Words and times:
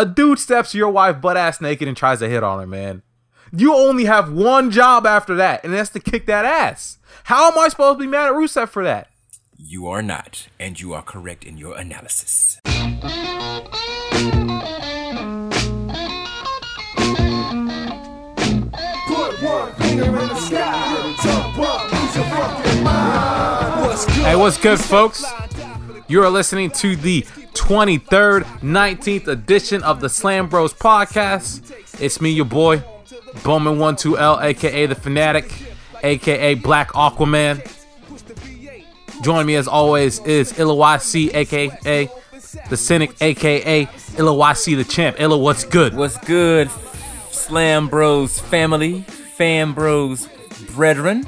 A 0.00 0.06
dude 0.06 0.38
steps 0.38 0.74
your 0.74 0.88
wife 0.88 1.20
butt 1.20 1.36
ass 1.36 1.60
naked 1.60 1.86
and 1.86 1.94
tries 1.94 2.20
to 2.20 2.28
hit 2.28 2.42
on 2.42 2.58
her, 2.58 2.66
man. 2.66 3.02
You 3.52 3.74
only 3.74 4.06
have 4.06 4.32
one 4.32 4.70
job 4.70 5.04
after 5.04 5.34
that, 5.34 5.62
and 5.62 5.74
that's 5.74 5.90
to 5.90 6.00
kick 6.00 6.24
that 6.24 6.46
ass. 6.46 6.96
How 7.24 7.52
am 7.52 7.58
I 7.58 7.68
supposed 7.68 7.98
to 7.98 8.04
be 8.04 8.10
mad 8.10 8.28
at 8.28 8.32
Rusev 8.32 8.70
for 8.70 8.82
that? 8.82 9.08
You 9.58 9.88
are 9.88 10.00
not, 10.00 10.48
and 10.58 10.80
you 10.80 10.94
are 10.94 11.02
correct 11.02 11.44
in 11.44 11.58
your 11.58 11.76
analysis. 11.76 12.60
Hey, 24.24 24.36
what's 24.36 24.56
good, 24.56 24.80
folks? 24.80 25.22
You 26.08 26.22
are 26.22 26.30
listening 26.30 26.70
to 26.70 26.96
the 26.96 27.26
23rd, 27.54 28.42
19th 28.60 29.26
edition 29.28 29.82
of 29.82 30.00
the 30.00 30.08
Slam 30.08 30.48
Bros 30.48 30.72
podcast. 30.72 31.72
It's 32.00 32.20
me, 32.20 32.30
your 32.30 32.44
boy, 32.44 32.78
Boman12L, 33.42 34.42
aka 34.42 34.86
The 34.86 34.94
Fanatic, 34.94 35.52
aka 36.02 36.54
Black 36.54 36.92
Aquaman. 36.92 37.66
Join 39.22 39.46
me 39.46 39.54
as 39.56 39.68
always 39.68 40.18
is 40.20 40.58
Illa 40.58 40.74
YC, 40.74 41.34
aka 41.34 42.08
The 42.68 42.76
Cynic, 42.76 43.20
aka 43.20 43.88
Illa 44.18 44.32
YC 44.32 44.76
the 44.76 44.84
Champ. 44.84 45.20
Illa, 45.20 45.36
what's 45.36 45.64
good? 45.64 45.94
What's 45.94 46.18
good, 46.18 46.70
Slam 47.30 47.88
Bros 47.88 48.38
family, 48.40 49.02
Fam 49.02 49.74
Bros 49.74 50.28
brethren? 50.74 51.26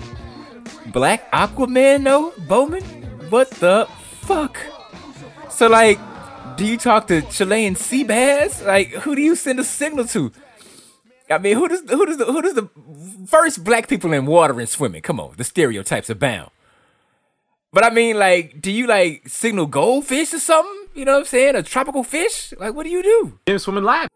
Black 0.87 1.31
Aquaman, 1.33 2.03
no? 2.03 2.33
Boman? 2.33 2.83
What 3.31 3.51
the 3.51 3.87
fuck? 4.21 4.59
So, 5.51 5.69
like, 5.69 5.99
do 6.57 6.65
you 6.65 6.77
talk 6.77 7.07
to 7.09 7.23
Chilean 7.23 7.77
sea 7.77 8.05
bass? 8.05 8.63
Like, 8.63 8.89
who 8.89 9.15
do 9.15 9.23
you 9.23 9.35
send 9.37 9.61
a 9.61 9.65
signal 9.65 10.07
to? 10.07 10.33
I 11.31 11.39
mean, 11.39 11.57
who 11.57 11.69
does 11.69 11.81
who 11.89 12.07
does 12.07 12.19
the 12.19 12.27
who 12.27 12.43
does 12.43 12.55
the 12.55 12.69
first 13.27 13.65
black 13.65 13.89
people 13.89 14.13
in 14.13 14.27
water 14.27 14.59
and 14.59 14.69
swimming? 14.69 15.03
Come 15.03 15.21
on, 15.21 15.35
the 15.37 15.45
stereotypes 15.45 16.11
abound. 16.11 16.51
But 17.73 17.85
I 17.85 17.91
mean, 17.91 18.19
like, 18.19 18.61
do 18.61 18.71
you 18.71 18.87
like 18.87 19.29
signal 19.29 19.67
goldfish 19.67 20.35
or 20.35 20.39
something? 20.39 20.89
You 20.95 21.07
know 21.07 21.13
what 21.13 21.21
I'm 21.21 21.25
saying? 21.25 21.57
A 21.57 21.63
tropical 21.63 22.05
fish? 22.05 22.53
Like, 22.59 22.75
what 22.75 22.85
do 22.85 22.91
you 22.91 23.03
do? 23.03 23.39
Gym 23.47 23.59
swimming 23.59 23.85
lab. 23.85 24.09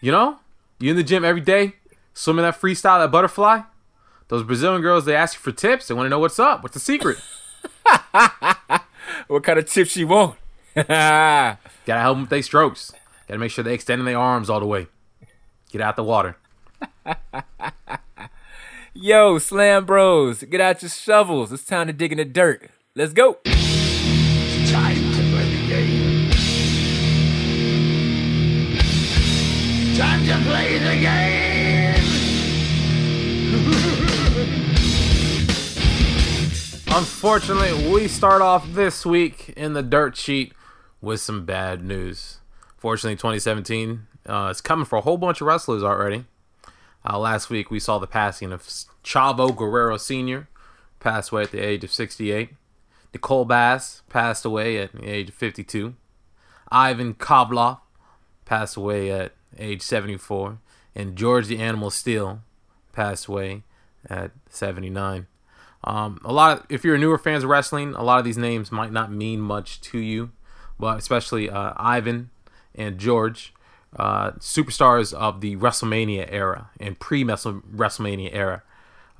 You 0.00 0.10
know? 0.10 0.38
You 0.80 0.90
in 0.90 0.96
the 0.96 1.04
gym 1.04 1.24
every 1.24 1.42
day, 1.42 1.74
swimming 2.14 2.42
that 2.42 2.60
freestyle, 2.60 2.98
that 3.00 3.12
butterfly. 3.12 3.60
Those 4.28 4.42
Brazilian 4.42 4.82
girls, 4.82 5.04
they 5.04 5.14
ask 5.14 5.34
you 5.34 5.40
for 5.40 5.52
tips. 5.52 5.86
They 5.86 5.94
want 5.94 6.06
to 6.06 6.10
know 6.10 6.18
what's 6.18 6.38
up. 6.38 6.62
What's 6.62 6.74
the 6.74 6.80
secret? 6.80 7.18
What 9.28 9.44
kind 9.44 9.58
of 9.58 9.66
tips 9.66 9.96
you 9.96 10.08
want? 10.08 10.39
Gotta 10.74 11.58
help 11.86 12.14
them 12.14 12.20
with 12.22 12.30
their 12.30 12.42
strokes. 12.42 12.92
Gotta 13.26 13.40
make 13.40 13.50
sure 13.50 13.64
they 13.64 13.74
extending 13.74 14.04
their 14.04 14.18
arms 14.18 14.48
all 14.48 14.60
the 14.60 14.66
way. 14.66 14.86
Get 15.72 15.80
out 15.80 15.96
the 15.96 16.04
water. 16.04 16.36
Yo, 18.94 19.38
Slam 19.38 19.84
Bros, 19.84 20.44
get 20.44 20.60
out 20.60 20.82
your 20.82 20.90
shovels. 20.90 21.52
It's 21.52 21.64
time 21.64 21.88
to 21.88 21.92
dig 21.92 22.12
in 22.12 22.18
the 22.18 22.24
dirt. 22.24 22.70
Let's 22.94 23.12
go. 23.12 23.38
Time 23.44 24.96
to 24.96 25.22
play 25.30 25.56
the 25.56 25.68
game. 25.68 26.30
Time 29.96 30.24
to 30.26 30.36
play 30.48 30.78
the 30.78 31.00
game. 31.00 31.96
Unfortunately, 36.96 37.90
we 37.92 38.06
start 38.06 38.40
off 38.42 38.72
this 38.72 39.04
week 39.04 39.52
in 39.56 39.72
the 39.72 39.82
dirt 39.82 40.16
sheet 40.16 40.52
with 41.00 41.20
some 41.20 41.44
bad 41.44 41.82
news. 41.82 42.38
Fortunately, 42.76 43.16
2017 43.16 44.06
uh, 44.26 44.48
is 44.50 44.60
coming 44.60 44.84
for 44.84 44.96
a 44.96 45.02
whole 45.02 45.18
bunch 45.18 45.40
of 45.40 45.46
wrestlers 45.46 45.82
already. 45.82 46.24
Uh, 47.08 47.18
last 47.18 47.50
week, 47.50 47.70
we 47.70 47.80
saw 47.80 47.98
the 47.98 48.06
passing 48.06 48.52
of 48.52 48.62
Chavo 49.04 49.54
Guerrero 49.56 49.96
Sr., 49.96 50.48
passed 50.98 51.32
away 51.32 51.42
at 51.42 51.50
the 51.50 51.60
age 51.60 51.82
of 51.82 51.92
68. 51.92 52.50
Nicole 53.14 53.44
Bass 53.44 54.02
passed 54.08 54.44
away 54.44 54.78
at 54.78 54.92
the 54.92 55.08
age 55.08 55.30
of 55.30 55.34
52. 55.34 55.94
Ivan 56.70 57.14
Koloff 57.14 57.80
passed 58.44 58.76
away 58.76 59.10
at 59.10 59.32
age 59.58 59.82
74. 59.82 60.58
And 60.94 61.16
George 61.16 61.46
the 61.46 61.58
Animal 61.58 61.90
Steele 61.90 62.42
passed 62.92 63.26
away 63.26 63.62
at 64.08 64.32
79. 64.48 65.26
Um, 65.82 66.20
a 66.24 66.32
lot 66.32 66.58
of, 66.58 66.66
if 66.68 66.84
you're 66.84 66.96
a 66.96 66.98
newer 66.98 67.18
fans 67.18 67.44
of 67.44 67.50
wrestling, 67.50 67.94
a 67.94 68.02
lot 68.02 68.18
of 68.18 68.24
these 68.24 68.36
names 68.36 68.70
might 68.70 68.92
not 68.92 69.10
mean 69.10 69.40
much 69.40 69.80
to 69.82 69.98
you, 69.98 70.30
but 70.80 70.98
especially 70.98 71.50
uh, 71.50 71.72
Ivan 71.76 72.30
and 72.74 72.98
George, 72.98 73.52
uh, 73.96 74.32
superstars 74.32 75.12
of 75.12 75.40
the 75.40 75.56
WrestleMania 75.56 76.26
era 76.30 76.70
and 76.78 76.98
pre 76.98 77.22
WrestleMania 77.24 78.30
era, 78.32 78.62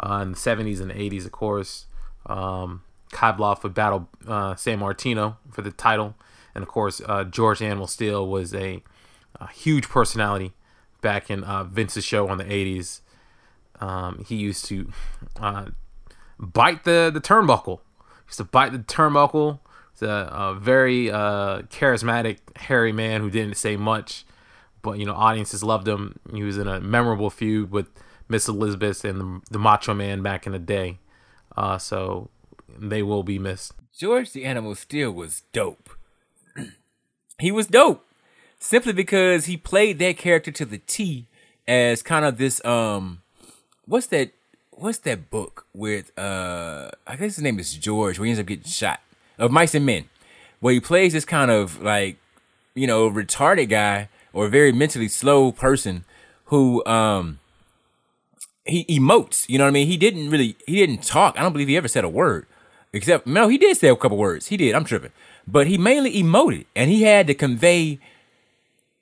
uh, 0.03 0.21
in 0.23 0.33
the 0.33 0.37
70s 0.37 0.81
and 0.81 0.91
80s, 0.91 1.27
of 1.27 1.33
course. 1.33 1.87
Um, 2.27 2.83
would 3.13 3.75
battle 3.75 4.09
uh, 4.27 4.55
Sammartino 4.55 5.37
for 5.51 5.63
the 5.63 5.73
title, 5.73 6.15
and 6.55 6.63
of 6.63 6.69
course, 6.69 7.01
uh, 7.07 7.25
George 7.25 7.61
Animal 7.61 7.87
Steele 7.87 8.27
was 8.27 8.55
a, 8.55 8.83
a 9.41 9.49
huge 9.49 9.89
personality 9.89 10.53
back 11.01 11.31
in 11.31 11.43
uh, 11.45 11.65
Vince's 11.65 12.05
show 12.05 12.29
on 12.29 12.39
the 12.39 12.45
80s. 12.45 13.01
Um, 13.81 14.25
he 14.27 14.37
used 14.37 14.65
to 14.67 14.91
uh, 15.41 15.67
bite 16.39 16.85
the 16.85 17.11
the 17.13 17.21
turnbuckle. 17.21 17.81
He 17.99 18.29
used 18.29 18.39
to 18.39 18.45
bite 18.45 18.73
the 18.73 18.79
turnbuckle. 18.79 19.61
A 20.09 20.57
very 20.59 21.11
uh, 21.11 21.63
charismatic, 21.63 22.39
hairy 22.57 22.93
man 22.93 23.21
who 23.21 23.31
didn't 23.31 23.57
say 23.57 23.77
much, 23.77 24.25
but 24.83 24.99
you 24.99 25.07
know 25.07 25.15
audiences 25.15 25.63
loved 25.63 25.89
him. 25.89 26.19
He 26.33 26.43
was 26.43 26.59
in 26.59 26.69
a 26.69 26.81
memorable 26.81 27.31
feud 27.31 27.71
with 27.71 27.89
Miss 28.29 28.49
Elizabeth 28.49 29.05
and 29.05 29.21
the, 29.21 29.41
the 29.53 29.59
Macho 29.59 29.95
Man 29.95 30.23
back 30.23 30.47
in 30.47 30.53
the 30.53 30.59
day. 30.59 30.99
Uh, 31.57 31.79
so 31.79 32.31
they 32.69 33.03
will 33.03 33.23
be 33.23 33.39
missed. 33.39 33.73
George 33.97 34.33
the 34.33 34.45
Animal 34.45 34.75
Steele 34.75 35.11
was 35.11 35.43
dope. 35.53 35.91
he 37.39 37.51
was 37.51 37.67
dope 37.67 38.07
simply 38.59 38.93
because 38.93 39.47
he 39.47 39.57
played 39.57 39.99
that 39.99 40.17
character 40.17 40.51
to 40.53 40.65
the 40.65 40.79
T 40.79 41.27
as 41.67 42.03
kind 42.03 42.25
of 42.25 42.39
this 42.39 42.65
um 42.65 43.23
what's 43.87 44.07
that 44.07 44.33
what's 44.71 44.99
that 44.99 45.31
book 45.31 45.67
with 45.75 46.17
uh 46.19 46.91
I 47.07 47.17
guess 47.17 47.37
his 47.37 47.43
name 47.43 47.59
is 47.59 47.75
George 47.75 48.19
where 48.19 48.27
he 48.27 48.31
ends 48.31 48.41
up 48.41 48.47
getting 48.47 48.65
shot 48.65 49.01
of 49.41 49.51
Mice 49.51 49.75
and 49.75 49.85
Men 49.85 50.05
where 50.61 50.75
he 50.75 50.81
plays 50.81 51.13
this 51.13 51.25
kind 51.25 51.51
of 51.51 51.83
like 51.83 52.17
you 52.75 52.87
know 52.87 53.11
retarded 53.11 53.69
guy 53.69 54.09
or 54.33 54.49
very 54.49 54.73
mentally 54.73 55.09
slow 55.09 55.51
person 55.51 56.05
who 56.47 56.85
um 56.87 57.41
he 58.65 58.85
emotes 58.85 59.49
you 59.49 59.59
know 59.59 59.65
what 59.65 59.71
I 59.71 59.73
mean 59.73 59.89
he 59.89 59.97
didn't 59.97 60.31
really 60.31 60.57
he 60.67 60.77
didn't 60.77 61.03
talk 61.03 61.37
I 61.37 61.43
don't 61.43 61.53
believe 61.53 61.69
he 61.69 61.77
ever 61.77 61.89
said 61.89 62.05
a 62.05 62.09
word 62.09 62.47
except 62.93 63.27
no 63.27 63.49
he 63.49 63.59
did 63.59 63.77
say 63.77 63.89
a 63.89 63.97
couple 63.97 64.19
words 64.19 64.47
he 64.47 64.57
did 64.57 64.75
I'm 64.75 64.85
tripping 64.85 65.13
but 65.49 65.67
he 65.67 65.79
mainly 65.79 66.13
emoted 66.23 66.67
and 66.77 66.91
he 66.91 67.03
had 67.03 67.27
to 67.27 67.35
convey 67.35 67.99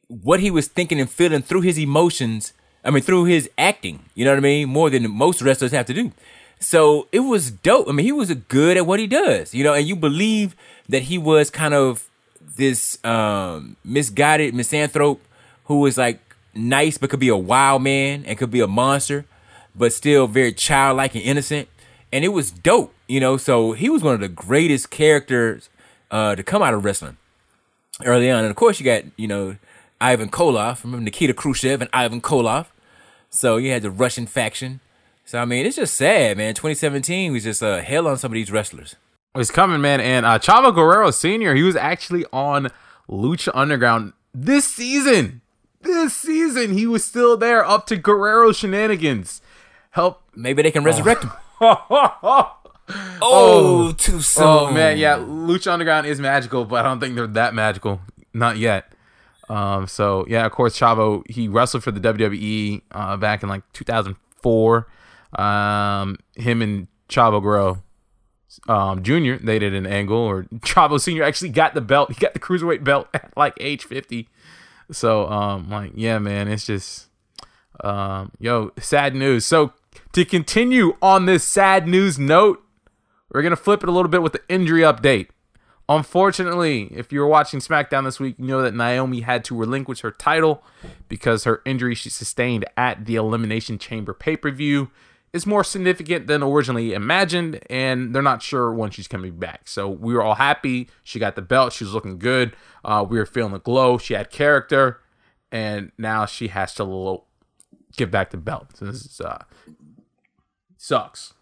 what 0.08 0.40
he 0.40 0.50
was 0.50 0.68
thinking 0.68 0.98
and 1.00 1.10
feeling 1.10 1.42
through 1.42 1.60
his 1.60 1.78
emotions. 1.78 2.52
I 2.84 2.90
mean, 2.90 3.02
through 3.02 3.24
his 3.24 3.50
acting. 3.58 4.04
You 4.14 4.24
know 4.24 4.32
what 4.32 4.38
I 4.38 4.40
mean? 4.40 4.68
More 4.68 4.90
than 4.90 5.10
most 5.10 5.42
wrestlers 5.42 5.72
have 5.72 5.86
to 5.86 5.94
do. 5.94 6.12
So 6.60 7.08
it 7.12 7.20
was 7.20 7.50
dope. 7.50 7.88
I 7.88 7.92
mean, 7.92 8.04
he 8.04 8.12
was 8.12 8.32
good 8.32 8.76
at 8.76 8.86
what 8.86 8.98
he 8.98 9.06
does. 9.06 9.54
You 9.54 9.64
know, 9.64 9.74
and 9.74 9.86
you 9.86 9.96
believe 9.96 10.56
that 10.88 11.02
he 11.02 11.18
was 11.18 11.50
kind 11.50 11.74
of 11.74 12.08
this 12.56 13.02
um, 13.04 13.76
misguided 13.84 14.54
misanthrope 14.54 15.22
who 15.64 15.80
was 15.80 15.96
like 15.96 16.20
nice 16.54 16.98
but 16.98 17.10
could 17.10 17.20
be 17.20 17.28
a 17.28 17.36
wild 17.36 17.82
man 17.82 18.24
and 18.26 18.36
could 18.36 18.50
be 18.50 18.60
a 18.60 18.66
monster, 18.66 19.24
but 19.74 19.92
still 19.92 20.26
very 20.26 20.52
childlike 20.52 21.14
and 21.14 21.24
innocent. 21.24 21.68
And 22.12 22.24
it 22.24 22.28
was 22.28 22.50
dope. 22.50 22.92
You 23.06 23.20
know, 23.20 23.36
so 23.36 23.72
he 23.72 23.88
was 23.88 24.02
one 24.02 24.14
of 24.14 24.20
the 24.20 24.28
greatest 24.28 24.90
characters 24.90 25.70
uh, 26.10 26.34
to 26.34 26.42
come 26.42 26.62
out 26.62 26.74
of 26.74 26.84
wrestling 26.84 27.16
early 28.04 28.30
on. 28.30 28.40
And 28.40 28.50
of 28.50 28.56
course, 28.56 28.80
you 28.80 28.84
got 28.84 29.04
you 29.16 29.28
know 29.28 29.56
Ivan 30.00 30.28
Koloff. 30.28 30.84
Remember 30.84 31.04
Nikita 31.04 31.34
Khrushchev 31.34 31.80
and 31.80 31.90
Ivan 31.92 32.20
Koloff. 32.20 32.66
So 33.30 33.56
you 33.56 33.70
had 33.70 33.82
the 33.82 33.90
Russian 33.90 34.26
faction. 34.26 34.80
So 35.28 35.38
I 35.38 35.44
mean, 35.44 35.66
it's 35.66 35.76
just 35.76 35.92
sad, 35.92 36.38
man. 36.38 36.54
2017 36.54 37.34
was 37.34 37.44
just 37.44 37.62
uh, 37.62 37.82
hell 37.82 38.08
on 38.08 38.16
some 38.16 38.32
of 38.32 38.34
these 38.34 38.50
wrestlers. 38.50 38.96
It's 39.34 39.50
coming, 39.50 39.82
man. 39.82 40.00
And 40.00 40.24
uh, 40.24 40.38
Chavo 40.38 40.74
Guerrero 40.74 41.10
Sr., 41.10 41.54
he 41.54 41.62
was 41.62 41.76
actually 41.76 42.24
on 42.32 42.68
Lucha 43.10 43.50
Underground 43.52 44.14
this 44.32 44.64
season. 44.64 45.42
This 45.82 46.16
season, 46.16 46.72
he 46.72 46.86
was 46.86 47.04
still 47.04 47.36
there 47.36 47.62
up 47.62 47.86
to 47.88 47.98
Guerrero 47.98 48.52
shenanigans. 48.52 49.42
Help. 49.90 50.22
Maybe 50.34 50.62
they 50.62 50.70
can 50.70 50.82
resurrect 50.82 51.24
him. 51.24 51.32
oh, 51.60 52.56
Oh, 53.20 53.92
too 53.98 54.22
soon. 54.22 54.44
oh, 54.46 54.72
man. 54.72 54.96
Yeah, 54.96 55.18
Lucha 55.18 55.70
Underground 55.70 56.06
is 56.06 56.18
magical, 56.18 56.64
but 56.64 56.86
I 56.86 56.88
don't 56.88 57.00
think 57.00 57.16
they're 57.16 57.26
that 57.26 57.52
magical. 57.52 58.00
Not 58.32 58.56
yet. 58.56 58.90
Um, 59.50 59.88
so, 59.88 60.24
yeah, 60.26 60.46
of 60.46 60.52
course, 60.52 60.78
Chavo, 60.78 61.22
he 61.30 61.48
wrestled 61.48 61.84
for 61.84 61.90
the 61.90 62.00
WWE 62.00 62.80
uh, 62.92 63.18
back 63.18 63.42
in 63.42 63.50
like 63.50 63.70
2004. 63.74 64.86
Um, 65.36 66.16
him 66.36 66.62
and 66.62 66.88
Chavo 67.08 67.42
Guerrero 67.42 67.82
um, 68.68 69.02
Jr. 69.02 69.34
They 69.34 69.58
did 69.58 69.74
an 69.74 69.86
angle, 69.86 70.18
or 70.18 70.44
Chavo 70.56 71.00
Senior 71.00 71.22
actually 71.22 71.50
got 71.50 71.74
the 71.74 71.80
belt. 71.80 72.12
He 72.18 72.20
got 72.20 72.34
the 72.34 72.40
cruiserweight 72.40 72.82
belt 72.82 73.08
at 73.14 73.32
like 73.36 73.54
age 73.60 73.84
fifty. 73.84 74.28
So 74.90 75.28
um 75.28 75.68
like 75.70 75.92
yeah 75.94 76.18
man, 76.18 76.48
it's 76.48 76.66
just 76.66 77.08
um 77.84 78.32
yo, 78.38 78.72
sad 78.78 79.14
news. 79.14 79.44
So 79.44 79.72
to 80.12 80.24
continue 80.24 80.96
on 81.02 81.26
this 81.26 81.44
sad 81.44 81.86
news 81.86 82.18
note, 82.18 82.62
we're 83.32 83.42
gonna 83.42 83.56
flip 83.56 83.82
it 83.82 83.88
a 83.88 83.92
little 83.92 84.10
bit 84.10 84.22
with 84.22 84.32
the 84.32 84.42
injury 84.48 84.80
update. 84.82 85.28
Unfortunately, 85.90 86.84
if 86.94 87.12
you 87.12 87.20
were 87.20 87.26
watching 87.26 87.60
SmackDown 87.60 88.04
this 88.04 88.20
week, 88.20 88.36
you 88.38 88.46
know 88.46 88.60
that 88.60 88.74
Naomi 88.74 89.20
had 89.20 89.42
to 89.44 89.56
relinquish 89.56 90.00
her 90.00 90.10
title 90.10 90.62
because 91.08 91.44
her 91.44 91.62
injury 91.64 91.94
she 91.94 92.10
sustained 92.10 92.66
at 92.76 93.06
the 93.06 93.16
Elimination 93.16 93.78
Chamber 93.78 94.12
pay 94.12 94.36
per 94.36 94.50
view 94.50 94.90
is 95.32 95.46
more 95.46 95.62
significant 95.62 96.26
than 96.26 96.42
originally 96.42 96.94
imagined, 96.94 97.60
and 97.68 98.14
they're 98.14 98.22
not 98.22 98.42
sure 98.42 98.72
when 98.72 98.90
she's 98.90 99.08
coming 99.08 99.38
back. 99.38 99.68
So 99.68 99.88
we 99.88 100.14
were 100.14 100.22
all 100.22 100.36
happy. 100.36 100.88
She 101.04 101.18
got 101.18 101.36
the 101.36 101.42
belt. 101.42 101.72
She 101.72 101.84
was 101.84 101.92
looking 101.92 102.18
good. 102.18 102.56
Uh, 102.84 103.04
we 103.08 103.18
were 103.18 103.26
feeling 103.26 103.52
the 103.52 103.58
glow. 103.58 103.98
She 103.98 104.14
had 104.14 104.30
character, 104.30 105.00
and 105.52 105.92
now 105.98 106.26
she 106.26 106.48
has 106.48 106.74
to 106.76 107.22
give 107.96 108.10
back 108.10 108.30
the 108.30 108.36
belt. 108.36 108.76
So 108.76 108.86
this 108.86 109.04
is, 109.04 109.20
uh, 109.20 109.44
sucks. 110.76 111.34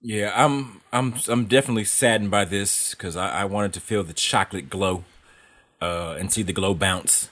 Yeah, 0.00 0.32
I'm 0.34 0.80
I'm 0.92 1.14
I'm 1.28 1.46
definitely 1.46 1.84
saddened 1.84 2.30
by 2.30 2.44
this 2.44 2.94
because 2.94 3.16
I, 3.16 3.40
I 3.40 3.44
wanted 3.44 3.72
to 3.74 3.80
feel 3.80 4.04
the 4.04 4.12
chocolate 4.12 4.70
glow, 4.70 5.04
uh, 5.80 6.16
and 6.18 6.32
see 6.32 6.42
the 6.42 6.52
glow 6.52 6.74
bounce, 6.74 7.28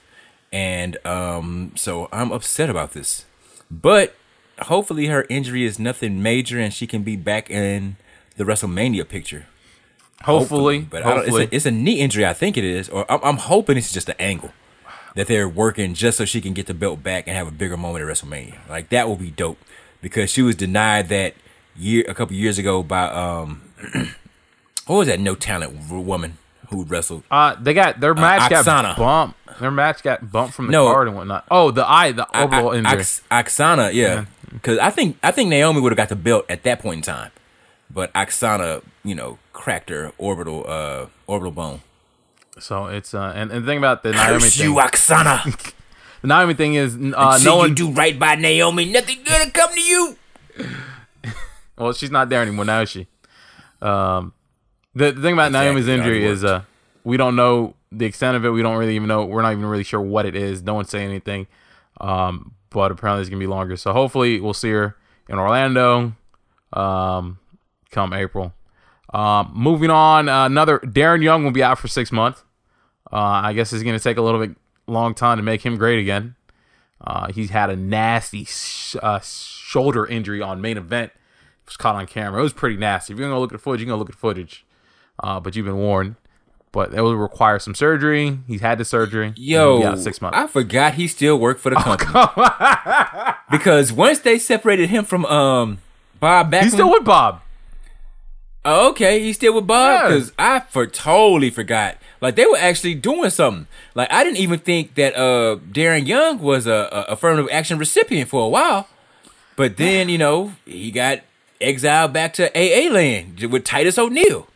and 0.53 0.97
um, 1.07 1.73
so 1.77 2.09
I'm 2.13 2.33
upset 2.33 2.69
about 2.69 2.93
this. 2.93 3.27
But 3.71 4.17
hopefully, 4.63 5.07
her 5.07 5.27
injury 5.29 5.65
is 5.65 5.79
nothing 5.79 6.23
major, 6.23 6.59
and 6.59 6.73
she 6.73 6.87
can 6.87 7.03
be 7.03 7.17
back 7.17 7.51
in 7.51 7.97
the 8.37 8.45
WrestleMania 8.45 9.09
picture. 9.09 9.47
Hopefully, 10.23 10.81
but 10.81 11.03
I 11.03 11.09
don't, 11.11 11.17
hopefully. 11.19 11.43
it's, 11.45 11.53
a, 11.53 11.57
it's 11.57 11.67
a 11.67 11.71
knee 11.71 12.01
injury. 12.01 12.25
I 12.27 12.33
think 12.33 12.57
it 12.57 12.65
is, 12.65 12.89
or 12.89 13.11
I'm, 13.11 13.21
I'm 13.23 13.37
hoping 13.37 13.77
it's 13.77 13.93
just 13.93 14.09
an 14.09 14.15
angle 14.19 14.53
that 15.15 15.27
they're 15.27 15.49
working 15.49 15.95
just 15.95 16.19
so 16.19 16.25
she 16.25 16.41
can 16.41 16.55
get 16.55 16.67
the 16.67 16.75
belt 16.75 17.03
back 17.03 17.27
and 17.29 17.37
have 17.37 17.47
a 17.47 17.51
bigger 17.53 17.77
moment 17.77 18.05
at 18.05 18.11
WrestleMania. 18.11 18.57
Like 18.69 18.89
that 18.89 19.07
will 19.07 19.17
be 19.17 19.31
dope 19.31 19.59
because 20.01 20.31
she 20.31 20.41
was 20.43 20.57
denied 20.57 21.09
that 21.11 21.35
year 21.77 22.05
a 22.09 22.15
couple 22.15 22.35
years 22.37 22.59
ago 22.59 22.83
by 22.83 23.05
um 23.11 23.63
what 24.87 24.97
was 24.97 25.09
that 25.09 25.21
no 25.21 25.35
talent 25.35 25.91
woman 25.91 26.39
who 26.71 26.85
wrestled 26.85 27.23
Uh, 27.31 27.55
they 27.61 27.75
got 27.75 28.01
their 28.01 28.15
match 28.15 28.49
got 28.51 28.97
bumped. 28.97 29.39
Their 29.61 29.71
match 29.71 30.03
got 30.03 30.33
bumped 30.33 30.55
from 30.55 30.67
the 30.67 30.73
No. 30.73 30.87
card 30.87 31.07
and 31.09 31.17
whatnot. 31.17 31.45
Oh, 31.51 31.71
the 31.71 31.89
eye, 31.89 32.13
the 32.13 32.27
orbital 32.41 32.71
I- 32.71 32.77
injury. 32.79 32.99
Ox- 33.01 33.23
Aksana, 33.31 33.93
yeah, 33.93 34.25
because 34.55 34.79
I 34.79 34.91
think 34.91 35.19
I 35.23 35.31
think 35.33 35.51
Naomi 35.51 35.81
would 35.81 35.93
have 35.93 35.97
got 35.97 36.09
the 36.09 36.17
belt 36.17 36.47
at 36.49 36.63
that 36.63 36.81
point 36.81 36.99
in 36.99 37.03
time, 37.03 37.31
but 37.91 38.13
Aksana, 38.15 38.83
you 39.03 39.15
know, 39.15 39.39
cracked 39.53 39.91
her 39.91 40.13
orbital 40.17 40.65
uh 40.67 41.07
orbital 41.27 41.53
bone. 41.53 41.81
so 42.59 42.87
it's 42.87 43.13
uh, 43.13 43.33
and, 43.35 43.51
and 43.51 43.65
the 43.65 43.67
thing 43.67 43.79
about 43.79 44.03
the 44.03 44.13
Naomi 44.13 44.41
Curse 44.41 44.57
thing, 44.57 44.67
you, 44.71 44.77
Aksana! 44.77 45.73
the 46.23 46.29
Naomi 46.29 46.55
thing 46.55 46.75
is 46.75 46.95
uh, 46.95 47.39
no 47.43 47.55
you 47.55 47.59
one. 47.59 47.75
do 47.75 47.91
right 47.91 48.19
by 48.19 48.37
Naomi, 48.37 48.87
nothing 48.87 49.19
gonna 49.25 49.51
come 49.51 49.73
to 49.75 49.83
you. 49.83 50.17
well, 51.79 51.93
she's 51.93 52.11
not 52.11 52.29
there 52.29 52.41
anymore 52.43 52.65
now, 52.65 52.81
is 52.83 52.91
she? 52.91 53.07
Um, 53.83 54.33
the, 54.95 55.11
the 55.13 55.21
thing 55.21 55.35
about 55.35 55.49
Exactly, 55.49 55.67
Naomi's 55.67 55.89
injury 55.89 56.25
is 56.25 56.45
uh, 56.45 56.63
we 57.03 57.17
don't 57.17 57.37
know 57.37 57.75
the 57.91 58.07
extent 58.07 58.37
of 58.37 58.45
it. 58.45 58.51
We 58.51 58.63
don't 58.63 58.77
really 58.77 58.95
even 58.95 59.09
know. 59.09 59.25
We're 59.25 59.43
not 59.43 59.53
even 59.53 59.67
really 59.67 59.85
sure 59.85 60.01
what 60.01 60.27
it 60.27 60.37
is. 60.37 60.63
No 60.63 60.75
one's 60.75 60.91
saying 60.91 61.09
anything. 61.09 61.47
Um, 62.01 62.54
but 62.75 62.91
apparently 62.91 63.23
it's 63.23 63.31
gonna 63.31 63.41
be 63.41 63.47
longer. 63.47 63.77
So 63.77 63.93
hopefully 63.95 64.41
we'll 64.41 64.53
see 64.53 64.71
her 64.71 64.97
in 65.29 65.39
Orlando. 65.39 66.13
Um, 66.75 67.39
come 67.91 68.13
April. 68.13 68.53
Um, 69.15 69.53
moving 69.55 69.91
on, 69.91 70.29
uh, 70.29 70.47
another 70.47 70.81
Darren 70.81 71.23
Young 71.23 71.45
will 71.45 71.53
be 71.53 71.63
out 71.63 71.79
for 71.79 71.87
six 71.87 72.11
months. 72.11 72.43
Uh, 73.13 73.17
I 73.45 73.53
guess 73.53 73.73
it's 73.73 73.85
to 73.97 74.03
take 74.03 74.17
a 74.17 74.23
little 74.23 74.45
bit 74.45 74.57
long 74.89 75.15
time 75.15 75.39
to 75.39 75.43
make 75.43 75.65
him 75.65 75.77
great 75.77 76.01
again. 76.01 76.35
Uh, 77.01 77.31
he's 77.33 77.51
had 77.51 77.71
a 77.71 77.77
nasty 77.77 78.45
sh- 78.45 78.97
uh, 79.01 79.21
shoulder 79.21 80.05
injury 80.05 80.43
on 80.43 80.61
main 80.61 80.77
event. 80.77 81.13
It 81.15 81.67
was 81.67 81.77
caught 81.77 81.95
on 81.95 82.07
camera. 82.07 82.41
It 82.41 82.43
was 82.43 82.53
pretty 82.53 82.77
nasty. 82.77 83.13
If 83.13 83.19
you're 83.19 83.29
to 83.37 83.41
look 83.41 83.55
at 83.55 83.61
footage, 83.61 83.81
you're 83.81 83.87
to 83.99 84.01
look 84.01 84.11
at 84.11 84.17
footage. 84.17 84.67
Uh, 85.23 85.39
but 85.39 85.55
you've 85.55 85.67
been 85.67 85.77
warned. 85.77 86.17
But 86.75 86.93
it 86.93 87.01
will 87.01 87.15
require 87.17 87.61
some 87.61 87.75
surgery. 87.77 88.37
He's 88.49 88.61
had 88.61 88.79
the 88.79 88.85
surgery. 88.85 89.33
Yo, 89.37 89.79
yeah, 89.81 89.95
six 89.95 90.21
months. 90.21 90.37
I 90.37 90.49
forgot 90.49 90.95
he 90.95 91.07
still 91.07 91.39
worked 91.39 91.61
for 91.61 91.71
the 91.71 91.77
company 91.77 92.05
because 93.51 93.93
once 93.93 94.19
they 94.19 94.41
separated 94.41 94.91
him 94.91 95.05
from 95.05 95.25
um 95.27 95.79
Bob 96.19 96.51
Backlund, 96.51 96.63
He's 96.65 96.73
still 96.73 96.91
with 96.91 97.05
Bob. 97.05 97.41
Oh, 98.65 98.91
okay, 98.91 99.21
he's 99.21 99.37
still 99.37 99.55
with 99.55 99.67
Bob 99.69 99.89
Yeah. 99.93 100.09
because 100.09 100.33
I 100.37 100.61
for 100.61 100.87
totally 100.89 101.51
forgot. 101.51 101.97
Like 102.21 102.35
they 102.35 102.45
were 102.47 102.57
actually 102.59 102.97
doing 102.97 103.31
something. 103.31 103.69
Like 103.95 104.11
I 104.13 104.25
didn't 104.25 104.39
even 104.39 104.59
think 104.59 104.97
that 104.97 105.15
uh 105.15 105.59
Darren 105.71 106.07
Young 106.09 106.41
was 106.41 106.67
a, 106.67 106.89
a 106.91 107.13
affirmative 107.13 107.49
action 107.53 107.79
recipient 107.79 108.29
for 108.31 108.45
a 108.45 108.49
while, 108.49 108.89
but 109.55 109.77
then 109.77 110.09
you 110.09 110.19
know 110.19 110.55
he 110.65 110.91
got 110.91 111.21
exiled 111.61 112.13
back 112.13 112.33
to 112.35 112.51
AA 112.59 112.93
land 112.93 113.41
with 113.45 113.63
Titus 113.65 113.97
O'Neil, 113.97 114.49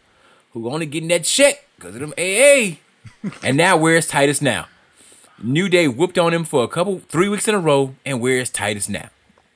who 0.52 0.68
only 0.68 0.86
getting 0.86 1.10
that 1.10 1.22
check 1.22 1.64
because 1.78 1.94
of 1.94 2.00
them 2.00 2.12
AA. 2.18 2.78
and 3.42 3.56
now 3.56 3.76
where's 3.76 4.06
Titus 4.06 4.42
now? 4.42 4.66
New 5.42 5.68
Day 5.68 5.86
whooped 5.86 6.18
on 6.18 6.34
him 6.34 6.44
for 6.44 6.64
a 6.64 6.68
couple 6.68 6.98
three 7.08 7.28
weeks 7.28 7.46
in 7.46 7.54
a 7.54 7.58
row, 7.60 7.94
and 8.04 8.20
where's 8.20 8.50
Titus 8.50 8.88
now? 8.88 9.08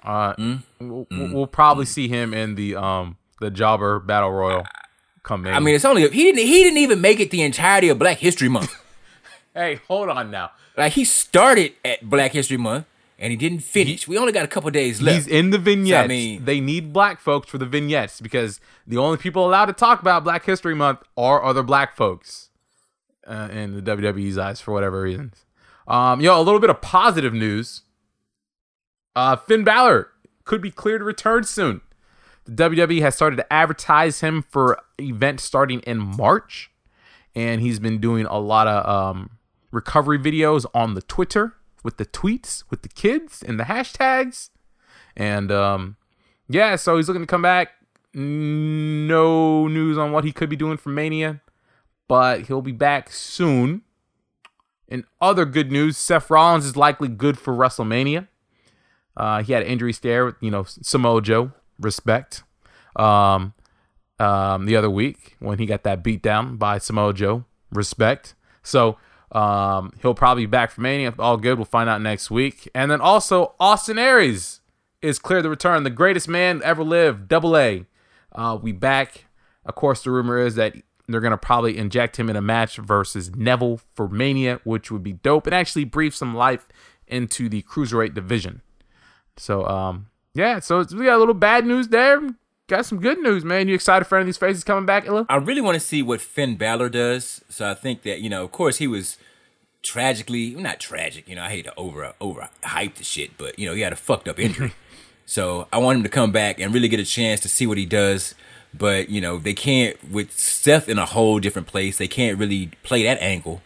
Uh, 0.04 0.34
Mm. 0.34 0.62
we'll, 0.80 1.06
we'll 1.10 1.46
probably 1.46 1.84
see 1.86 2.08
him 2.08 2.32
in 2.34 2.54
the 2.56 2.74
um 2.76 3.16
the 3.40 3.50
Jobber 3.50 3.98
Battle 3.98 4.30
Royal. 4.32 4.64
Come 5.22 5.46
in. 5.46 5.54
I 5.54 5.60
mean, 5.60 5.74
it's 5.76 5.84
only 5.84 6.02
he 6.10 6.22
didn't 6.24 6.38
he 6.46 6.62
didn't 6.62 6.78
even 6.78 7.00
make 7.00 7.20
it 7.20 7.30
the 7.30 7.42
entirety 7.42 7.88
of 7.88 7.98
Black 7.98 8.19
History 8.19 8.48
Month. 8.48 8.74
hey, 9.54 9.80
hold 9.88 10.08
on 10.08 10.30
now. 10.30 10.50
Like 10.76 10.92
he 10.94 11.04
started 11.04 11.72
at 11.84 12.08
Black 12.08 12.32
History 12.32 12.56
Month 12.56 12.86
and 13.22 13.30
he 13.30 13.36
didn't 13.36 13.60
finish. 13.60 14.08
We 14.08 14.19
only 14.19 14.32
got 14.32 14.44
a 14.44 14.48
couple 14.48 14.69
days 14.72 15.00
left. 15.00 15.14
He's 15.14 15.26
in 15.28 15.50
the 15.50 15.58
vignettes. 15.58 16.08
mean- 16.08 16.44
they 16.44 16.60
need 16.60 16.92
black 16.92 17.20
folks 17.20 17.48
for 17.48 17.56
the 17.56 17.64
vignettes 17.64 18.20
because 18.20 18.60
the 18.84 18.98
only 18.98 19.16
people 19.16 19.46
allowed 19.46 19.66
to 19.66 19.72
talk 19.72 20.02
about 20.02 20.24
Black 20.24 20.44
History 20.44 20.74
Month 20.74 21.04
are 21.16 21.42
other 21.42 21.62
black 21.62 21.94
folks 21.96 22.50
uh, 23.24 23.48
in 23.52 23.76
the 23.76 23.80
WWE's 23.80 24.36
eyes 24.36 24.60
for 24.60 24.72
whatever 24.72 25.02
reasons. 25.02 25.46
Um, 25.86 26.20
yo, 26.20 26.36
a 26.38 26.42
little 26.42 26.58
bit 26.58 26.69
of 26.69 26.80
positive 26.80 27.32
news. 27.32 27.82
Uh, 29.14 29.36
Finn 29.36 29.62
Balor 29.62 30.08
could 30.44 30.60
be 30.60 30.72
cleared 30.72 31.00
to 31.00 31.04
return 31.04 31.44
soon. 31.44 31.80
The 32.44 32.70
WWE 32.70 33.02
has 33.02 33.14
started 33.14 33.36
to 33.36 33.52
advertise 33.52 34.20
him 34.20 34.44
for 34.50 34.80
events 34.98 35.44
starting 35.44 35.78
in 35.80 35.98
March, 35.98 36.72
and 37.36 37.60
he's 37.60 37.78
been 37.78 38.00
doing 38.00 38.26
a 38.26 38.40
lot 38.40 38.66
of 38.66 38.84
um, 39.16 39.30
recovery 39.70 40.19
videos 40.19 40.66
on 40.74 40.94
the 40.94 41.02
Twitter 41.02 41.54
with 41.82 41.96
the 41.96 42.06
tweets 42.06 42.64
with 42.70 42.82
the 42.82 42.88
kids 42.88 43.43
and 43.43 43.58
the 43.58 43.64
hashtags, 43.64 44.51
and 45.17 45.51
um, 45.51 45.96
yeah, 46.48 46.77
so 46.77 46.96
he's 46.96 47.08
looking 47.08 47.22
to 47.22 47.27
come 47.27 47.43
back. 47.43 47.70
No 48.15 49.69
news 49.69 49.96
on 49.96 50.12
what 50.12 50.24
he 50.24 50.32
could 50.32 50.51
be 50.51 50.56
doing 50.56 50.77
for 50.77 50.91
Mania, 50.91 51.41
but 52.08 52.43
he'll 52.43 52.62
be 52.62 52.72
back 52.72 53.10
soon. 53.10 53.82
In 54.86 55.05
other 55.20 55.46
good 55.46 55.72
news, 55.72 55.96
Seth 55.96 56.29
Rollins 56.29 56.67
is 56.67 56.77
likely 56.77 57.08
good 57.08 57.39
for 57.39 57.55
WrestleMania. 57.55 58.29
Uh, 59.17 59.43
he 59.43 59.55
had 59.55 59.62
an 59.62 59.69
injury 59.69 59.93
stare 59.94 60.27
with, 60.27 60.34
you 60.41 60.51
know, 60.51 60.65
Samoa 60.65 61.22
Joe. 61.22 61.53
Respect. 61.79 62.43
Um, 62.96 63.55
um, 64.19 64.67
the 64.67 64.77
other 64.77 64.91
week 64.91 65.36
when 65.39 65.58
he 65.58 65.65
got 65.65 65.82
that 65.84 66.03
beat 66.03 66.22
down 66.22 66.56
by 66.56 66.77
Samoa 66.77 67.15
Joe. 67.15 67.44
Respect. 67.70 68.34
So 68.62 68.98
um, 69.32 69.93
he'll 70.03 70.15
probably 70.15 70.44
be 70.44 70.51
back 70.51 70.70
for 70.70 70.82
Mania. 70.82 71.15
All 71.19 71.36
good. 71.36 71.58
We'll 71.58 71.65
find 71.65 71.89
out 71.89 72.03
next 72.03 72.31
week. 72.31 72.69
And 72.74 72.91
then 72.91 73.01
also 73.01 73.55
Austin 73.58 73.98
Aries 73.98 74.60
is 75.01 75.19
clear 75.19 75.43
to 75.43 75.48
return. 75.48 75.82
The 75.82 75.91
greatest 75.91 76.29
man 76.29 76.60
ever 76.62 76.84
lived. 76.84 77.29
Double 77.29 77.56
A. 77.56 77.86
Uh, 78.32 78.58
we 78.60 78.72
back. 78.72 79.27
Of 79.65 79.74
course, 79.74 80.03
the 80.03 80.10
rumor 80.10 80.39
is 80.39 80.55
that 80.56 80.74
they're 81.08 81.20
gonna 81.20 81.39
probably 81.39 81.77
inject 81.79 82.19
him 82.19 82.29
in 82.29 82.36
a 82.36 82.43
match 82.43 82.77
versus 82.77 83.34
Neville 83.34 83.81
for 83.94 84.08
Mania, 84.08 84.60
which 84.65 84.91
would 84.91 85.03
be 85.03 85.15
dope 85.15 85.46
and 85.46 85.55
actually 85.55 85.84
breathe 85.84 86.15
some 86.15 86.34
life 86.34 86.69
into 87.06 87.48
the 87.48 87.62
cruiserweight 87.62 88.15
division. 88.15 88.62
So, 89.36 89.67
um, 89.67 90.06
yeah. 90.34 90.58
So 90.60 90.79
we 90.79 91.05
got 91.05 91.17
a 91.17 91.19
little 91.19 91.34
bad 91.34 91.67
news 91.67 91.89
there. 91.89 92.20
Got 92.72 92.86
some 92.86 93.00
good 93.00 93.19
news, 93.19 93.44
man. 93.44 93.69
You 93.69 93.74
excited 93.74 94.06
for 94.06 94.17
any 94.17 94.22
of 94.22 94.26
these 94.29 94.38
faces 94.38 94.64
coming 94.64 94.86
back, 94.86 95.05
Illa? 95.05 95.26
I 95.29 95.36
really 95.36 95.60
want 95.60 95.74
to 95.74 95.81
see 95.81 96.00
what 96.00 96.22
Finn 96.22 96.56
Balor 96.56 96.88
does. 96.88 97.44
So 97.50 97.69
I 97.70 97.74
think 97.74 98.00
that, 98.05 98.22
you 98.22 98.31
know, 98.31 98.44
of 98.44 98.50
course 98.50 98.79
he 98.79 98.86
was 98.86 99.19
tragically 99.82 100.55
not 100.55 100.81
tragic, 100.81 101.29
you 101.29 101.36
know, 101.36 101.43
I 101.43 101.50
hate 101.50 101.67
to 101.67 101.74
over 101.76 102.14
over 102.19 102.48
hype 102.64 102.94
the 102.94 103.05
shit, 103.05 103.36
but 103.36 103.58
you 103.58 103.67
know, 103.67 103.74
he 103.74 103.82
had 103.82 103.93
a 103.93 103.96
fucked 103.96 104.26
up 104.26 104.38
injury. 104.38 104.72
so 105.26 105.69
I 105.70 105.76
want 105.76 105.98
him 105.98 106.02
to 106.05 106.08
come 106.08 106.32
back 106.32 106.58
and 106.60 106.72
really 106.72 106.88
get 106.88 106.98
a 106.98 107.05
chance 107.05 107.41
to 107.41 107.48
see 107.50 107.67
what 107.67 107.76
he 107.76 107.84
does. 107.84 108.34
But, 108.72 109.10
you 109.10 109.20
know, 109.20 109.36
they 109.36 109.52
can't 109.52 110.10
with 110.10 110.32
Seth 110.32 110.88
in 110.88 110.98
a 110.98 111.05
whole 111.05 111.41
different 111.41 111.69
place, 111.69 111.98
they 111.98 112.08
can't 112.08 112.38
really 112.38 112.70
play 112.82 113.02
that 113.02 113.20
angle. 113.20 113.60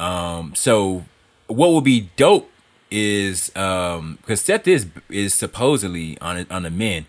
Um, 0.00 0.56
so 0.56 1.04
what 1.46 1.70
would 1.70 1.84
be 1.84 2.10
dope 2.16 2.50
is 2.90 3.54
um 3.54 4.18
because 4.22 4.40
Seth 4.40 4.66
is 4.66 4.88
is 5.08 5.34
supposedly 5.34 6.18
on 6.18 6.36
it- 6.36 6.50
on 6.50 6.64
the 6.64 6.70
men, 6.70 7.06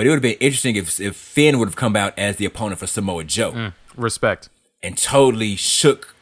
but 0.00 0.06
it 0.06 0.08
would 0.08 0.16
have 0.16 0.22
been 0.22 0.38
interesting 0.40 0.76
if 0.76 0.98
if 0.98 1.14
Finn 1.14 1.58
would 1.58 1.68
have 1.68 1.76
come 1.76 1.94
out 1.94 2.18
as 2.18 2.36
the 2.36 2.46
opponent 2.46 2.78
for 2.80 2.86
Samoa 2.86 3.22
Joe 3.22 3.72
Respect. 3.94 4.48
and 4.82 4.96
totally 4.96 5.56
shook 5.56 6.14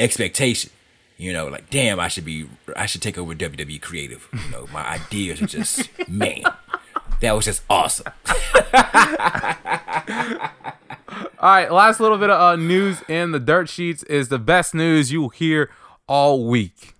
expectation. 0.00 0.72
You 1.16 1.32
know, 1.32 1.46
like 1.46 1.70
damn, 1.70 2.00
I 2.00 2.08
should 2.08 2.24
be, 2.24 2.48
I 2.74 2.86
should 2.86 3.02
take 3.02 3.16
over 3.16 3.32
WWE 3.32 3.80
creative. 3.80 4.28
You 4.32 4.50
know, 4.50 4.66
my 4.72 4.84
ideas 4.84 5.40
are 5.40 5.46
just 5.46 5.88
man, 6.08 6.42
that 7.20 7.30
was 7.36 7.44
just 7.44 7.62
awesome. 7.70 8.12
All 11.38 11.48
right, 11.52 11.70
last 11.70 12.00
little 12.00 12.18
bit 12.18 12.30
of 12.30 12.40
uh, 12.40 12.56
news 12.56 13.00
in 13.08 13.30
the 13.30 13.38
dirt 13.38 13.68
sheets 13.68 14.02
is 14.02 14.26
the 14.26 14.40
best 14.40 14.74
news 14.74 15.12
you 15.12 15.20
will 15.20 15.28
hear 15.28 15.70
all 16.08 16.48
week. 16.48 16.96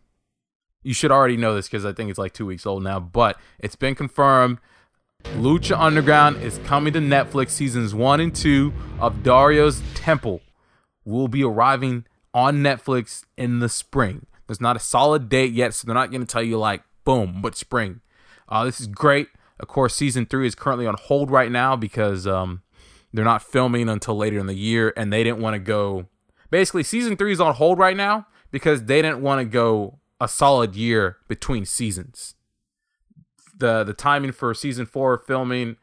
You 0.85 0.95
should 0.95 1.11
already 1.11 1.37
know 1.37 1.57
this 1.57 1.67
because 1.67 1.85
I 1.85 1.93
think 1.93 2.09
it's 2.09 2.21
like 2.21 2.35
two 2.35 2.47
weeks 2.47 2.67
old 2.67 2.85
now, 2.85 3.01
but 3.01 3.37
it's 3.59 3.75
been 3.75 3.97
confirmed. 3.97 4.59
Lucha 5.25 5.79
Underground 5.79 6.43
is 6.43 6.59
coming 6.65 6.93
to 6.93 6.99
Netflix. 6.99 7.51
Seasons 7.51 7.95
one 7.95 8.21
and 8.21 8.35
two 8.35 8.73
of 8.99 9.23
Dario's 9.23 9.83
Temple 9.95 10.41
will 11.05 11.29
be 11.29 11.43
arriving 11.45 12.07
on 12.35 12.59
Netflix 12.59 13.25
in 13.37 13.61
the 13.61 13.69
spring. 13.69 14.27
There's 14.47 14.61
not 14.61 14.77
a 14.77 14.81
solid 14.81 15.29
date 15.29 15.53
yet, 15.53 15.75
so 15.75 15.87
they're 15.87 15.95
not 15.95 16.11
going 16.11 16.23
to 16.23 16.27
tell 16.27 16.43
you 16.43 16.59
like 16.59 16.83
boom, 17.05 17.41
but 17.41 17.57
spring. 17.57 18.01
Uh, 18.49 18.65
this 18.65 18.81
is 18.81 18.87
great. 18.89 19.29
Of 19.61 19.69
course, 19.69 19.95
season 19.95 20.27
three 20.27 20.47
is 20.47 20.55
currently 20.55 20.87
on 20.87 20.97
hold 20.99 21.31
right 21.31 21.51
now 21.51 21.77
because 21.77 22.27
um, 22.27 22.63
they're 23.13 23.25
not 23.25 23.43
filming 23.43 23.89
until 23.89 24.17
later 24.17 24.39
in 24.39 24.47
the 24.47 24.55
year, 24.55 24.93
and 24.97 25.13
they 25.13 25.23
didn't 25.23 25.41
want 25.41 25.55
to 25.55 25.61
go. 25.61 26.07
Basically, 26.51 26.83
season 26.83 27.17
three 27.17 27.33
is 27.33 27.41
on 27.41 27.55
hold 27.55 27.79
right 27.79 27.97
now 27.97 28.27
because 28.51 28.85
they 28.85 29.01
didn't 29.03 29.23
want 29.23 29.41
to 29.41 29.45
go 29.45 29.99
a 30.21 30.29
solid 30.29 30.75
year 30.75 31.19
between 31.29 31.65
seasons. 31.65 32.35
The 33.61 33.85
The 33.85 33.95
timing 33.95 34.33
for 34.33 34.53
season 34.55 34.87
four 34.87 35.19
filming 35.19 35.77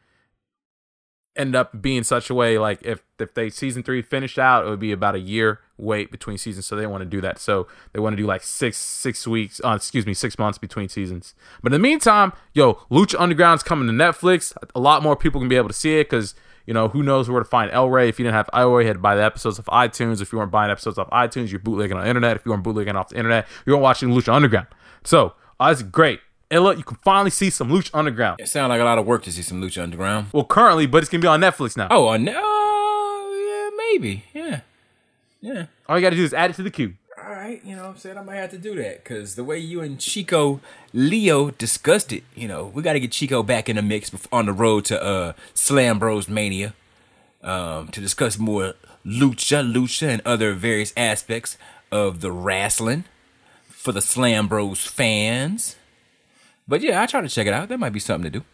end 1.36 1.56
up 1.56 1.82
being 1.82 2.04
such 2.04 2.32
a 2.32 2.34
way 2.34 2.58
like 2.58 2.82
if 2.82 3.04
if 3.20 3.34
they 3.36 3.50
season 3.50 3.84
three 3.84 4.02
finished 4.02 4.40
out, 4.40 4.66
it 4.66 4.70
would 4.70 4.80
be 4.80 4.92
about 4.92 5.16
a 5.16 5.20
year 5.20 5.60
wait 5.78 6.12
between 6.12 6.38
seasons. 6.38 6.66
So 6.66 6.76
they 6.76 6.88
want 6.88 7.02
to 7.02 7.06
do 7.06 7.22
that. 7.22 7.40
So 7.40 7.68
they 7.94 8.00
want 8.00 8.14
to 8.14 8.22
do 8.22 8.28
like 8.28 8.44
six 8.44 8.78
six 8.78 9.28
weeks. 9.28 9.62
Uh, 9.64 9.76
excuse 9.76 10.06
me, 10.06 10.14
six 10.14 10.38
months 10.38 10.58
between 10.58 10.90
seasons. 10.90 11.36
But 11.62 11.72
in 11.72 11.82
the 11.82 11.88
meantime, 11.88 12.34
yo, 12.54 12.74
Lucha 12.92 13.20
Underground's 13.20 13.64
coming 13.64 13.88
to 13.88 13.94
Netflix. 13.94 14.56
A 14.76 14.80
lot 14.80 15.04
more 15.04 15.16
people 15.16 15.40
can 15.40 15.48
be 15.48 15.56
able 15.56 15.70
to 15.70 15.74
see 15.74 16.00
it 16.00 16.10
because 16.10 16.36
you 16.66 16.74
know, 16.74 16.90
who 16.90 17.02
knows 17.02 17.30
where 17.30 17.42
to 17.42 17.48
find 17.48 17.72
El 17.72 17.90
Rey. 17.90 18.10
If 18.10 18.20
you 18.20 18.24
didn't 18.24 18.36
have 18.36 18.50
El 18.54 18.70
Rey, 18.72 18.86
had 18.86 18.98
to 18.98 19.00
buy 19.00 19.16
the 19.16 19.24
episodes 19.24 19.58
of 19.58 19.66
iTunes. 19.68 20.22
If 20.22 20.34
you 20.34 20.38
weren't 20.38 20.52
buying 20.52 20.70
episodes 20.70 20.98
off 20.98 21.10
iTunes, 21.12 21.50
you're 21.50 21.62
bootlegging 21.62 21.96
on 21.96 22.04
the 22.04 22.10
internet. 22.10 22.36
If 22.36 22.46
you 22.46 22.52
weren't 22.52 22.64
bootlegging 22.64 22.98
off 22.98 23.08
the 23.10 23.16
internet, 23.16 23.48
you 23.66 23.72
weren't 23.72 23.84
watching 23.84 24.10
Lucha 24.10 24.34
Underground. 24.34 24.68
So, 25.06 25.34
uh, 25.62 25.70
it's 25.72 25.82
great. 25.82 26.20
Look, 26.50 26.78
you 26.78 26.84
can 26.84 26.98
finally 27.04 27.30
see 27.30 27.50
some 27.50 27.70
Lucha 27.70 27.90
Underground. 27.94 28.40
It 28.40 28.48
sounds 28.48 28.70
like 28.70 28.80
a 28.80 28.84
lot 28.84 28.98
of 28.98 29.06
work 29.06 29.24
to 29.24 29.32
see 29.32 29.42
some 29.42 29.62
Lucha 29.62 29.84
Underground. 29.84 30.28
Well, 30.32 30.46
currently, 30.46 30.86
but 30.86 31.00
it's 31.04 31.10
going 31.10 31.22
to 31.22 31.26
be 31.26 31.30
on 31.30 31.42
Netflix 31.42 31.76
now. 31.76 31.88
Oh, 31.92 32.08
on, 32.08 32.28
uh, 32.28 32.32
yeah, 32.32 33.70
maybe, 33.76 34.24
yeah, 34.34 34.62
yeah. 35.42 35.66
All 35.90 35.98
you 35.98 36.02
got 36.02 36.12
to 36.12 36.16
do 36.16 36.24
is 36.24 36.34
add 36.34 36.52
it 36.52 36.56
to 36.56 36.64
the 36.64 36.72
queue. 36.72 36.94
All 37.22 37.34
right, 37.34 37.60
you 37.66 37.76
know 37.76 37.82
what 37.82 37.90
I'm 37.90 37.98
saying? 37.98 38.18
I 38.18 38.24
might 38.24 38.36
have 38.36 38.52
to 38.52 38.58
do 38.58 38.76
that 38.76 39.04
because 39.04 39.36
the 39.36 39.44
way 39.44 39.58
you 39.58 39.82
and 39.82 40.00
Chico 40.00 40.62
Leo 40.94 41.50
discussed 41.52 42.14
it, 42.14 42.24
you 42.36 42.48
know, 42.48 42.68
we 42.68 42.82
got 42.82 42.94
to 42.94 43.00
get 43.00 43.12
Chico 43.12 43.44
back 43.44 43.68
in 43.68 43.76
the 43.76 43.82
mix 43.82 44.12
on 44.32 44.46
the 44.46 44.54
road 44.54 44.86
to 44.86 45.04
uh 45.04 45.34
Slam 45.54 46.00
Bros 46.00 46.30
Mania 46.30 46.74
um, 47.44 47.88
to 47.90 48.00
discuss 48.00 48.38
more 48.38 48.76
lucha, 49.06 49.70
lucha, 49.70 50.08
and 50.08 50.22
other 50.26 50.54
various 50.54 50.94
aspects 50.96 51.58
of 51.92 52.22
the 52.22 52.32
wrestling 52.32 53.06
for 53.68 53.92
the 53.92 54.02
Slam 54.02 54.48
Bros 54.48 54.86
fans. 54.86 55.76
But 56.68 56.82
yeah, 56.82 57.02
I 57.02 57.06
try 57.06 57.22
to 57.22 57.30
check 57.30 57.48
it 57.48 57.54
out. 57.54 57.70
That 57.70 57.80
might 57.80 57.94
be 57.94 58.00
something 58.00 58.32
to 58.32 58.40
do. 58.40 58.46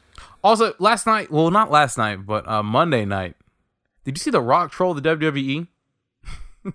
Also, 0.44 0.74
last 0.78 1.08
night, 1.08 1.32
well, 1.32 1.50
not 1.50 1.72
last 1.72 1.98
night, 1.98 2.26
but 2.26 2.48
uh, 2.48 2.62
Monday 2.62 3.06
night, 3.06 3.36
did 4.04 4.18
you 4.18 4.20
see 4.20 4.32
The 4.32 4.42
Rock 4.42 4.72
troll 4.72 4.94
the 4.94 5.02
WWE? 5.02 5.68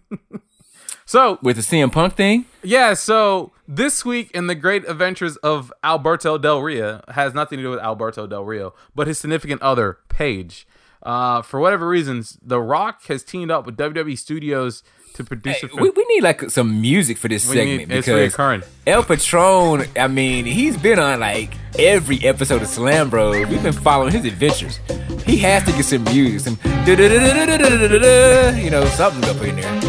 so, 1.06 1.38
With 1.42 1.56
the 1.56 1.62
CM 1.62 1.92
Punk 1.92 2.14
thing, 2.14 2.46
yeah, 2.62 2.94
so 2.94 3.52
this 3.66 4.04
week 4.04 4.30
in 4.32 4.46
the 4.46 4.54
great 4.54 4.88
adventures 4.88 5.36
of 5.38 5.72
Alberto 5.84 6.38
Del 6.38 6.60
Rio 6.62 7.02
has 7.08 7.34
nothing 7.34 7.58
to 7.58 7.62
do 7.62 7.70
with 7.70 7.80
Alberto 7.80 8.26
Del 8.26 8.44
Rio, 8.44 8.74
but 8.94 9.06
his 9.06 9.18
significant 9.18 9.62
other, 9.62 9.98
Paige. 10.08 10.66
Uh, 11.02 11.42
for 11.42 11.60
whatever 11.60 11.86
reasons, 11.86 12.38
The 12.42 12.60
Rock 12.60 13.04
has 13.06 13.22
teamed 13.22 13.50
up 13.50 13.64
with 13.66 13.76
WWE 13.76 14.18
Studios 14.18 14.82
to 15.18 15.24
produce 15.24 15.62
a 15.62 15.68
film. 15.68 15.82
we, 15.82 15.90
we 15.90 16.04
need 16.06 16.22
like 16.22 16.50
some 16.50 16.80
music 16.80 17.18
for 17.18 17.28
this 17.28 17.46
We 17.48 17.56
segment 17.56 17.88
need- 17.88 17.96
it's 17.98 18.06
because 18.06 18.32
reoccurring. 18.34 18.64
El 18.86 19.02
Patron, 19.04 19.84
I 19.96 20.08
mean, 20.08 20.46
he's 20.46 20.76
been 20.78 20.98
on 20.98 21.20
like 21.20 21.52
every 21.78 22.18
episode 22.24 22.62
of 22.62 22.68
Slam 22.68 23.10
Bros. 23.10 23.36
We've 23.46 23.62
been 23.62 23.72
following 23.74 24.12
his 24.12 24.24
adventures. 24.24 24.80
He 25.26 25.36
has 25.38 25.62
to 25.64 25.72
get 25.72 25.84
some 25.84 26.04
music, 26.04 26.40
some 26.40 26.58
you 26.86 28.70
know, 28.70 28.84
something 28.96 29.28
up 29.28 29.42
in 29.42 29.56
there. 29.56 29.80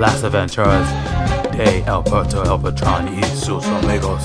Las 0.00 0.22
Aventuras 0.22 0.86
de 1.56 1.82
Alberto 1.86 2.42
El 2.42 2.58
Patron 2.58 3.08
y 3.14 3.22
sus 3.34 3.64
amigos. 3.66 4.22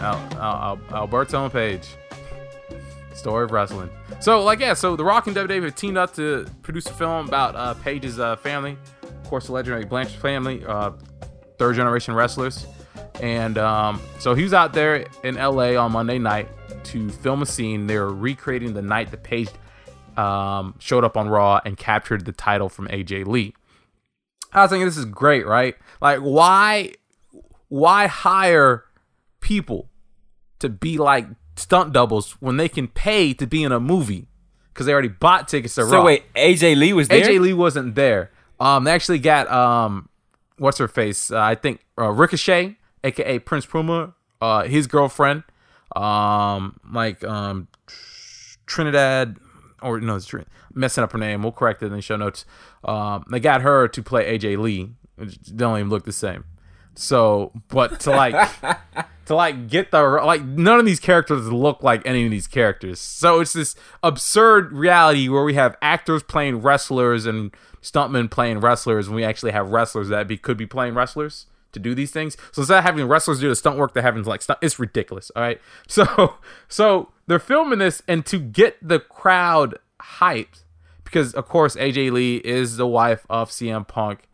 Al, 0.00 0.16
Al, 0.40 0.40
Al, 0.40 0.78
Alberto 1.02 1.44
and 1.44 1.52
Paige. 1.52 1.86
Story 3.20 3.44
of 3.44 3.52
wrestling. 3.52 3.90
So, 4.18 4.42
like, 4.42 4.60
yeah, 4.60 4.72
so 4.72 4.96
The 4.96 5.04
Rock 5.04 5.26
and 5.26 5.36
WWE 5.36 5.62
have 5.64 5.74
teamed 5.74 5.98
up 5.98 6.14
to 6.14 6.46
produce 6.62 6.86
a 6.86 6.92
film 6.94 7.28
about 7.28 7.54
uh, 7.54 7.74
Paige's 7.74 8.18
uh, 8.18 8.36
family. 8.36 8.78
Of 9.02 9.24
course, 9.24 9.46
the 9.46 9.52
legendary 9.52 9.84
Blanchard 9.84 10.20
family, 10.20 10.64
uh, 10.64 10.92
third 11.58 11.76
generation 11.76 12.14
wrestlers. 12.14 12.66
And 13.20 13.58
um, 13.58 14.00
so 14.18 14.34
he 14.34 14.42
was 14.42 14.54
out 14.54 14.72
there 14.72 15.06
in 15.22 15.34
LA 15.34 15.76
on 15.76 15.92
Monday 15.92 16.18
night 16.18 16.48
to 16.84 17.10
film 17.10 17.42
a 17.42 17.46
scene. 17.46 17.86
They 17.86 17.98
were 17.98 18.12
recreating 18.12 18.72
the 18.72 18.82
night 18.82 19.10
that 19.10 19.22
Paige 19.22 19.50
um, 20.16 20.74
showed 20.78 21.04
up 21.04 21.18
on 21.18 21.28
Raw 21.28 21.60
and 21.64 21.76
captured 21.76 22.24
the 22.24 22.32
title 22.32 22.70
from 22.70 22.88
AJ 22.88 23.26
Lee. 23.26 23.54
I 24.52 24.62
was 24.62 24.70
thinking 24.70 24.86
this 24.86 24.96
is 24.96 25.04
great, 25.04 25.46
right? 25.46 25.76
Like, 26.00 26.20
why, 26.20 26.94
why 27.68 28.06
hire 28.06 28.84
people 29.40 29.90
to 30.60 30.70
be 30.70 30.96
like 30.96 31.26
stunt 31.56 31.92
doubles 31.92 32.32
when 32.40 32.56
they 32.56 32.68
can 32.68 32.88
pay 32.88 33.32
to 33.34 33.46
be 33.46 33.62
in 33.62 33.72
a 33.72 33.80
movie? 33.80 34.28
Because 34.72 34.86
they 34.86 34.92
already 34.92 35.08
bought 35.08 35.48
tickets 35.48 35.74
to 35.74 35.84
So 35.84 35.98
Raw. 35.98 36.04
wait, 36.04 36.32
AJ 36.34 36.76
Lee 36.76 36.92
was 36.92 37.08
there. 37.08 37.24
AJ 37.26 37.40
Lee 37.40 37.52
wasn't 37.52 37.94
there. 37.94 38.30
Um, 38.58 38.84
they 38.84 38.92
actually 38.92 39.18
got 39.18 39.50
um, 39.50 40.08
what's 40.58 40.78
her 40.78 40.88
face? 40.88 41.30
Uh, 41.30 41.40
I 41.40 41.54
think 41.54 41.84
uh, 41.98 42.08
Ricochet, 42.10 42.76
aka 43.04 43.38
Prince 43.40 43.66
Puma, 43.66 44.14
uh, 44.40 44.64
his 44.64 44.86
girlfriend, 44.86 45.42
um, 45.96 46.78
like 46.92 47.24
um, 47.24 47.68
Trinidad, 48.66 49.36
or 49.82 50.00
no, 50.00 50.16
it's 50.16 50.26
Trin- 50.26 50.46
messing 50.74 51.02
up 51.04 51.12
her 51.12 51.18
name. 51.18 51.42
We'll 51.42 51.52
correct 51.52 51.82
it 51.82 51.86
in 51.86 51.92
the 51.92 52.02
show 52.02 52.16
notes. 52.16 52.44
Um, 52.84 53.24
they 53.30 53.40
got 53.40 53.62
her 53.62 53.88
to 53.88 54.02
play 54.02 54.38
AJ 54.38 54.58
Lee. 54.58 54.90
They 55.18 55.26
don't 55.56 55.78
even 55.78 55.90
look 55.90 56.04
the 56.04 56.12
same. 56.12 56.44
So, 56.94 57.52
but 57.68 58.00
to 58.00 58.10
like 58.10 58.34
to 59.30 59.36
like 59.36 59.68
get 59.68 59.92
the 59.92 60.02
like 60.02 60.44
none 60.44 60.80
of 60.80 60.84
these 60.84 60.98
characters 60.98 61.52
look 61.52 61.84
like 61.84 62.04
any 62.04 62.24
of 62.24 62.32
these 62.32 62.48
characters. 62.48 62.98
So 62.98 63.38
it's 63.38 63.52
this 63.52 63.76
absurd 64.02 64.72
reality 64.72 65.28
where 65.28 65.44
we 65.44 65.54
have 65.54 65.76
actors 65.80 66.24
playing 66.24 66.62
wrestlers 66.62 67.26
and 67.26 67.54
stuntmen 67.80 68.28
playing 68.28 68.58
wrestlers, 68.58 69.06
and 69.06 69.14
we 69.14 69.22
actually 69.22 69.52
have 69.52 69.70
wrestlers 69.70 70.08
that 70.08 70.26
be 70.26 70.36
could 70.36 70.56
be 70.56 70.66
playing 70.66 70.94
wrestlers 70.94 71.46
to 71.70 71.78
do 71.78 71.94
these 71.94 72.10
things. 72.10 72.36
So 72.50 72.62
instead 72.62 72.78
of 72.78 72.82
having 72.82 73.06
wrestlers 73.06 73.38
do 73.38 73.48
the 73.48 73.54
stunt 73.54 73.78
work, 73.78 73.94
they're 73.94 74.02
having 74.02 74.24
like 74.24 74.42
stunt. 74.42 74.58
It's 74.62 74.80
ridiculous. 74.80 75.30
All 75.36 75.42
right. 75.42 75.60
So 75.86 76.34
so 76.66 77.12
they're 77.28 77.38
filming 77.38 77.78
this, 77.78 78.02
and 78.08 78.26
to 78.26 78.40
get 78.40 78.78
the 78.82 78.98
crowd 78.98 79.78
hyped, 80.18 80.64
because 81.04 81.34
of 81.34 81.46
course 81.46 81.76
AJ 81.76 82.10
Lee 82.10 82.38
is 82.38 82.78
the 82.78 82.86
wife 82.88 83.26
of 83.30 83.50
CM 83.50 83.86
Punk. 83.86 84.26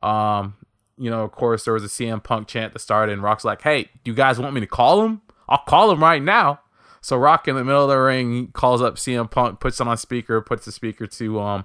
Um, 0.00 0.54
you 0.98 1.10
know, 1.10 1.22
of 1.22 1.32
course, 1.32 1.64
there 1.64 1.74
was 1.74 1.84
a 1.84 1.88
CM 1.88 2.22
Punk 2.22 2.48
chant 2.48 2.72
that 2.72 2.78
started, 2.78 3.12
and 3.12 3.22
Rock's 3.22 3.44
like, 3.44 3.62
"Hey, 3.62 3.84
do 4.04 4.10
you 4.10 4.14
guys 4.14 4.38
want 4.38 4.54
me 4.54 4.60
to 4.60 4.66
call 4.66 5.04
him? 5.04 5.22
I'll 5.48 5.64
call 5.66 5.90
him 5.90 6.02
right 6.02 6.22
now." 6.22 6.60
So 7.00 7.16
Rock 7.16 7.48
in 7.48 7.54
the 7.54 7.64
middle 7.64 7.82
of 7.82 7.90
the 7.90 7.98
ring 7.98 8.48
calls 8.52 8.80
up 8.80 8.96
CM 8.96 9.30
Punk, 9.30 9.60
puts 9.60 9.78
him 9.78 9.88
on 9.88 9.98
speaker, 9.98 10.40
puts 10.40 10.64
the 10.64 10.72
speaker 10.72 11.06
to 11.06 11.40
um 11.40 11.64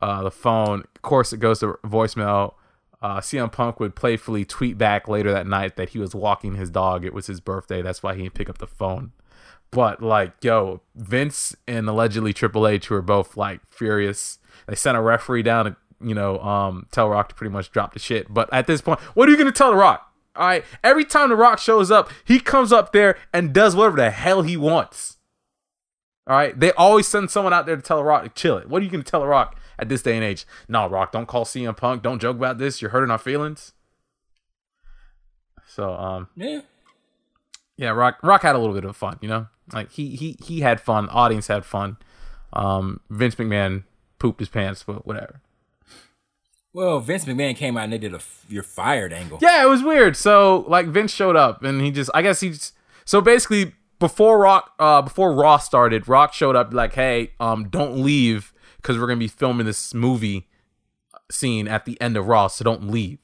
uh, 0.00 0.22
the 0.22 0.30
phone. 0.30 0.80
Of 0.96 1.02
course, 1.02 1.32
it 1.32 1.38
goes 1.38 1.60
to 1.60 1.78
voicemail. 1.84 2.54
Uh, 3.00 3.20
CM 3.20 3.50
Punk 3.50 3.80
would 3.80 3.96
playfully 3.96 4.44
tweet 4.44 4.78
back 4.78 5.08
later 5.08 5.32
that 5.32 5.46
night 5.46 5.76
that 5.76 5.90
he 5.90 5.98
was 5.98 6.14
walking 6.14 6.54
his 6.54 6.70
dog. 6.70 7.04
It 7.04 7.14
was 7.14 7.26
his 7.26 7.40
birthday. 7.40 7.82
That's 7.82 8.02
why 8.02 8.14
he 8.14 8.22
didn't 8.22 8.34
pick 8.34 8.50
up 8.50 8.58
the 8.58 8.66
phone. 8.66 9.12
But 9.72 10.02
like, 10.02 10.34
yo, 10.42 10.82
Vince 10.94 11.56
and 11.66 11.88
allegedly 11.88 12.32
Triple 12.32 12.68
H 12.68 12.90
were 12.90 13.02
both 13.02 13.36
like 13.36 13.60
furious. 13.68 14.38
They 14.66 14.74
sent 14.74 14.96
a 14.96 15.00
referee 15.00 15.42
down 15.42 15.64
to, 15.64 15.76
you 16.04 16.14
know, 16.14 16.38
um, 16.40 16.86
tell 16.90 17.08
Rock 17.08 17.28
to 17.30 17.34
pretty 17.34 17.52
much 17.52 17.70
drop 17.70 17.92
the 17.92 17.98
shit. 17.98 18.32
But 18.32 18.52
at 18.52 18.66
this 18.66 18.80
point, 18.80 19.00
what 19.14 19.28
are 19.28 19.32
you 19.32 19.38
gonna 19.38 19.52
tell 19.52 19.70
the 19.70 19.76
Rock? 19.76 20.08
All 20.34 20.46
right, 20.46 20.64
every 20.82 21.04
time 21.04 21.28
the 21.28 21.36
Rock 21.36 21.58
shows 21.58 21.90
up, 21.90 22.10
he 22.24 22.40
comes 22.40 22.72
up 22.72 22.92
there 22.92 23.16
and 23.32 23.52
does 23.52 23.76
whatever 23.76 23.96
the 23.96 24.10
hell 24.10 24.42
he 24.42 24.56
wants. 24.56 25.18
All 26.26 26.36
right, 26.36 26.58
they 26.58 26.72
always 26.72 27.06
send 27.08 27.30
someone 27.30 27.52
out 27.52 27.66
there 27.66 27.76
to 27.76 27.82
tell 27.82 27.98
the 27.98 28.04
Rock 28.04 28.22
to 28.24 28.28
chill 28.30 28.56
it. 28.56 28.68
What 28.68 28.80
are 28.80 28.84
you 28.84 28.90
gonna 28.90 29.02
tell 29.02 29.20
the 29.20 29.26
Rock 29.26 29.58
at 29.78 29.88
this 29.88 30.02
day 30.02 30.14
and 30.16 30.24
age? 30.24 30.46
No, 30.68 30.88
Rock, 30.88 31.12
don't 31.12 31.26
call 31.26 31.44
CM 31.44 31.76
Punk. 31.76 32.02
Don't 32.02 32.20
joke 32.20 32.36
about 32.36 32.58
this. 32.58 32.80
You're 32.80 32.92
hurting 32.92 33.10
our 33.10 33.18
feelings. 33.18 33.72
So, 35.66 35.92
um, 35.94 36.28
Yeah. 36.36 36.60
yeah, 37.76 37.90
Rock 37.90 38.18
Rock 38.22 38.42
had 38.42 38.54
a 38.54 38.58
little 38.58 38.74
bit 38.74 38.84
of 38.84 38.96
fun, 38.96 39.18
you 39.20 39.28
know. 39.28 39.48
Like 39.72 39.90
he 39.92 40.16
he 40.16 40.36
he 40.42 40.60
had 40.60 40.80
fun. 40.80 41.08
Audience 41.08 41.46
had 41.46 41.64
fun. 41.64 41.96
Um, 42.52 43.00
Vince 43.10 43.34
McMahon 43.36 43.84
pooped 44.18 44.40
his 44.40 44.48
pants, 44.48 44.82
but 44.82 45.06
whatever. 45.06 45.40
Well, 46.74 47.00
Vince 47.00 47.26
McMahon 47.26 47.54
came 47.54 47.76
out 47.76 47.84
and 47.84 47.92
they 47.92 47.98
did 47.98 48.14
a 48.14 48.20
you're 48.48 48.62
fired 48.62 49.12
angle. 49.12 49.38
Yeah, 49.42 49.62
it 49.62 49.68
was 49.68 49.82
weird. 49.82 50.16
So 50.16 50.64
like 50.68 50.86
Vince 50.86 51.12
showed 51.12 51.36
up 51.36 51.62
and 51.62 51.80
he 51.80 51.90
just 51.90 52.10
I 52.14 52.22
guess 52.22 52.40
he 52.40 52.50
just 52.50 52.74
so 53.04 53.20
basically 53.20 53.74
before 53.98 54.38
Rock 54.38 54.72
uh 54.78 55.02
before 55.02 55.34
Raw 55.34 55.58
started, 55.58 56.08
Rock 56.08 56.32
showed 56.32 56.56
up 56.56 56.72
like, 56.72 56.94
"Hey, 56.94 57.32
um 57.40 57.68
don't 57.68 58.02
leave 58.02 58.52
cuz 58.82 58.98
we're 58.98 59.06
to 59.08 59.16
be 59.16 59.28
filming 59.28 59.66
this 59.66 59.92
movie 59.92 60.48
scene 61.30 61.68
at 61.68 61.84
the 61.84 62.00
end 62.00 62.16
of 62.16 62.26
Raw, 62.26 62.46
so 62.46 62.64
don't 62.64 62.88
leave." 62.90 63.18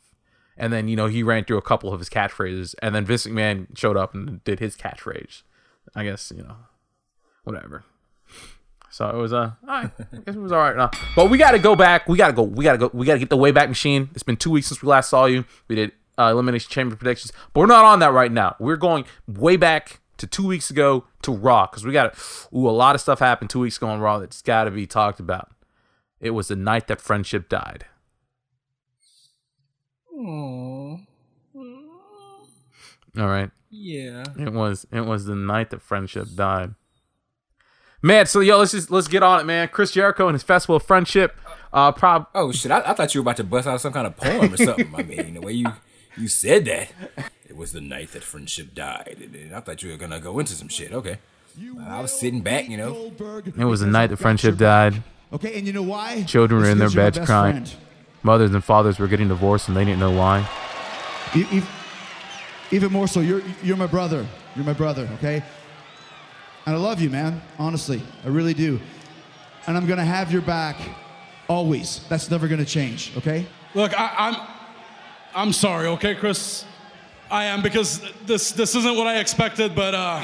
And 0.57 0.73
then, 0.73 0.89
you 0.89 0.97
know, 0.97 1.07
he 1.07 1.23
ran 1.23 1.45
through 1.45 1.59
a 1.59 1.63
couple 1.63 1.93
of 1.93 2.01
his 2.01 2.11
catchphrases 2.11 2.75
and 2.83 2.95
then 2.95 3.07
Vince 3.07 3.27
McMahon 3.27 3.77
showed 3.79 3.97
up 3.97 4.13
and 4.15 4.43
did 4.45 4.59
his 4.59 4.77
catchphrase. 4.77 5.43
I 5.95 6.05
guess, 6.05 6.33
you 6.37 6.43
know, 6.43 6.57
whatever. 7.45 7.85
So 8.99 9.09
it 9.09 9.15
was 9.15 9.33
uh, 9.33 9.53
I 9.69 9.93
guess 10.27 10.35
it 10.35 10.41
was 10.41 10.51
all 10.51 10.59
right. 10.59 10.77
Now. 10.77 10.91
But 11.15 11.31
we 11.31 11.39
got 11.39 11.53
to 11.53 11.61
go 11.61 11.77
back. 11.77 12.09
We 12.09 12.19
got 12.19 12.27
to 12.27 12.33
go. 12.33 12.43
We 12.43 12.65
got 12.65 12.73
to 12.73 12.79
go. 12.79 12.91
We 12.93 13.07
got 13.07 13.13
to 13.13 13.21
get 13.21 13.31
the 13.31 13.37
way 13.37 13.53
back 13.53 13.69
machine. 13.69 14.11
It's 14.13 14.25
been 14.25 14.37
two 14.37 14.51
weeks 14.51 14.67
since 14.67 14.83
we 14.83 14.89
last 14.89 15.09
saw 15.09 15.27
you. 15.27 15.45
We 15.69 15.77
did 15.77 15.93
uh, 16.19 16.31
elimination 16.33 16.69
chamber 16.69 16.97
predictions, 16.97 17.33
but 17.53 17.61
we're 17.61 17.67
not 17.67 17.85
on 17.85 18.01
that 18.01 18.13
right 18.13 18.33
now. 18.33 18.57
We're 18.59 18.75
going 18.75 19.05
way 19.29 19.57
back 19.57 20.01
to 20.17 20.27
two 20.27 20.45
weeks 20.45 20.69
ago 20.69 21.05
to 21.23 21.31
Raw 21.31 21.67
because 21.67 21.87
we 21.87 21.93
got 21.93 22.19
ooh 22.53 22.69
a 22.69 22.75
lot 22.75 22.97
of 22.97 23.01
stuff 23.01 23.21
happened 23.21 23.51
two 23.51 23.61
weeks 23.61 23.77
ago 23.77 23.87
on 23.87 24.01
Raw 24.01 24.19
that's 24.19 24.43
got 24.43 24.65
to 24.65 24.73
be 24.73 24.85
talked 24.85 25.21
about. 25.21 25.53
It 26.19 26.31
was 26.31 26.49
the 26.49 26.57
night 26.57 26.89
that 26.89 27.01
friendship 27.01 27.49
died. 27.49 27.87
All 33.17 33.29
right. 33.29 33.53
Yeah. 33.71 34.25
It 34.37 34.53
was 34.53 34.89
it 34.91 35.03
was 35.03 35.27
the 35.27 35.37
night 35.37 35.71
that 35.71 35.83
friendship 35.83 36.27
died. 36.35 36.75
Man, 38.01 38.27
so 38.27 38.41
yo, 38.41 38.59
let's 38.59 38.71
just 38.73 38.91
let's 38.91 39.09
get 39.09 39.23
on 39.23 39.41
it, 39.41 39.45
man. 39.45 39.69
Chris 39.69 39.91
Jericho 39.91 40.29
and 40.29 40.35
his 40.35 40.43
festival 40.43 40.77
of 40.77 40.83
friendship. 40.85 41.37
Uh, 41.73 41.91
prob 41.93 42.27
Oh 42.35 42.53
shit! 42.53 42.71
I, 42.71 42.81
I 42.81 42.95
thought 42.95 43.15
you 43.15 43.21
were 43.21 43.25
about 43.25 43.37
to 43.39 43.45
bust 43.45 43.67
out 43.67 43.81
some 43.81 43.93
kind 43.93 44.07
of 44.07 44.17
poem 44.17 44.53
or 44.55 44.57
something. 44.57 44.93
I 44.97 45.03
mean, 45.03 45.35
the 45.35 45.41
way 45.41 45.53
you 45.53 45.67
you 46.17 46.29
said 46.29 46.65
that, 46.67 46.91
it 47.49 47.57
was 47.57 47.73
the 47.73 47.81
night 47.81 48.13
that 48.13 48.23
friendship 48.23 48.73
died. 48.75 49.19
And- 49.21 49.35
and 49.35 49.55
I 49.55 49.61
thought 49.61 49.83
you 49.83 49.91
were 49.91 49.97
gonna 49.97 50.21
go 50.21 50.39
into 50.39 50.53
some 50.55 50.69
shit. 50.69 50.93
Okay, 50.93 51.19
I 51.87 52.01
was 52.01 52.13
sitting 52.19 52.41
back, 52.41 52.69
you 52.69 52.77
know. 52.77 53.13
It 53.45 53.65
was 53.65 53.81
the 53.81 53.87
night 53.87 54.09
that 54.09 54.17
friendship 54.19 54.57
died. 54.57 55.03
Okay, 55.33 55.59
and 55.59 55.67
you 55.67 55.73
know 55.73 55.83
why? 55.83 56.23
Children 56.23 56.63
were 56.63 56.71
in 56.71 56.79
their 56.79 56.89
beds 56.91 57.19
crying. 57.19 57.65
friend. 57.65 57.75
Mothers 58.23 58.53
and 58.55 58.63
fathers 58.65 58.99
were 58.99 59.09
getting 59.09 59.29
divorced 59.29 59.69
and 59.69 59.77
they 59.77 59.85
didn't 59.85 60.01
know 60.01 60.11
why. 60.13 60.49
Even 62.71 62.93
more 62.93 63.09
so, 63.09 63.21
you're 63.21 63.43
you're 63.63 63.77
my 63.77 63.87
brother. 63.87 64.25
You're 64.55 64.65
my 64.65 64.73
brother. 64.73 65.09
Okay. 65.15 65.43
And 66.69 66.77
I 66.77 66.81
love 66.81 67.01
you, 67.01 67.09
man. 67.09 67.41
Honestly, 67.59 68.03
I 68.27 68.29
really 68.29 68.53
do. 68.53 68.79
And 69.67 69.75
I'm 69.75 69.87
gonna 69.87 70.05
have 70.05 70.31
your 70.31 70.43
back 70.43 70.77
always. 71.49 72.07
That's 72.11 72.31
never 72.31 72.47
gonna 72.47 72.67
change. 72.67 73.17
Okay. 73.17 73.47
Look, 73.73 73.99
I, 73.99 74.15
I'm, 74.19 74.37
I'm 75.35 75.53
sorry, 75.55 75.87
okay, 75.87 76.15
Chris. 76.15 76.67
I 77.31 77.45
am 77.45 77.63
because 77.63 78.03
this 78.27 78.53
this 78.53 78.75
isn't 78.75 78.97
what 78.99 79.07
I 79.07 79.19
expected, 79.19 79.75
but 79.75 79.95
uh, 79.95 80.23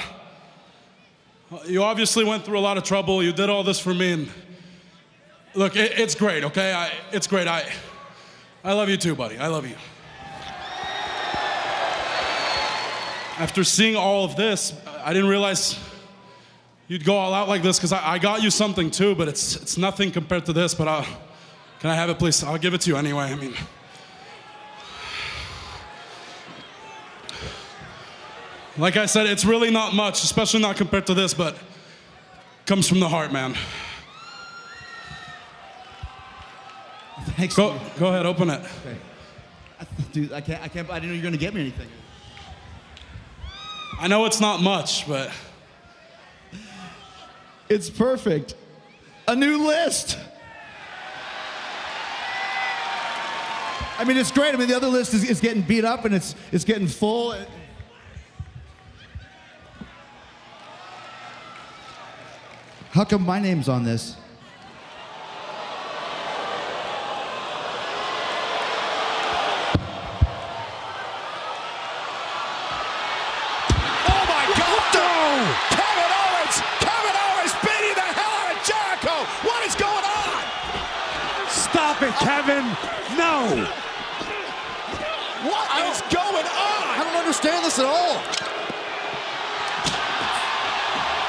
you 1.65 1.83
obviously 1.83 2.25
went 2.25 2.45
through 2.45 2.59
a 2.59 2.61
lot 2.61 2.77
of 2.77 2.85
trouble. 2.85 3.23
You 3.23 3.33
did 3.33 3.49
all 3.49 3.65
this 3.65 3.81
for 3.81 3.95
me, 3.95 4.13
and 4.13 4.29
look, 5.55 5.77
it, 5.77 5.99
it's 5.99 6.15
great, 6.15 6.45
okay? 6.45 6.75
I, 6.75 6.93
it's 7.11 7.27
great. 7.27 7.49
I, 7.49 7.67
I 8.63 8.75
love 8.75 8.91
you 8.91 8.99
too, 8.99 9.15
buddy. 9.15 9.39
I 9.39 9.47
love 9.47 9.67
you. 9.67 9.77
After 13.39 13.65
seeing 13.65 13.97
all 13.97 14.27
of 14.27 14.37
this, 14.37 14.75
I 15.03 15.15
didn't 15.15 15.31
realize 15.31 15.79
you'd 16.89 17.05
go 17.05 17.17
all 17.17 17.33
out 17.35 17.49
like 17.49 17.63
this 17.63 17.79
because 17.79 17.93
I, 17.93 18.15
I 18.15 18.19
got 18.19 18.43
you 18.43 18.51
something 18.51 18.91
too, 18.91 19.15
but 19.15 19.29
it's 19.29 19.57
it's 19.57 19.77
nothing 19.77 20.11
compared 20.11 20.47
to 20.47 20.53
this. 20.53 20.75
But 20.75 20.89
i 20.89 21.07
can 21.81 21.91
I 21.91 21.95
have 21.95 22.09
it, 22.11 22.19
please? 22.19 22.43
I'll 22.43 22.59
give 22.59 22.75
it 22.75 22.81
to 22.83 22.91
you 22.91 22.97
anyway. 22.97 23.25
I 23.25 23.35
mean, 23.35 23.55
like 28.79 28.97
I 28.97 29.07
said, 29.07 29.27
it's 29.27 29.45
really 29.45 29.71
not 29.71 29.95
much, 29.95 30.25
especially 30.25 30.61
not 30.61 30.77
compared 30.77 31.07
to 31.07 31.15
this, 31.15 31.35
but 31.35 31.57
comes 32.67 32.89
from 32.89 33.01
the 33.01 33.09
heart, 33.09 33.33
man. 33.33 33.55
Thanks, 37.37 37.57
Go, 37.57 37.79
go 37.99 38.09
ahead, 38.09 38.27
open 38.27 38.51
it. 38.51 38.61
dude. 40.13 40.33
I 40.33 40.41
can't. 40.41 40.63
I 40.63 40.69
can't. 40.69 40.89
I 40.91 40.95
didn't 40.95 41.11
know 41.11 41.15
you 41.15 41.21
were 41.21 41.25
gonna 41.25 41.37
get 41.37 41.55
me 41.55 41.61
anything. 41.61 41.89
I 44.01 44.09
know 44.09 44.25
it's 44.25 44.41
not 44.41 44.61
much, 44.61 45.07
but 45.09 45.31
It's 47.69 47.91
perfect. 47.91 48.55
A 49.27 49.35
new 49.35 49.67
list. 49.67 50.19
I 53.97 54.05
mean, 54.05 54.17
it's 54.17 54.31
great. 54.31 54.55
I 54.55 54.59
mean, 54.59 54.69
the 54.69 54.77
other 54.77 54.89
list 54.89 55.15
is, 55.15 55.29
is 55.29 55.41
getting 55.41 55.63
beat 55.63 55.85
up 55.85 56.05
and 56.05 56.15
it's 56.15 56.35
it's 56.53 56.65
getting 56.65 56.89
full. 56.89 57.35
How 62.91 63.05
come 63.05 63.25
my 63.25 63.41
name's 63.41 63.69
on 63.69 63.85
this? 63.85 64.17
Kevin! 82.45 82.65
No! 83.17 83.67
What 85.49 85.69
is 85.91 86.01
going 86.13 86.45
on? 86.47 86.83
I 86.93 87.01
don't 87.05 87.17
understand 87.17 87.65
this 87.65 87.79
at 87.79 87.85
all. 87.87 88.21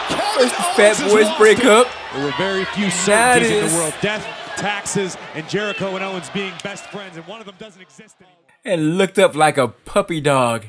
Kevin 0.10 0.50
First 0.50 1.00
the 1.00 1.04
Fat 1.06 1.10
Boys 1.10 1.38
break 1.38 1.60
it. 1.60 1.66
up. 1.66 1.88
There 2.14 2.26
were 2.26 2.34
very 2.38 2.66
few 2.66 2.86
That 2.86 3.40
certainties 3.42 3.64
in 3.64 3.70
the 3.70 3.76
world. 3.78 3.94
Death, 4.02 4.26
taxes, 4.58 5.18
and 5.34 5.48
Jericho 5.50 5.96
and 5.96 6.04
Owens 6.04 6.30
being 6.32 6.54
best 6.64 6.86
friends, 6.86 7.18
and 7.18 7.26
one 7.28 7.40
of 7.40 7.46
them 7.46 7.56
doesn't 7.60 7.82
exist 7.82 8.16
anymore. 8.20 8.38
and 8.64 8.98
looked 8.98 9.20
up 9.20 9.36
like 9.36 9.58
a 9.58 9.68
puppy 9.70 10.22
dog. 10.22 10.66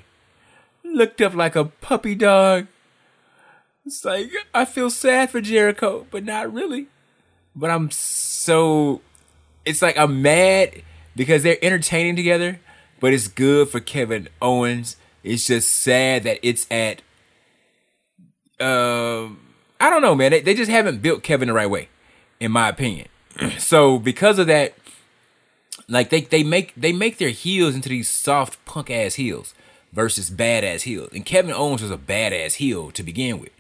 Looked 0.85 1.21
up 1.21 1.35
like 1.35 1.57
a 1.57 1.65
puppy 1.65 2.15
dog. 2.15 2.67
It's 3.85 4.05
like 4.05 4.31
I 4.55 4.65
feel 4.65 4.91
sad 4.91 5.31
for 5.31 5.41
Jericho, 5.41 6.07
but 6.11 6.25
not 6.25 6.53
really. 6.53 6.87
But 7.55 7.71
I'm 7.71 7.91
so 7.91 9.01
it's 9.67 9.83
like 9.83 9.99
I'm 9.99 10.23
mad 10.23 10.83
because 11.15 11.43
they're 11.43 11.59
entertaining 11.61 12.17
together, 12.17 12.61
but 13.01 13.13
it's 13.13 13.29
good 13.29 13.69
for 13.69 13.81
Kevin 13.81 14.29
Owens. 14.41 14.97
It's 15.23 15.47
just 15.47 15.71
sad 15.71 16.23
that 16.23 16.39
it's 16.43 16.67
at 16.71 17.03
um 18.59 19.41
I 19.79 19.91
don't 19.91 20.01
know, 20.01 20.15
man. 20.15 20.31
They, 20.31 20.41
they 20.41 20.55
just 20.55 20.71
haven't 20.71 21.03
built 21.03 21.23
Kevin 21.23 21.49
the 21.49 21.55
right 21.55 21.69
way, 21.69 21.89
in 22.41 22.51
my 22.53 22.69
opinion. 22.69 23.09
so 23.59 23.99
because 23.99 24.39
of 24.39 24.47
that, 24.47 24.75
like 25.89 26.11
they 26.11 26.23
they 26.23 26.43
make 26.43 26.73
they 26.77 26.93
make 26.93 27.19
their 27.19 27.31
heels 27.31 27.75
into 27.75 27.89
these 27.89 28.09
soft 28.09 28.65
punk 28.65 28.91
ass 28.91 29.15
heels 29.15 29.53
versus 29.93 30.31
badass 30.31 30.83
heels. 30.83 31.11
And 31.13 31.27
Kevin 31.27 31.53
Owens 31.53 31.83
was 31.83 31.91
a 31.91 31.99
badass 31.99 32.55
heel 32.55 32.91
to 32.93 33.03
begin 33.03 33.39
with, 33.39 33.53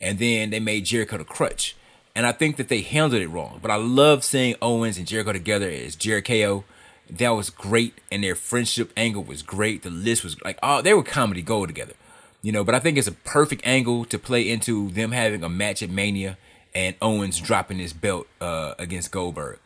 and 0.00 0.18
then 0.18 0.50
they 0.50 0.60
made 0.60 0.84
Jericho 0.84 1.18
the 1.18 1.24
crutch. 1.24 1.74
And 2.16 2.26
I 2.26 2.32
think 2.32 2.56
that 2.56 2.68
they 2.68 2.82
handled 2.82 3.20
it 3.20 3.28
wrong. 3.28 3.58
But 3.60 3.70
I 3.70 3.76
love 3.76 4.24
seeing 4.24 4.54
Owens 4.62 4.98
and 4.98 5.06
Jericho 5.06 5.32
together 5.32 5.68
as 5.68 5.96
Jericho. 5.96 6.64
That 7.10 7.30
was 7.30 7.50
great, 7.50 8.00
and 8.10 8.24
their 8.24 8.34
friendship 8.34 8.92
angle 8.96 9.24
was 9.24 9.42
great. 9.42 9.82
The 9.82 9.90
list 9.90 10.24
was 10.24 10.40
like, 10.42 10.58
oh, 10.62 10.80
they 10.80 10.94
were 10.94 11.02
comedy 11.02 11.42
gold 11.42 11.68
together, 11.68 11.92
you 12.40 12.50
know. 12.50 12.64
But 12.64 12.74
I 12.74 12.78
think 12.78 12.96
it's 12.96 13.08
a 13.08 13.12
perfect 13.12 13.66
angle 13.66 14.06
to 14.06 14.18
play 14.18 14.48
into 14.48 14.90
them 14.90 15.12
having 15.12 15.44
a 15.44 15.48
match 15.50 15.82
at 15.82 15.90
Mania 15.90 16.38
and 16.74 16.96
Owens 17.02 17.40
dropping 17.40 17.78
his 17.78 17.92
belt 17.92 18.26
uh, 18.40 18.74
against 18.78 19.10
Goldberg 19.10 19.58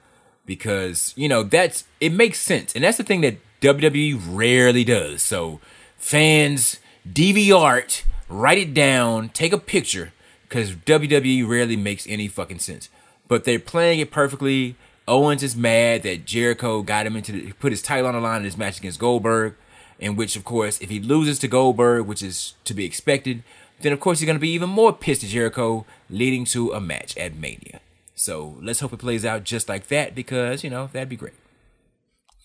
because 0.45 1.13
you 1.17 1.29
know 1.29 1.43
that's 1.43 1.85
it 2.01 2.11
makes 2.11 2.41
sense 2.41 2.75
and 2.75 2.83
that's 2.83 2.97
the 2.97 3.05
thing 3.05 3.21
that 3.21 3.37
WWE 3.61 4.21
rarely 4.29 4.83
does. 4.85 5.23
So 5.23 5.61
fans 5.97 6.81
DVR 7.09 7.79
it, 7.79 8.05
write 8.29 8.59
it 8.59 8.75
down, 8.75 9.29
take 9.31 9.53
a 9.53 9.59
picture 9.59 10.13
because 10.49 10.73
WWE 10.73 11.47
rarely 11.47 11.77
makes 11.77 12.07
any 12.09 12.29
fucking 12.29 12.59
sense. 12.61 12.89
But 13.29 13.45
they're 13.45 13.59
playing 13.59 14.01
it 14.01 14.11
perfectly. 14.11 14.77
Owens 15.07 15.43
is 15.43 15.57
mad 15.57 16.03
that 16.03 16.25
Jericho 16.25 16.83
got 16.83 17.07
him 17.07 17.17
into 17.17 17.33
the, 17.33 17.53
put 17.53 17.73
his 17.73 17.83
title 17.83 18.07
on 18.09 18.15
the 18.15 18.21
line 18.21 18.39
in 18.41 18.45
his 18.45 18.57
match 18.59 18.79
against 18.79 18.99
Goldberg, 18.99 19.55
in 19.99 20.17
which 20.17 20.37
of 20.37 20.45
course 20.45 20.81
if 20.81 20.91
he 20.91 21.01
loses 21.01 21.39
to 21.41 21.49
Goldberg, 21.49 22.07
which 22.07 22.23
is 22.23 22.55
to 22.65 22.75
be 22.75 22.85
expected, 22.85 23.43
then 23.81 23.93
of 23.93 24.01
course 24.01 24.21
he's 24.21 24.27
gonna 24.27 24.39
be 24.39 24.51
even 24.51 24.69
more 24.69 24.93
pissed 24.93 25.25
at 25.25 25.31
Jericho, 25.31 25.87
leading 26.11 26.45
to 26.47 26.73
a 26.73 26.81
match 26.81 27.17
at 27.17 27.37
Mania. 27.37 27.81
So 28.15 28.57
let's 28.61 28.81
hope 28.81 28.93
it 28.93 28.99
plays 28.99 29.25
out 29.25 29.45
just 29.45 29.69
like 29.69 29.89
that 29.89 30.15
because 30.15 30.65
you 30.65 30.71
know 30.71 30.91
that'd 30.93 31.09
be 31.09 31.17
great. 31.17 31.35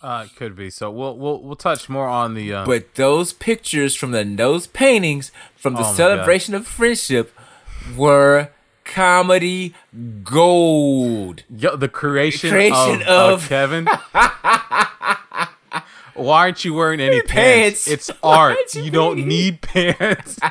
Uh, 0.02 0.26
it 0.30 0.36
could 0.36 0.56
be. 0.56 0.70
So 0.70 0.92
we'll 0.92 1.18
we'll 1.18 1.42
we'll 1.42 1.56
touch 1.56 1.88
more 1.90 2.08
on 2.08 2.34
the. 2.34 2.54
Uh, 2.54 2.66
But 2.66 2.96
those 2.96 3.32
pictures 3.34 3.96
from 3.96 4.12
the 4.12 4.24
those 4.24 4.68
paintings 4.68 5.32
from 5.56 5.74
the 5.74 5.86
Oh 5.88 5.94
celebration 5.94 6.54
of 6.56 6.68
friendship 6.68 7.32
were 7.96 8.50
comedy 8.86 9.74
gold. 10.24 11.44
yo, 11.50 11.76
the 11.76 11.88
creation, 11.90 12.50
Creation 12.52 13.02
of, 13.04 13.08
of- 13.08 13.44
of 13.44 13.50
Kevin. 13.50 13.88
Why 16.16 16.42
aren't 16.42 16.64
you 16.64 16.76
wearing 16.76 17.00
any 17.00 17.22
pants? 17.24 17.86
Pants. 17.86 17.88
It's 17.88 18.12
art. 18.24 18.58
you 18.76 18.84
You 18.84 18.92
don't 18.92 19.26
need 19.28 19.62
pants. 19.62 20.40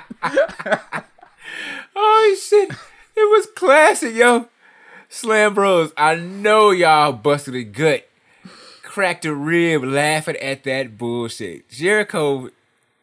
Oh 1.94 2.36
shit! 2.48 2.70
It 2.70 3.30
was 3.30 3.46
classic, 3.54 4.14
yo. 4.14 4.48
Slam 5.08 5.54
Bros. 5.54 5.92
I 5.96 6.14
know 6.16 6.70
y'all 6.70 7.12
busted 7.12 7.54
a 7.54 7.62
gut, 7.64 8.08
cracked 8.82 9.24
a 9.26 9.34
rib, 9.34 9.84
laughing 9.84 10.36
at 10.36 10.64
that 10.64 10.96
bullshit. 10.96 11.68
Jericho, 11.68 12.48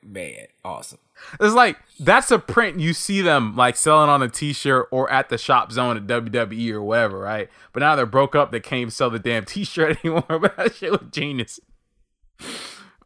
man, 0.04 0.48
awesome. 0.66 0.98
It's 1.40 1.54
like 1.54 1.78
that's 2.00 2.32
a 2.32 2.40
print 2.40 2.80
you 2.80 2.94
see 2.94 3.22
them 3.22 3.56
like 3.56 3.76
selling 3.76 4.10
on 4.10 4.22
a 4.22 4.30
T-shirt 4.30 4.88
or 4.92 5.12
at 5.12 5.30
the 5.30 5.38
shop 5.38 5.72
zone 5.72 5.98
at 5.98 6.08
WWE 6.08 6.72
or 6.72 6.82
whatever, 6.82 7.20
right? 7.20 7.50
But 7.74 7.82
now 7.82 7.96
they're 7.96 8.06
broke 8.06 8.36
up. 8.36 8.52
They 8.52 8.60
can't 8.60 8.82
even 8.82 8.92
sell 8.92 9.10
the 9.10 9.20
damn 9.20 9.46
T-shirt 9.46 10.04
anymore. 10.04 10.24
But 10.28 10.58
that 10.58 10.76
shit 10.76 10.92
was 10.92 11.12
genius. 11.12 11.60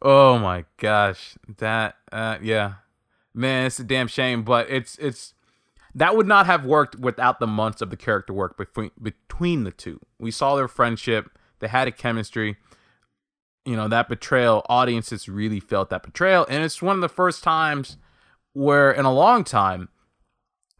Oh 0.00 0.38
my 0.38 0.64
gosh, 0.78 1.36
that 1.58 1.96
uh, 2.12 2.38
yeah, 2.42 2.74
man, 3.34 3.66
it's 3.66 3.78
a 3.78 3.84
damn 3.84 4.06
shame. 4.06 4.42
But 4.42 4.70
it's 4.70 4.96
it's 4.98 5.34
that 5.94 6.16
would 6.16 6.26
not 6.26 6.46
have 6.46 6.64
worked 6.64 6.96
without 6.96 7.40
the 7.40 7.46
months 7.46 7.80
of 7.80 7.90
the 7.90 7.96
character 7.96 8.32
work 8.32 8.56
between 8.56 8.90
between 9.00 9.64
the 9.64 9.70
two. 9.70 10.00
We 10.18 10.30
saw 10.30 10.56
their 10.56 10.68
friendship. 10.68 11.30
They 11.60 11.68
had 11.68 11.88
a 11.88 11.92
chemistry. 11.92 12.56
You 13.64 13.76
know 13.76 13.88
that 13.88 14.08
betrayal. 14.08 14.64
Audiences 14.68 15.28
really 15.28 15.60
felt 15.60 15.90
that 15.90 16.02
betrayal, 16.02 16.46
and 16.50 16.62
it's 16.62 16.82
one 16.82 16.96
of 16.96 17.00
the 17.00 17.08
first 17.08 17.42
times 17.42 17.96
where, 18.54 18.90
in 18.90 19.04
a 19.04 19.12
long 19.12 19.44
time, 19.44 19.88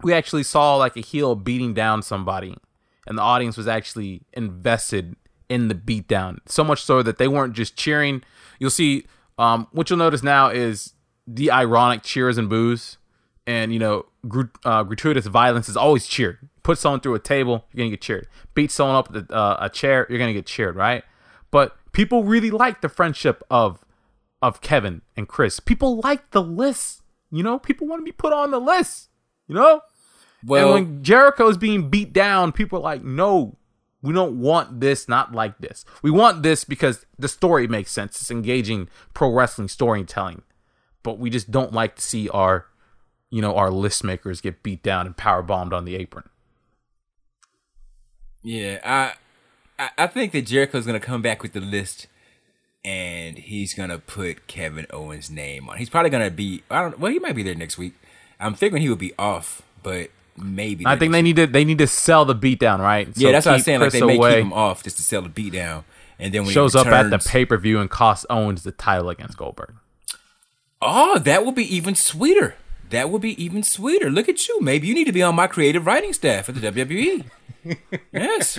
we 0.03 0.13
actually 0.13 0.43
saw 0.43 0.77
like 0.77 0.97
a 0.97 1.01
heel 1.01 1.35
beating 1.35 1.75
down 1.75 2.03
somebody, 2.03 2.57
and 3.07 3.19
the 3.19 3.23
audience 3.23 3.57
was 3.57 3.69
actually 3.69 4.23
invested 4.33 5.15
in 5.49 5.69
the 5.69 5.75
beatdown. 5.75 6.39
So 6.47 6.65
much 6.65 6.83
so 6.83 7.03
that 7.03 7.19
they 7.19 7.29
weren't 7.29 7.53
just 7.55 7.77
cheering. 7.77 8.23
You'll 8.59 8.71
see. 8.71 9.07
Um, 9.37 9.67
what 9.73 9.91
you'll 9.91 9.99
notice 9.99 10.23
now 10.23 10.49
is 10.49 10.95
the 11.27 11.51
ironic 11.51 12.03
cheers 12.03 12.39
and 12.39 12.49
boos 12.49 12.99
and 13.47 13.73
you 13.73 13.79
know 13.79 14.07
gru- 14.27 14.51
uh, 14.65 14.83
gratuitous 14.83 15.27
violence 15.27 15.69
is 15.69 15.77
always 15.77 16.07
cheered. 16.07 16.39
Put 16.63 16.79
someone 16.79 17.01
through 17.01 17.15
a 17.15 17.21
table, 17.21 17.65
you're 17.73 17.79
gonna 17.79 17.91
get 17.91 18.01
cheered. 18.01 18.27
Beat 18.55 18.71
someone 18.71 18.97
up 18.97 19.11
with 19.11 19.31
a, 19.31 19.35
uh, 19.35 19.57
a 19.61 19.69
chair, 19.69 20.07
you're 20.09 20.19
gonna 20.19 20.33
get 20.33 20.47
cheered, 20.47 20.77
right? 20.77 21.05
But 21.51 21.77
people 21.93 22.25
really 22.25 22.51
like 22.51 22.81
the 22.81 22.89
friendship 22.89 23.43
of 23.51 23.85
of 24.43 24.61
Kevin 24.61 25.03
and 25.17 25.29
Chris. 25.29 25.61
People 25.61 26.01
like 26.01 26.31
the 26.31 26.43
list, 26.43 27.03
you 27.31 27.43
know. 27.43 27.59
People 27.59 27.87
want 27.87 28.01
to 28.01 28.05
be 28.05 28.13
put 28.13 28.33
on 28.33 28.51
the 28.51 28.61
list, 28.61 29.09
you 29.49 29.55
know. 29.55 29.81
Well, 30.45 30.75
and 30.75 30.87
when 30.87 31.03
Jericho's 31.03 31.57
being 31.57 31.89
beat 31.89 32.13
down, 32.13 32.53
people 32.53 32.79
are 32.79 32.83
like, 32.83 33.03
no, 33.03 33.57
we 34.03 34.13
don't 34.13 34.39
want 34.41 34.81
this, 34.81 35.09
not 35.09 35.33
like 35.33 35.59
this. 35.59 35.85
We 36.03 36.11
want 36.11 36.43
this 36.43 36.65
because 36.65 37.07
the 37.19 37.29
story 37.29 37.67
makes 37.67 37.91
sense. 37.91 38.21
It's 38.21 38.31
engaging 38.31 38.89
pro 39.15 39.33
wrestling 39.33 39.69
storytelling. 39.69 40.43
But 41.03 41.19
we 41.19 41.31
just 41.31 41.51
don't 41.51 41.73
like 41.73 41.97
to 41.97 42.03
see 42.03 42.29
our, 42.29 42.67
you 43.31 43.41
know, 43.41 43.57
our 43.57 43.71
list 43.71 44.05
makers 44.05 44.41
get 44.41 44.63
beat 44.63 44.83
down 44.83 45.07
and 45.07 45.17
power 45.17 45.43
bombed 45.43 45.73
on 45.73 45.85
the 45.87 45.97
apron. 45.97 46.29
yeah, 48.43 49.15
I, 49.79 49.91
I 49.99 50.07
think 50.07 50.33
that 50.33 50.47
Jericho's 50.47 50.87
gonna 50.87 51.01
come 51.01 51.23
back 51.23 51.43
with 51.43 51.55
the 51.55 51.61
list, 51.61 52.07
and 52.85 53.39
he's 53.39 53.75
gonna 53.75 53.99
put 53.99 54.47
Kevin 54.47 54.87
Owens' 54.91 55.31
name 55.31 55.69
on. 55.69 55.79
He's 55.79 55.89
probably 55.91 56.11
gonna 56.11 56.31
be. 56.31 56.63
I 56.71 56.83
don't. 56.83 56.99
Well, 56.99 57.11
he 57.13 57.19
might 57.19 57.35
be 57.35 57.43
there 57.43 57.55
next 57.55 57.79
week. 57.79 57.95
I'm 58.39 58.55
figuring 58.55 58.83
he 58.83 58.89
would 58.89 58.99
be 58.99 59.15
off, 59.19 59.63
but 59.83 60.11
maybe. 60.37 60.87
I 60.87 60.97
think 60.97 61.13
they 61.13 61.23
need 61.23 61.37
to 61.37 61.47
they 61.47 61.65
need 61.65 61.79
to 61.79 61.87
sell 61.87 62.25
the 62.25 62.35
beatdown, 62.35 62.81
right? 62.81 63.09
Yeah, 63.15 63.33
that's 63.33 63.47
what 63.47 63.55
I'm 63.55 63.61
saying. 63.61 63.81
Like 63.81 63.91
Chris 63.91 64.01
they 64.01 64.07
may 64.07 64.17
away, 64.17 64.35
keep 64.35 64.45
him 64.45 64.53
off 64.53 64.83
just 64.83 64.97
to 64.99 65.03
sell 65.03 65.23
the 65.23 65.29
beat 65.29 65.53
down, 65.53 65.85
and 66.19 66.33
then 66.35 66.43
when 66.43 66.49
he 66.49 66.55
shows 66.55 66.75
up 66.75 66.87
at 66.89 67.11
the 67.11 67.19
pay 67.19 67.45
per 67.45 67.57
view 67.57 67.81
and 67.81 67.91
costs 67.91 68.27
Owens 68.29 68.63
the 68.63 68.73
title 68.73 69.09
against 69.09 69.37
Goldberg. 69.37 69.75
Oh, 70.83 71.19
that 71.19 71.47
would 71.47 71.55
be 71.55 71.75
even 71.75 71.95
sweeter. 71.95 72.57
That 72.91 73.09
would 73.09 73.23
be 73.23 73.43
even 73.43 73.63
sweeter. 73.63 74.11
Look 74.11 74.29
at 74.29 74.47
you. 74.47 74.61
Maybe 74.61 74.87
you 74.87 74.95
need 74.95 75.07
to 75.07 75.13
be 75.13 75.23
on 75.23 75.35
my 75.35 75.47
creative 75.47 75.87
writing 75.87 76.13
staff 76.13 76.49
at 76.49 76.55
the 76.55 76.71
WWE. 76.71 77.25
yes. 78.13 78.59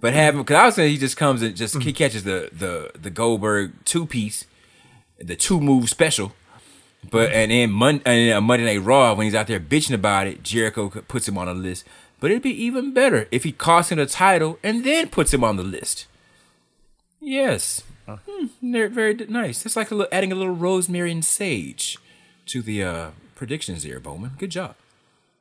But 0.00 0.14
have 0.14 0.34
him 0.34 0.42
because 0.42 0.56
I 0.56 0.66
was 0.66 0.74
saying 0.76 0.90
he 0.92 0.98
just 0.98 1.16
comes 1.16 1.42
and 1.42 1.56
just 1.56 1.80
he 1.82 1.92
catches 1.92 2.24
the 2.24 2.50
the 2.52 2.92
the 2.98 3.10
Goldberg 3.10 3.72
two 3.84 4.06
piece, 4.06 4.44
the 5.18 5.36
two 5.36 5.60
move 5.60 5.90
special. 5.90 6.32
But 7.10 7.32
and 7.32 7.50
then 7.50 7.70
Mon- 7.70 8.02
and 8.04 8.30
then 8.30 8.44
Monday 8.44 8.66
Night 8.66 8.84
Raw 8.84 9.14
when 9.14 9.24
he's 9.24 9.34
out 9.34 9.46
there 9.48 9.60
bitching 9.60 9.94
about 9.94 10.26
it, 10.26 10.42
Jericho 10.42 10.88
puts 10.88 11.26
him 11.26 11.36
on 11.36 11.48
a 11.48 11.54
list. 11.54 11.84
But 12.20 12.30
it'd 12.30 12.42
be 12.42 12.64
even 12.64 12.92
better 12.92 13.28
if 13.30 13.44
he 13.44 13.52
costs 13.52 13.92
him 13.92 13.98
the 13.98 14.06
title 14.06 14.58
and 14.62 14.84
then 14.84 15.08
puts 15.08 15.32
him 15.32 15.44
on 15.44 15.56
the 15.56 15.62
list. 15.62 16.06
Yes, 17.20 17.82
Hmm, 18.08 18.46
they're 18.62 18.88
very 18.88 19.14
nice. 19.14 19.66
It's 19.66 19.76
like 19.76 19.90
a 19.90 19.94
little, 19.94 20.08
adding 20.12 20.32
a 20.32 20.34
little 20.34 20.54
rosemary 20.54 21.12
and 21.12 21.24
sage 21.24 21.98
to 22.46 22.62
the 22.62 22.82
uh, 22.82 23.10
predictions 23.34 23.82
here, 23.82 24.00
Boman. 24.00 24.38
Good 24.38 24.50
job. 24.50 24.76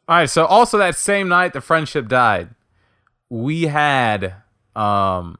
All 0.07 0.17
right, 0.17 0.29
so 0.29 0.45
also 0.45 0.77
that 0.77 0.95
same 0.95 1.29
night 1.29 1.53
the 1.53 1.61
friendship 1.61 2.07
died, 2.07 2.49
we 3.29 3.63
had 3.63 4.35
um 4.77 5.37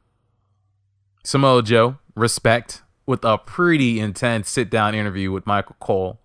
Samoa 1.24 1.62
Joe 1.62 1.98
respect 2.14 2.82
with 3.06 3.24
a 3.24 3.38
pretty 3.38 4.00
intense 4.00 4.50
sit 4.50 4.68
down 4.68 4.94
interview 4.94 5.30
with 5.30 5.46
Michael 5.46 5.76
Cole, 5.80 6.20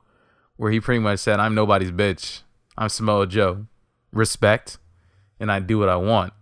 where 0.57 0.71
he 0.71 0.79
pretty 0.79 0.99
much 0.99 1.19
said, 1.19 1.39
"I'm 1.39 1.55
nobody's 1.55 1.91
bitch. 1.91 2.41
I'm 2.77 2.89
Samoa 2.89 3.27
Joe. 3.27 3.67
Respect, 4.11 4.77
and 5.39 5.51
I 5.51 5.59
do 5.59 5.79
what 5.79 5.89
I 5.89 5.95
want, 5.95 6.33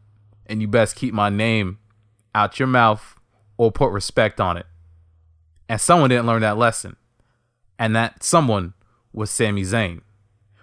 and 0.45 0.61
you 0.61 0.67
best 0.67 0.95
keep 0.95 1.13
my 1.13 1.29
name 1.29 1.79
out 2.33 2.59
your 2.59 2.67
mouth 2.67 3.15
or 3.57 3.71
put 3.71 3.91
respect 3.91 4.39
on 4.39 4.57
it." 4.57 4.65
And 5.69 5.79
someone 5.79 6.09
didn't 6.09 6.25
learn 6.25 6.41
that 6.41 6.57
lesson, 6.57 6.95
and 7.77 7.95
that 7.95 8.23
someone 8.23 8.73
was 9.13 9.29
Sami 9.29 9.63
Zayn 9.63 10.01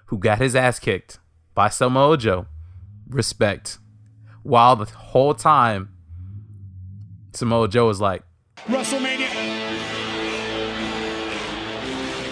who 0.07 0.19
got 0.19 0.39
his 0.39 0.57
ass 0.57 0.79
kicked 0.79 1.19
by 1.55 1.69
Samoa 1.69 2.17
Joe, 2.17 2.47
respect, 3.09 3.79
while 4.43 4.75
the 4.75 4.87
whole 4.87 5.35
time 5.35 5.95
Samoa 7.39 7.69
Joe 7.69 7.87
was 7.87 8.01
like, 8.01 8.25
WrestleMania. 8.67 9.29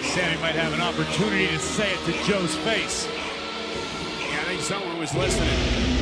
Sami 0.03 0.41
might 0.41 0.55
have 0.55 0.73
an 0.73 0.81
opportunity 0.81 1.47
to 1.47 1.59
say 1.59 1.93
it 1.93 1.99
to 1.99 2.11
Joe's 2.29 2.57
face. 2.57 3.07
Yeah, 3.07 4.41
I 4.41 4.43
think 4.47 4.59
someone 4.59 4.97
was 4.99 5.15
listening. 5.15 5.96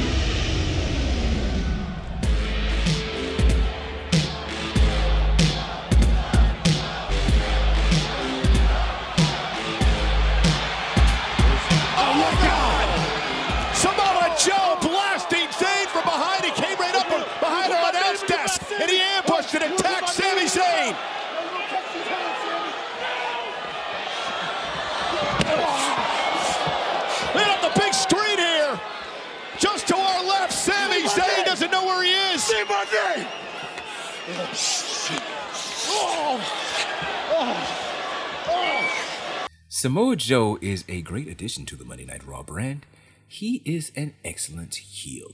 Samoa 39.67 40.15
Joe 40.15 40.57
is 40.61 40.83
a 40.87 41.01
great 41.01 41.27
addition 41.27 41.65
to 41.67 41.75
the 41.75 41.85
Monday 41.85 42.05
Night 42.05 42.25
Raw 42.25 42.41
brand. 42.41 42.85
He 43.27 43.61
is 43.65 43.91
an 43.95 44.15
excellent 44.23 44.75
heel. 44.75 45.31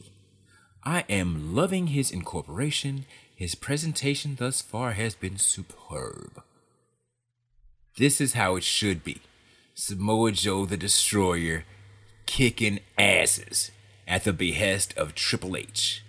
I 0.83 1.05
am 1.07 1.55
loving 1.55 1.87
his 1.87 2.11
incorporation. 2.11 3.05
His 3.33 3.55
presentation 3.55 4.35
thus 4.37 4.61
far 4.61 4.91
has 4.93 5.15
been 5.15 5.37
superb. 5.37 6.43
This 7.97 8.19
is 8.19 8.33
how 8.33 8.55
it 8.57 8.63
should 8.63 9.03
be. 9.03 9.21
Samoa 9.73 10.31
Joe 10.33 10.65
the 10.65 10.77
Destroyer 10.77 11.63
kicking 12.25 12.79
asses 12.97 13.71
at 14.07 14.25
the 14.25 14.33
behest 14.33 14.97
of 14.97 15.15
Triple 15.15 15.55
H. 15.55 16.03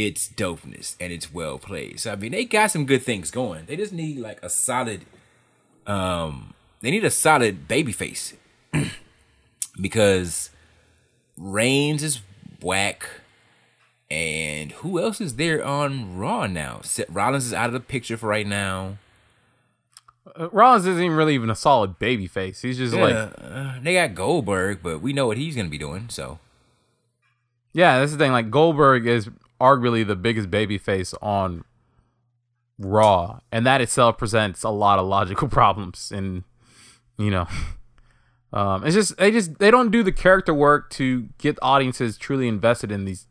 It's 0.00 0.28
dopeness 0.28 0.94
and 1.00 1.12
it's 1.12 1.34
well 1.34 1.58
played. 1.58 1.98
So 1.98 2.12
I 2.12 2.16
mean 2.16 2.30
they 2.30 2.44
got 2.44 2.70
some 2.70 2.86
good 2.86 3.02
things 3.02 3.32
going. 3.32 3.66
They 3.66 3.76
just 3.76 3.92
need 3.92 4.18
like 4.18 4.38
a 4.44 4.48
solid 4.48 5.06
um 5.88 6.54
they 6.82 6.92
need 6.92 7.04
a 7.04 7.10
solid 7.10 7.66
baby 7.66 7.90
face. 7.90 8.34
because 9.80 10.50
Reigns 11.36 12.02
is 12.04 12.20
whack. 12.62 13.08
And 14.08 14.70
who 14.72 15.00
else 15.00 15.20
is 15.20 15.34
there 15.34 15.64
on 15.64 16.16
Raw 16.16 16.46
now? 16.46 16.80
Seth 16.82 17.10
Rollins 17.10 17.46
is 17.46 17.52
out 17.52 17.66
of 17.66 17.72
the 17.72 17.80
picture 17.80 18.16
for 18.16 18.28
right 18.28 18.46
now. 18.46 18.98
uh, 20.38 20.48
Rollins 20.50 20.86
isn't 20.86 21.02
even 21.02 21.16
really 21.16 21.34
even 21.34 21.50
a 21.50 21.54
solid 21.56 21.98
baby 21.98 22.26
face. 22.26 22.62
He's 22.62 22.78
just 22.78 22.94
like, 22.94 23.14
uh, 23.14 23.80
they 23.82 23.94
got 23.94 24.14
Goldberg, 24.14 24.78
but 24.82 25.00
we 25.00 25.12
know 25.12 25.26
what 25.26 25.36
he's 25.36 25.56
gonna 25.56 25.68
be 25.68 25.76
doing. 25.76 26.06
So 26.08 26.38
yeah, 27.72 28.00
this 28.00 28.12
is 28.12 28.16
the 28.16 28.24
thing. 28.24 28.32
Like 28.32 28.50
Goldberg 28.50 29.06
is 29.06 29.28
arguably 29.60 30.06
the 30.06 30.16
biggest 30.16 30.50
baby 30.50 30.78
face 30.78 31.14
on 31.20 31.64
Raw, 32.78 33.40
and 33.50 33.66
that 33.66 33.80
itself 33.80 34.18
presents 34.18 34.62
a 34.62 34.70
lot 34.70 34.98
of 34.98 35.06
logical 35.06 35.48
problems. 35.48 36.12
And 36.14 36.44
you 37.18 37.30
know, 37.30 37.46
um, 38.52 38.84
it's 38.84 38.94
just 38.94 39.16
they 39.16 39.30
just 39.30 39.58
they 39.58 39.70
don't 39.70 39.90
do 39.90 40.02
the 40.02 40.12
character 40.12 40.54
work 40.54 40.90
to 40.90 41.28
get 41.38 41.58
audiences 41.60 42.16
truly 42.16 42.48
invested 42.48 42.92
in 42.92 43.04
these 43.04 43.26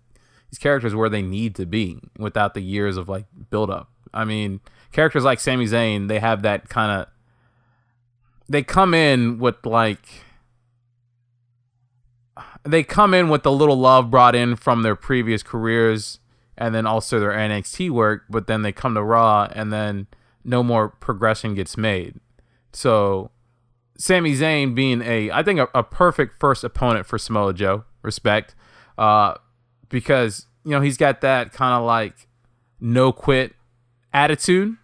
these 0.51 0.59
characters 0.59 0.95
where 0.95 1.09
they 1.09 1.21
need 1.21 1.55
to 1.55 1.65
be 1.65 1.99
without 2.17 2.53
the 2.53 2.61
years 2.61 2.97
of 2.97 3.07
like 3.09 3.25
build 3.49 3.69
up. 3.69 3.89
I 4.13 4.25
mean, 4.25 4.61
characters 4.91 5.23
like 5.23 5.39
Sami 5.39 5.65
Zayn, 5.65 6.07
they 6.07 6.19
have 6.19 6.41
that 6.41 6.69
kind 6.69 7.01
of 7.01 7.07
they 8.49 8.63
come 8.63 8.93
in 8.93 9.39
with 9.39 9.65
like 9.65 10.07
they 12.67 12.83
come 12.83 13.13
in 13.13 13.29
with 13.29 13.43
the 13.43 13.51
little 13.51 13.77
love 13.77 14.11
brought 14.11 14.35
in 14.35 14.55
from 14.55 14.83
their 14.83 14.95
previous 14.95 15.43
careers 15.43 16.19
and 16.57 16.73
then 16.73 16.85
also 16.85 17.19
their 17.19 17.31
NXT 17.31 17.89
work, 17.89 18.23
but 18.29 18.47
then 18.47 18.61
they 18.61 18.71
come 18.71 18.95
to 18.95 19.03
Raw 19.03 19.47
and 19.53 19.71
then 19.71 20.07
no 20.43 20.63
more 20.63 20.89
progression 20.89 21.55
gets 21.55 21.77
made. 21.77 22.19
So 22.73 23.31
Sami 23.97 24.33
Zayn 24.33 24.75
being 24.75 25.01
a 25.01 25.31
I 25.31 25.43
think 25.43 25.59
a, 25.59 25.67
a 25.73 25.83
perfect 25.83 26.39
first 26.39 26.63
opponent 26.63 27.05
for 27.05 27.17
Samoa 27.17 27.53
Joe, 27.53 27.85
respect. 28.01 28.55
Uh 28.97 29.35
because 29.89 30.47
you 30.63 30.71
know 30.71 30.81
he's 30.81 30.97
got 30.97 31.21
that 31.21 31.53
kind 31.53 31.73
of 31.73 31.85
like 31.85 32.27
no 32.79 33.11
quit 33.11 33.55
attitude, 34.13 34.77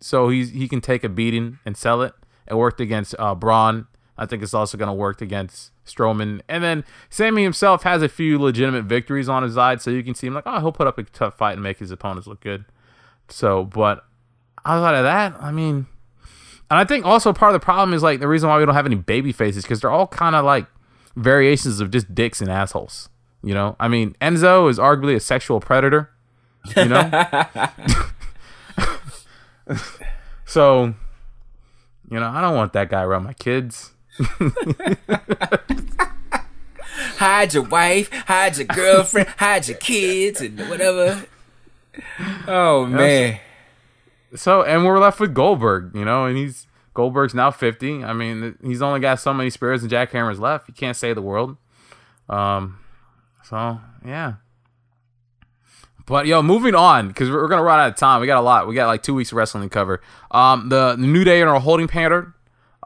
so 0.00 0.28
he's 0.28 0.50
he 0.50 0.68
can 0.68 0.80
take 0.80 1.04
a 1.04 1.08
beating 1.08 1.58
and 1.64 1.76
sell 1.76 2.02
it. 2.02 2.12
It 2.46 2.54
worked 2.54 2.80
against 2.80 3.14
uh, 3.18 3.34
Braun. 3.34 3.86
I 4.18 4.26
think 4.26 4.42
it's 4.42 4.52
also 4.52 4.76
going 4.76 4.88
to 4.88 4.94
work 4.94 5.22
against 5.22 5.70
Strowman. 5.86 6.42
And 6.48 6.62
then 6.62 6.84
Sami 7.08 7.44
himself 7.44 7.84
has 7.84 8.02
a 8.02 8.08
few 8.08 8.38
legitimate 8.38 8.84
victories 8.84 9.28
on 9.28 9.44
his 9.44 9.54
side, 9.54 9.80
so 9.80 9.90
you 9.90 10.02
can 10.02 10.14
see 10.14 10.26
him 10.26 10.34
like, 10.34 10.44
oh, 10.46 10.60
he'll 10.60 10.72
put 10.72 10.86
up 10.86 10.98
a 10.98 11.04
tough 11.04 11.38
fight 11.38 11.52
and 11.52 11.62
make 11.62 11.78
his 11.78 11.90
opponents 11.90 12.26
look 12.26 12.40
good. 12.40 12.64
So, 13.28 13.64
but 13.64 14.04
outside 14.64 14.96
of 14.96 15.04
that, 15.04 15.36
I 15.40 15.52
mean, 15.52 15.86
and 16.70 16.78
I 16.78 16.84
think 16.84 17.06
also 17.06 17.32
part 17.32 17.54
of 17.54 17.60
the 17.60 17.64
problem 17.64 17.94
is 17.94 18.02
like 18.02 18.20
the 18.20 18.28
reason 18.28 18.48
why 18.48 18.58
we 18.58 18.66
don't 18.66 18.74
have 18.74 18.86
any 18.86 18.96
baby 18.96 19.32
faces 19.32 19.62
because 19.62 19.80
they're 19.80 19.90
all 19.90 20.06
kind 20.06 20.34
of 20.34 20.44
like 20.44 20.66
variations 21.16 21.80
of 21.80 21.90
just 21.90 22.14
dicks 22.14 22.40
and 22.40 22.50
assholes. 22.50 23.08
You 23.42 23.54
know, 23.54 23.76
I 23.78 23.88
mean, 23.88 24.16
Enzo 24.20 24.68
is 24.68 24.78
arguably 24.78 25.14
a 25.14 25.20
sexual 25.20 25.60
predator. 25.60 26.10
You 26.76 26.86
know, 26.86 27.08
so 30.44 30.94
you 32.10 32.18
know, 32.18 32.28
I 32.28 32.40
don't 32.40 32.56
want 32.56 32.72
that 32.72 32.88
guy 32.88 33.02
around 33.02 33.24
my 33.24 33.34
kids. 33.34 33.92
hide 37.18 37.54
your 37.54 37.64
wife, 37.64 38.10
hide 38.12 38.56
your 38.56 38.66
girlfriend, 38.66 39.28
hide 39.36 39.68
your 39.68 39.78
kids, 39.78 40.40
and 40.40 40.58
whatever. 40.68 41.26
Oh 42.46 42.86
man. 42.86 43.40
So, 44.34 44.62
and 44.62 44.84
we're 44.84 44.98
left 44.98 45.20
with 45.20 45.34
Goldberg, 45.34 45.94
you 45.94 46.04
know, 46.04 46.26
and 46.26 46.36
he's 46.36 46.66
Goldberg's 46.94 47.34
now 47.34 47.50
50. 47.50 48.04
I 48.04 48.12
mean, 48.12 48.58
he's 48.62 48.82
only 48.82 49.00
got 49.00 49.20
so 49.20 49.32
many 49.32 49.50
spears 49.50 49.82
and 49.82 49.90
jackhammers 49.90 50.38
left. 50.38 50.68
You 50.68 50.74
can't 50.74 50.96
save 50.96 51.14
the 51.14 51.22
world. 51.22 51.56
Um, 52.28 52.78
so 53.42 53.80
yeah. 54.04 54.34
But 56.06 56.26
yo, 56.26 56.42
moving 56.42 56.74
on 56.74 57.08
because 57.08 57.30
we're, 57.30 57.42
we're 57.42 57.48
gonna 57.48 57.62
run 57.62 57.80
out 57.80 57.90
of 57.90 57.96
time. 57.96 58.20
We 58.20 58.26
got 58.26 58.38
a 58.38 58.42
lot. 58.42 58.66
We 58.66 58.74
got 58.74 58.86
like 58.86 59.02
two 59.02 59.14
weeks 59.14 59.30
of 59.30 59.36
wrestling 59.36 59.62
to 59.62 59.68
cover. 59.68 60.00
Um, 60.30 60.70
the, 60.70 60.96
the 60.96 61.06
New 61.06 61.22
Day 61.22 61.40
in 61.40 61.48
our 61.48 61.60
holding 61.60 61.86
pattern. 61.86 62.32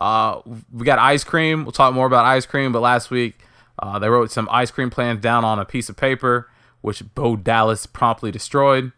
Uh, 0.01 0.41
we 0.73 0.85
got 0.85 0.99
ice 0.99 1.25
cream. 1.25 1.65
We'll 1.65 1.73
talk 1.73 1.95
more 1.95 2.07
about 2.07 2.25
ice 2.25 2.47
cream. 2.47 2.73
But 2.73 2.81
last 2.81 3.11
week, 3.11 3.41
uh, 3.79 3.99
they 3.99 4.09
wrote 4.09 4.31
some 4.31 4.49
ice 4.51 4.71
cream 4.71 4.91
plans 4.91 5.21
down 5.21 5.45
on 5.45 5.59
a 5.59 5.65
piece 5.65 5.89
of 5.89 5.97
paper, 5.97 6.49
which 6.81 7.03
Bo 7.15 7.37
Dallas 7.37 7.87
promptly 7.87 8.31
destroyed, 8.31 8.93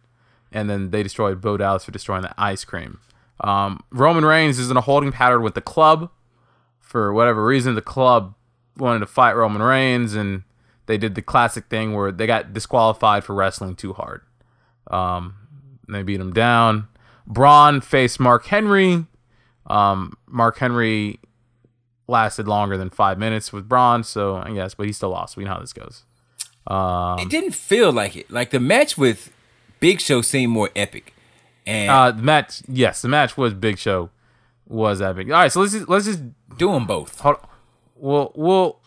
and 0.52 0.68
then 0.70 0.90
they 0.90 1.02
destroyed 1.02 1.40
Bo 1.40 1.57
Dallas 1.57 1.85
for 1.85 1.90
destroying 1.90 2.22
the 2.22 2.35
ice 2.38 2.64
cream. 2.64 3.00
Um, 3.40 3.83
Roman 3.90 4.24
Reigns 4.24 4.59
is 4.59 4.70
in 4.70 4.76
a 4.76 4.83
holding 4.83 5.12
pattern 5.12 5.42
with 5.42 5.54
the 5.54 5.61
club. 5.61 6.11
For 6.80 7.12
whatever 7.12 7.44
reason, 7.44 7.74
the 7.74 7.83
club 7.83 8.35
wanted 8.76 9.00
to 9.00 9.07
fight 9.07 9.33
Roman 9.33 9.62
Reigns, 9.62 10.14
and 10.14 10.44
they 10.87 10.96
did 10.96 11.14
the 11.14 11.22
classic 11.22 11.66
thing 11.66 11.94
where 11.94 12.12
they 12.12 12.26
got 12.26 12.52
disqualified 12.52 13.24
for 13.24 13.35
wrestling 13.35 13.74
too 13.74 13.94
hard. 13.94 14.22
Um, 14.88 15.35
they 15.88 16.02
beat 16.02 16.20
him 16.20 16.33
down. 16.33 16.88
Braun 17.26 17.80
faced 17.80 18.20
Mark 18.20 18.46
Henry. 18.46 19.07
Um, 19.66 20.16
Mark 20.27 20.59
Henry 20.59 21.20
lasted 22.07 22.46
longer 22.46 22.77
than 22.77 22.90
five 22.90 23.18
minutes 23.18 23.53
with 23.53 23.68
Braun, 23.68 24.05
so 24.05 24.37
I 24.37 24.53
guess, 24.53 24.74
but 24.74 24.87
he 24.87 24.92
still 24.92 25.11
lost. 25.11 25.37
We 25.37 25.44
know 25.44 25.55
how 25.55 25.61
this 25.61 25.72
goes. 25.72 26.05
Um, 26.66 27.18
it 27.18 27.29
didn't 27.29 27.53
feel 27.53 27.92
like 27.92 28.16
it. 28.16 28.31
Like 28.31 28.50
the 28.50 28.61
match 28.61 28.96
with 28.96 29.33
Big 29.81 30.00
Show 30.00 30.22
seemed 30.22 30.53
more 30.53 30.70
epic. 30.74 31.14
And 31.66 31.90
uh, 31.90 32.11
the 32.11 32.22
match, 32.22 32.62
yes, 32.68 33.03
the 33.03 33.09
match 33.09 33.37
was 33.37 33.55
Big 33.55 33.79
Show 33.79 34.11
was 34.66 35.00
epic. 35.00 35.29
All 35.29 35.35
right, 35.35 35.53
so 35.53 35.61
let's 35.61 35.72
just, 35.72 35.88
let's 35.88 36.05
just 36.07 36.22
do 36.57 36.72
them 36.72 36.87
both. 36.87 37.20
Hold, 37.20 37.37
we'll 37.96 38.33
we'll 38.35 38.81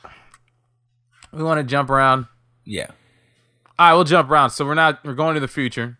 we 1.31 1.43
want 1.43 1.59
to 1.59 1.63
jump 1.63 1.89
around. 1.89 2.27
Yeah. 2.65 2.87
All 3.79 3.89
right, 3.89 3.93
we'll 3.93 4.03
jump 4.03 4.29
around. 4.29 4.51
So 4.51 4.65
we're 4.65 4.73
not 4.73 5.03
we're 5.03 5.13
going 5.13 5.35
to 5.35 5.39
the 5.39 5.47
future. 5.47 5.97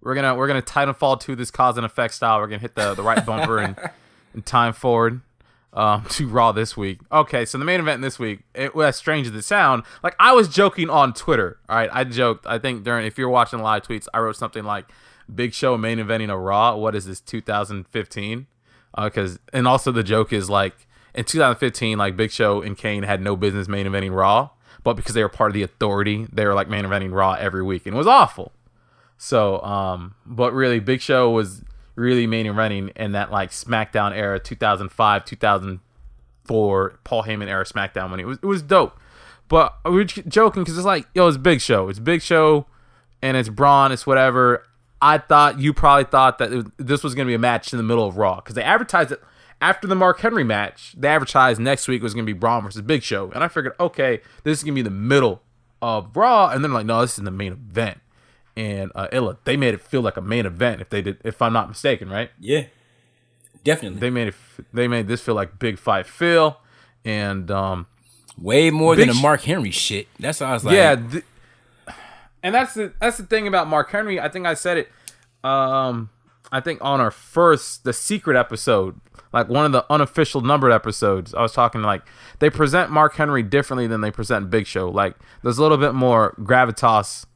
We're 0.00 0.14
gonna 0.14 0.34
we're 0.34 0.46
gonna 0.46 0.62
Titanfall 0.62 1.20
to 1.20 1.34
this 1.34 1.50
cause 1.50 1.76
and 1.76 1.84
effect 1.84 2.14
style. 2.14 2.38
We're 2.38 2.46
gonna 2.46 2.60
hit 2.60 2.74
the 2.74 2.94
the 2.94 3.02
right 3.02 3.24
bumper 3.24 3.58
and 3.58 3.76
time 4.42 4.72
forward 4.72 5.20
um, 5.72 6.04
to 6.10 6.28
Raw 6.28 6.52
this 6.52 6.76
week. 6.76 7.00
Okay, 7.10 7.44
so 7.44 7.58
the 7.58 7.64
main 7.64 7.80
event 7.80 8.02
this 8.02 8.18
week, 8.18 8.40
it, 8.54 8.74
as 8.76 8.96
strange 8.96 9.26
as 9.26 9.34
it 9.34 9.42
sound, 9.42 9.84
like 10.02 10.14
I 10.18 10.32
was 10.32 10.48
joking 10.48 10.90
on 10.90 11.12
Twitter. 11.12 11.58
All 11.68 11.76
right, 11.76 11.90
I 11.92 12.04
joked. 12.04 12.46
I 12.46 12.58
think 12.58 12.84
during 12.84 13.06
if 13.06 13.18
you're 13.18 13.28
watching 13.28 13.60
live 13.60 13.82
tweets, 13.82 14.06
I 14.12 14.20
wrote 14.20 14.36
something 14.36 14.64
like 14.64 14.86
"Big 15.32 15.54
Show 15.54 15.76
main 15.76 15.98
eventing 15.98 16.30
a 16.30 16.38
Raw." 16.38 16.76
What 16.76 16.94
is 16.94 17.06
this 17.06 17.20
2015? 17.20 18.46
Because 18.96 19.36
uh, 19.36 19.38
and 19.52 19.68
also 19.68 19.92
the 19.92 20.02
joke 20.02 20.32
is 20.32 20.48
like 20.48 20.86
in 21.14 21.24
2015, 21.24 21.98
like 21.98 22.16
Big 22.16 22.30
Show 22.30 22.62
and 22.62 22.76
Kane 22.76 23.02
had 23.02 23.20
no 23.20 23.36
business 23.36 23.68
main 23.68 23.86
eventing 23.86 24.14
Raw 24.14 24.50
but 24.82 24.94
because 24.94 25.14
they 25.14 25.22
were 25.22 25.28
part 25.28 25.50
of 25.50 25.54
the 25.54 25.62
authority, 25.62 26.26
they 26.32 26.46
were 26.46 26.54
like 26.54 26.68
main 26.68 26.84
eventing 26.84 27.12
Raw 27.12 27.32
every 27.32 27.62
week, 27.62 27.86
and 27.86 27.94
it 27.94 27.98
was 27.98 28.06
awful. 28.06 28.52
So, 29.16 29.60
um, 29.62 30.14
but 30.24 30.52
really, 30.52 30.80
Big 30.80 31.00
Show 31.00 31.30
was 31.30 31.62
really 31.98 32.26
main 32.26 32.50
running 32.50 32.88
in 32.96 33.12
that 33.12 33.30
like 33.30 33.50
SmackDown 33.50 34.12
era, 34.12 34.38
2005, 34.38 35.24
2004, 35.24 37.00
Paul 37.04 37.22
Heyman 37.24 37.48
era 37.48 37.64
SmackDown 37.64 38.10
when 38.10 38.20
it 38.20 38.26
was 38.26 38.38
it 38.42 38.46
was 38.46 38.62
dope. 38.62 38.98
But 39.48 39.76
we 39.84 40.02
are 40.02 40.04
joking 40.04 40.62
because 40.62 40.76
it's 40.76 40.86
like, 40.86 41.06
yo, 41.14 41.26
it's 41.26 41.38
Big 41.38 41.60
Show, 41.60 41.88
it's 41.88 41.98
Big 41.98 42.20
Show, 42.20 42.66
and 43.22 43.36
it's 43.36 43.48
Braun, 43.48 43.92
it's 43.92 44.06
whatever. 44.06 44.64
I 45.00 45.18
thought 45.18 45.58
you 45.58 45.72
probably 45.72 46.04
thought 46.04 46.38
that 46.38 46.72
this 46.76 47.02
was 47.02 47.14
to 47.26 47.30
be 47.30 47.34
a 47.34 47.38
match 47.38 47.72
in 47.72 47.76
the 47.76 47.82
middle 47.82 48.06
of 48.06 48.16
Raw 48.16 48.36
because 48.36 48.54
they 48.54 48.62
advertised 48.62 49.12
it 49.12 49.22
after 49.60 49.88
the 49.88 49.94
Mark 49.94 50.20
Henry 50.20 50.44
match, 50.44 50.94
they 50.96 51.08
advertised 51.08 51.60
next 51.60 51.88
week 51.88 52.02
was 52.02 52.14
to 52.14 52.22
be 52.22 52.32
Braun 52.32 52.62
versus 52.62 52.82
Big 52.82 53.02
Show. 53.02 53.30
And 53.32 53.42
I 53.42 53.48
figured, 53.48 53.74
okay, 53.80 54.20
this 54.44 54.58
is 54.58 54.64
to 54.64 54.72
be 54.72 54.82
the 54.82 54.90
middle 54.90 55.42
of 55.82 56.16
Raw. 56.16 56.48
And 56.48 56.62
then 56.62 56.72
like, 56.72 56.86
no, 56.86 57.00
this 57.00 57.18
is 57.18 57.24
the 57.24 57.30
main 57.30 57.52
event. 57.52 57.98
And 58.58 58.90
uh, 58.96 59.06
Illa, 59.12 59.38
they 59.44 59.56
made 59.56 59.74
it 59.74 59.80
feel 59.80 60.00
like 60.00 60.16
a 60.16 60.20
main 60.20 60.44
event 60.44 60.80
if 60.80 60.90
they 60.90 61.00
did, 61.00 61.18
if 61.22 61.40
I'm 61.40 61.52
not 61.52 61.68
mistaken, 61.68 62.10
right? 62.10 62.32
Yeah, 62.40 62.64
definitely. 63.62 64.00
They 64.00 64.10
made 64.10 64.28
it. 64.28 64.34
They 64.72 64.88
made 64.88 65.06
this 65.06 65.20
feel 65.20 65.36
like 65.36 65.60
big 65.60 65.78
fight 65.78 66.08
feel, 66.08 66.58
and 67.04 67.52
um, 67.52 67.86
way 68.36 68.70
more 68.70 68.96
than 68.96 69.10
a 69.10 69.14
Mark 69.14 69.42
Henry 69.42 69.70
shit. 69.70 70.08
That's 70.18 70.40
what 70.40 70.48
I 70.48 70.54
was 70.54 70.64
like. 70.64 70.74
Yeah, 70.74 70.96
th- 70.96 71.24
and 72.42 72.52
that's 72.52 72.74
the 72.74 72.92
that's 73.00 73.18
the 73.18 73.26
thing 73.26 73.46
about 73.46 73.68
Mark 73.68 73.92
Henry. 73.92 74.18
I 74.18 74.28
think 74.28 74.44
I 74.44 74.54
said 74.54 74.78
it. 74.78 74.88
Um, 75.44 76.10
I 76.50 76.58
think 76.58 76.80
on 76.82 77.00
our 77.00 77.12
first 77.12 77.84
the 77.84 77.92
secret 77.92 78.36
episode 78.36 79.00
like 79.32 79.48
one 79.48 79.66
of 79.66 79.72
the 79.72 79.86
unofficial 79.88 80.40
numbered 80.40 80.72
episodes, 80.72 81.32
I 81.32 81.42
was 81.42 81.52
talking 81.52 81.82
like 81.82 82.02
they 82.40 82.50
present 82.50 82.90
Mark 82.90 83.14
Henry 83.14 83.44
differently 83.44 83.86
than 83.86 84.00
they 84.00 84.10
present 84.10 84.50
Big 84.50 84.66
Show. 84.66 84.88
Like 84.88 85.14
there's 85.44 85.58
a 85.58 85.62
little 85.62 85.76
bit 85.76 85.94
more 85.94 86.34
gravitas 86.40 87.26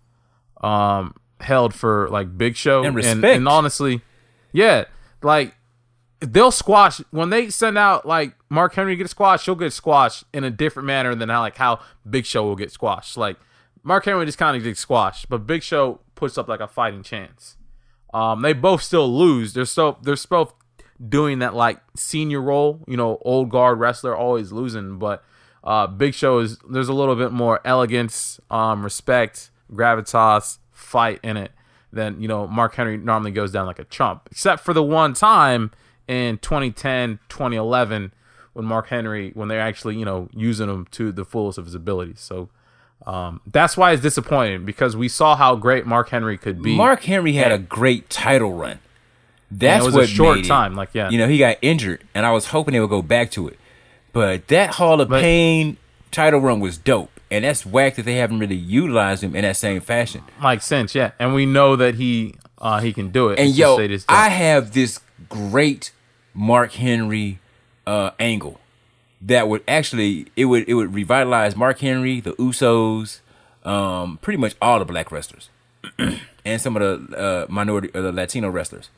um 0.62 1.14
held 1.40 1.74
for 1.74 2.08
like 2.10 2.36
Big 2.36 2.56
Show 2.56 2.84
and 2.84 2.94
respect. 2.94 3.16
And, 3.16 3.24
and 3.24 3.48
honestly, 3.48 4.00
yeah, 4.52 4.84
like 5.22 5.54
they'll 6.20 6.50
squash 6.52 7.00
when 7.10 7.30
they 7.30 7.50
send 7.50 7.76
out 7.76 8.06
like 8.06 8.34
Mark 8.48 8.74
Henry 8.74 8.96
get 8.96 9.10
squashed, 9.10 9.46
he'll 9.46 9.54
get 9.54 9.72
squashed 9.72 10.24
in 10.32 10.44
a 10.44 10.50
different 10.50 10.86
manner 10.86 11.14
than 11.14 11.28
how 11.28 11.40
like 11.40 11.56
how 11.56 11.80
Big 12.08 12.26
Show 12.26 12.44
will 12.44 12.56
get 12.56 12.70
squashed. 12.70 13.16
Like 13.16 13.36
Mark 13.82 14.04
Henry 14.04 14.24
just 14.24 14.38
kind 14.38 14.56
of 14.56 14.62
gets 14.62 14.80
squashed, 14.80 15.28
but 15.28 15.46
Big 15.46 15.62
Show 15.62 16.00
puts 16.14 16.38
up 16.38 16.48
like 16.48 16.60
a 16.60 16.68
fighting 16.68 17.02
chance. 17.02 17.56
Um, 18.14 18.42
they 18.42 18.52
both 18.52 18.82
still 18.82 19.12
lose. 19.12 19.54
They're 19.54 19.64
still 19.64 19.98
they're 20.02 20.16
both 20.28 20.54
doing 21.08 21.40
that 21.40 21.54
like 21.54 21.80
senior 21.96 22.40
role, 22.40 22.84
you 22.86 22.96
know, 22.96 23.18
old 23.22 23.50
guard 23.50 23.80
wrestler 23.80 24.16
always 24.16 24.52
losing, 24.52 24.98
but 24.98 25.24
uh 25.64 25.86
Big 25.86 26.14
Show 26.14 26.38
is 26.38 26.58
there's 26.68 26.88
a 26.88 26.94
little 26.94 27.16
bit 27.16 27.32
more 27.32 27.60
elegance, 27.64 28.40
um, 28.50 28.84
respect, 28.84 29.50
gravitas, 29.72 30.58
fight 30.70 31.20
in 31.22 31.36
it 31.36 31.52
then 31.92 32.20
you 32.20 32.26
know, 32.28 32.46
Mark 32.46 32.74
Henry 32.74 32.96
normally 32.96 33.30
goes 33.30 33.52
down 33.52 33.66
like 33.66 33.78
a 33.78 33.84
chump. 33.84 34.28
Except 34.30 34.64
for 34.64 34.72
the 34.72 34.82
one 34.82 35.12
time 35.14 35.70
in 36.08 36.38
2010, 36.38 37.18
2011 37.28 38.12
when 38.54 38.64
Mark 38.64 38.88
Henry 38.88 39.30
when 39.34 39.48
they're 39.48 39.60
actually, 39.60 39.96
you 39.96 40.04
know, 40.04 40.28
using 40.32 40.68
him 40.68 40.86
to 40.92 41.12
the 41.12 41.24
fullest 41.24 41.58
of 41.58 41.66
his 41.66 41.74
abilities. 41.74 42.20
So 42.20 42.48
um, 43.06 43.40
that's 43.46 43.76
why 43.76 43.92
it's 43.92 44.02
disappointing 44.02 44.64
because 44.64 44.96
we 44.96 45.08
saw 45.08 45.36
how 45.36 45.54
great 45.54 45.86
Mark 45.86 46.08
Henry 46.08 46.38
could 46.38 46.62
be. 46.62 46.74
Mark 46.74 47.02
Henry 47.02 47.34
had 47.34 47.52
a 47.52 47.58
great 47.58 48.08
title 48.08 48.52
run. 48.54 48.78
That's 49.50 49.84
was 49.84 49.94
what 49.94 50.04
a 50.04 50.06
short 50.06 50.36
made 50.38 50.44
it. 50.46 50.48
time, 50.48 50.74
like, 50.74 50.90
yeah. 50.94 51.10
You 51.10 51.18
know, 51.18 51.28
he 51.28 51.36
got 51.36 51.58
injured, 51.60 52.04
and 52.14 52.24
I 52.24 52.32
was 52.32 52.46
hoping 52.46 52.72
they 52.72 52.80
would 52.80 52.88
go 52.88 53.02
back 53.02 53.30
to 53.32 53.48
it. 53.48 53.58
But 54.14 54.48
that 54.48 54.76
Hall 54.76 54.98
of 55.02 55.10
But- 55.10 55.20
Pain 55.20 55.76
title 56.10 56.40
run 56.40 56.58
was 56.60 56.78
dope, 56.78 57.10
and 57.32 57.46
that's 57.46 57.64
whack 57.64 57.94
that 57.96 58.04
they 58.04 58.16
haven't 58.16 58.38
really 58.38 58.54
utilized 58.54 59.24
him 59.24 59.34
in 59.34 59.42
that 59.42 59.56
same 59.56 59.80
fashion. 59.80 60.22
Like 60.42 60.60
since, 60.60 60.94
yeah, 60.94 61.12
and 61.18 61.34
we 61.34 61.46
know 61.46 61.76
that 61.76 61.94
he 61.94 62.34
uh 62.58 62.80
he 62.80 62.92
can 62.92 63.08
do 63.10 63.30
it. 63.30 63.38
And 63.38 63.56
yo. 63.56 63.78
I 64.08 64.28
have 64.28 64.72
this 64.72 65.00
great 65.28 65.92
Mark 66.34 66.72
Henry 66.72 67.40
uh, 67.86 68.10
angle 68.20 68.60
that 69.22 69.48
would 69.48 69.64
actually 69.66 70.26
it 70.36 70.44
would 70.44 70.68
it 70.68 70.74
would 70.74 70.94
revitalize 70.94 71.56
Mark 71.56 71.78
Henry, 71.78 72.20
the 72.20 72.32
Usos, 72.32 73.20
um, 73.64 74.18
pretty 74.20 74.36
much 74.36 74.54
all 74.60 74.78
the 74.78 74.84
black 74.84 75.10
wrestlers, 75.10 75.48
and 76.44 76.60
some 76.60 76.76
of 76.76 76.82
the 76.82 77.18
uh, 77.18 77.46
minority 77.48 77.90
or 77.94 78.02
the 78.02 78.12
Latino 78.12 78.50
wrestlers. 78.50 78.90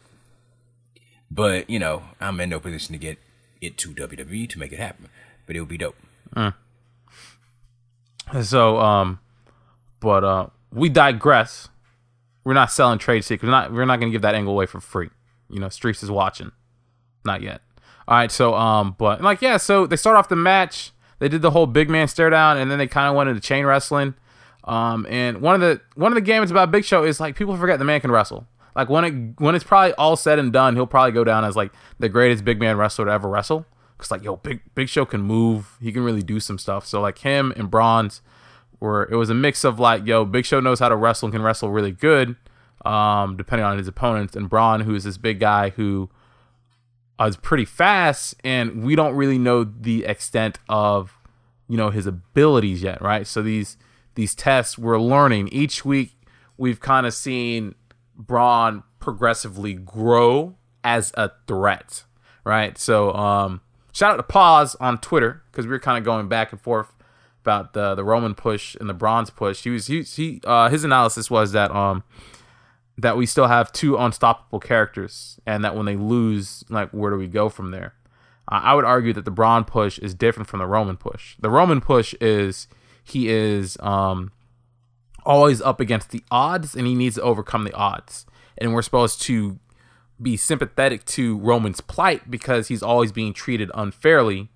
But 1.30 1.70
you 1.70 1.78
know, 1.78 2.02
I'm 2.20 2.40
in 2.40 2.50
no 2.50 2.58
position 2.58 2.94
to 2.94 2.98
get 2.98 3.18
it 3.60 3.78
to 3.78 3.90
WWE 3.94 4.48
to 4.48 4.58
make 4.58 4.72
it 4.72 4.78
happen. 4.80 5.08
But 5.46 5.54
it 5.54 5.60
would 5.60 5.68
be 5.68 5.78
dope. 5.78 5.96
So, 8.42 8.78
um, 8.78 9.20
but 10.00 10.24
uh, 10.24 10.46
we 10.72 10.88
digress. 10.88 11.68
We're 12.44 12.54
not 12.54 12.70
selling 12.70 12.98
trade 12.98 13.24
secrets. 13.24 13.44
We're 13.44 13.50
not. 13.50 13.72
We're 13.72 13.84
not 13.84 14.00
to 14.00 14.10
give 14.10 14.22
that 14.22 14.34
angle 14.34 14.52
away 14.52 14.66
for 14.66 14.80
free. 14.80 15.10
You 15.48 15.60
know, 15.60 15.68
Streets 15.68 16.02
is 16.02 16.10
watching. 16.10 16.52
Not 17.24 17.42
yet. 17.42 17.62
All 18.06 18.16
right. 18.16 18.30
So, 18.30 18.54
um, 18.54 18.96
but 18.98 19.22
like, 19.22 19.40
yeah. 19.40 19.56
So 19.56 19.86
they 19.86 19.96
start 19.96 20.16
off 20.16 20.28
the 20.28 20.36
match. 20.36 20.92
They 21.20 21.28
did 21.28 21.42
the 21.42 21.50
whole 21.52 21.66
big 21.66 21.88
man 21.88 22.08
stare 22.08 22.30
down, 22.30 22.58
and 22.58 22.70
then 22.70 22.78
they 22.78 22.86
kind 22.86 23.08
of 23.08 23.14
went 23.14 23.28
into 23.28 23.40
chain 23.40 23.64
wrestling. 23.64 24.14
Um, 24.64 25.06
and 25.08 25.40
one 25.40 25.54
of 25.54 25.60
the 25.60 25.80
one 25.94 26.10
of 26.12 26.16
the 26.16 26.22
games 26.22 26.50
about 26.50 26.70
Big 26.70 26.84
Show 26.84 27.04
is 27.04 27.20
like 27.20 27.36
people 27.36 27.56
forget 27.56 27.78
the 27.78 27.84
man 27.84 28.00
can 28.00 28.10
wrestle. 28.10 28.46
Like 28.74 28.88
when 28.88 29.04
it 29.04 29.40
when 29.40 29.54
it's 29.54 29.64
probably 29.64 29.94
all 29.94 30.16
said 30.16 30.38
and 30.38 30.52
done, 30.52 30.74
he'll 30.74 30.86
probably 30.86 31.12
go 31.12 31.24
down 31.24 31.44
as 31.44 31.56
like 31.56 31.72
the 31.98 32.08
greatest 32.08 32.44
big 32.44 32.58
man 32.58 32.76
wrestler 32.76 33.04
to 33.04 33.10
ever 33.12 33.28
wrestle. 33.28 33.66
Cause 33.98 34.10
like 34.10 34.22
yo, 34.22 34.36
Big 34.36 34.60
Big 34.74 34.88
Show 34.88 35.04
can 35.04 35.22
move. 35.22 35.76
He 35.80 35.92
can 35.92 36.02
really 36.02 36.22
do 36.22 36.40
some 36.40 36.58
stuff. 36.58 36.86
So 36.86 37.00
like 37.00 37.18
him 37.18 37.52
and 37.56 37.70
Braun's 37.70 38.22
were 38.80 39.08
it 39.10 39.16
was 39.16 39.30
a 39.30 39.34
mix 39.34 39.64
of 39.64 39.78
like 39.78 40.06
yo, 40.06 40.24
Big 40.24 40.44
Show 40.44 40.60
knows 40.60 40.80
how 40.80 40.88
to 40.88 40.96
wrestle 40.96 41.26
and 41.26 41.34
can 41.34 41.42
wrestle 41.42 41.70
really 41.70 41.92
good, 41.92 42.36
um, 42.84 43.36
depending 43.36 43.64
on 43.64 43.78
his 43.78 43.88
opponents. 43.88 44.34
And 44.34 44.48
Braun, 44.48 44.80
who's 44.80 45.04
this 45.04 45.16
big 45.16 45.40
guy 45.40 45.70
who 45.70 46.10
is 47.20 47.36
pretty 47.36 47.64
fast, 47.64 48.34
and 48.42 48.82
we 48.84 48.96
don't 48.96 49.14
really 49.14 49.38
know 49.38 49.64
the 49.64 50.04
extent 50.04 50.58
of 50.68 51.16
you 51.68 51.76
know 51.76 51.90
his 51.90 52.06
abilities 52.06 52.82
yet, 52.82 53.00
right? 53.00 53.26
So 53.26 53.42
these 53.42 53.76
these 54.14 54.34
tests 54.34 54.78
we're 54.78 55.00
learning 55.00 55.48
each 55.48 55.84
week. 55.84 56.12
We've 56.56 56.80
kind 56.80 57.04
of 57.04 57.14
seen 57.14 57.74
Braun 58.16 58.84
progressively 59.00 59.74
grow 59.74 60.54
as 60.84 61.12
a 61.16 61.32
threat, 61.46 62.04
right? 62.44 62.78
So 62.78 63.12
um, 63.12 63.60
shout 63.94 64.12
out 64.12 64.16
to 64.18 64.22
Pause 64.22 64.74
on 64.76 64.98
Twitter 64.98 65.42
because 65.50 65.66
we 65.66 65.70
were 65.70 65.78
kind 65.78 65.96
of 65.96 66.04
going 66.04 66.28
back 66.28 66.52
and 66.52 66.60
forth 66.60 66.92
about 67.40 67.72
the 67.72 67.94
the 67.94 68.04
Roman 68.04 68.34
push 68.34 68.74
and 68.74 68.88
the 68.88 68.94
Braun's 68.94 69.30
push. 69.30 69.62
He 69.62 69.70
was 69.70 69.86
he, 69.86 70.02
he 70.02 70.40
uh, 70.44 70.68
his 70.68 70.84
analysis 70.84 71.30
was 71.30 71.52
that 71.52 71.70
um 71.70 72.02
that 72.98 73.16
we 73.16 73.26
still 73.26 73.46
have 73.46 73.72
two 73.72 73.96
unstoppable 73.96 74.60
characters, 74.60 75.40
and 75.46 75.64
that 75.64 75.74
when 75.74 75.86
they 75.86 75.96
lose, 75.96 76.64
like 76.68 76.90
where 76.90 77.10
do 77.10 77.16
we 77.16 77.26
go 77.26 77.48
from 77.48 77.70
there? 77.70 77.94
Uh, 78.50 78.60
I 78.62 78.74
would 78.74 78.84
argue 78.84 79.12
that 79.14 79.24
the 79.24 79.30
Braun's 79.30 79.66
push 79.68 79.98
is 79.98 80.14
different 80.14 80.48
from 80.48 80.58
the 80.58 80.66
Roman 80.66 80.96
push. 80.96 81.36
The 81.40 81.50
Roman 81.50 81.80
push 81.80 82.14
is 82.20 82.68
he 83.02 83.28
is 83.28 83.76
um 83.80 84.32
always 85.24 85.62
up 85.62 85.80
against 85.80 86.10
the 86.10 86.22
odds, 86.30 86.74
and 86.74 86.86
he 86.86 86.94
needs 86.94 87.14
to 87.14 87.22
overcome 87.22 87.64
the 87.64 87.72
odds, 87.74 88.26
and 88.58 88.74
we're 88.74 88.82
supposed 88.82 89.22
to 89.22 89.58
be 90.24 90.36
sympathetic 90.36 91.04
to 91.04 91.38
Roman's 91.38 91.80
plight 91.80 92.30
because 92.30 92.68
he's 92.68 92.82
always 92.82 93.12
being 93.12 93.32
treated 93.32 93.70
unfairly, 93.74 94.48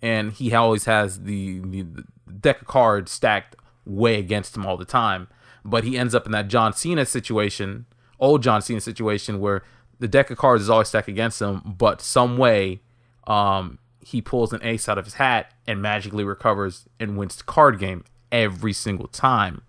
and 0.00 0.32
he 0.32 0.54
always 0.54 0.84
has 0.84 1.22
the, 1.22 1.58
the, 1.60 2.04
deck 2.40 2.60
of 2.60 2.66
cards 2.66 3.10
stacked 3.10 3.56
way 3.86 4.18
against 4.18 4.56
him 4.56 4.66
all 4.66 4.76
the 4.76 4.84
time. 4.84 5.28
But 5.64 5.84
he 5.84 5.96
ends 5.96 6.14
up 6.14 6.26
in 6.26 6.32
that 6.32 6.48
John 6.48 6.74
Cena 6.74 7.06
situation, 7.06 7.86
old 8.20 8.42
John 8.42 8.60
Cena 8.60 8.80
situation, 8.80 9.40
where 9.40 9.62
the 9.98 10.08
deck 10.08 10.30
of 10.30 10.36
cards 10.36 10.62
is 10.62 10.70
always 10.70 10.88
stacked 10.88 11.08
against 11.08 11.40
him, 11.40 11.62
but 11.64 12.02
some 12.02 12.36
way 12.36 12.82
um, 13.26 13.78
he 14.00 14.20
pulls 14.20 14.52
an 14.52 14.60
ace 14.62 14.88
out 14.88 14.98
of 14.98 15.06
his 15.06 15.14
hat 15.14 15.54
and 15.66 15.80
magically 15.80 16.24
recovers 16.24 16.86
and 17.00 17.16
wins 17.16 17.36
the 17.36 17.44
card 17.44 17.78
game 17.78 18.04
every 18.30 18.74
single 18.74 19.08
time. 19.08 19.62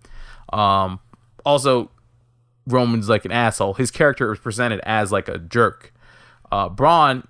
Um, 0.52 1.00
also, 1.46 1.92
Roman's 2.68 3.10
like 3.10 3.26
an 3.26 3.32
asshole. 3.32 3.76
His 3.76 3.92
character 3.92 4.32
is 4.34 4.40
presented 4.40 4.80
as 4.84 5.12
like 5.12 5.28
a 5.28 5.38
jerk. 5.38 5.94
Uh, 6.52 6.70
Braun, 6.70 7.28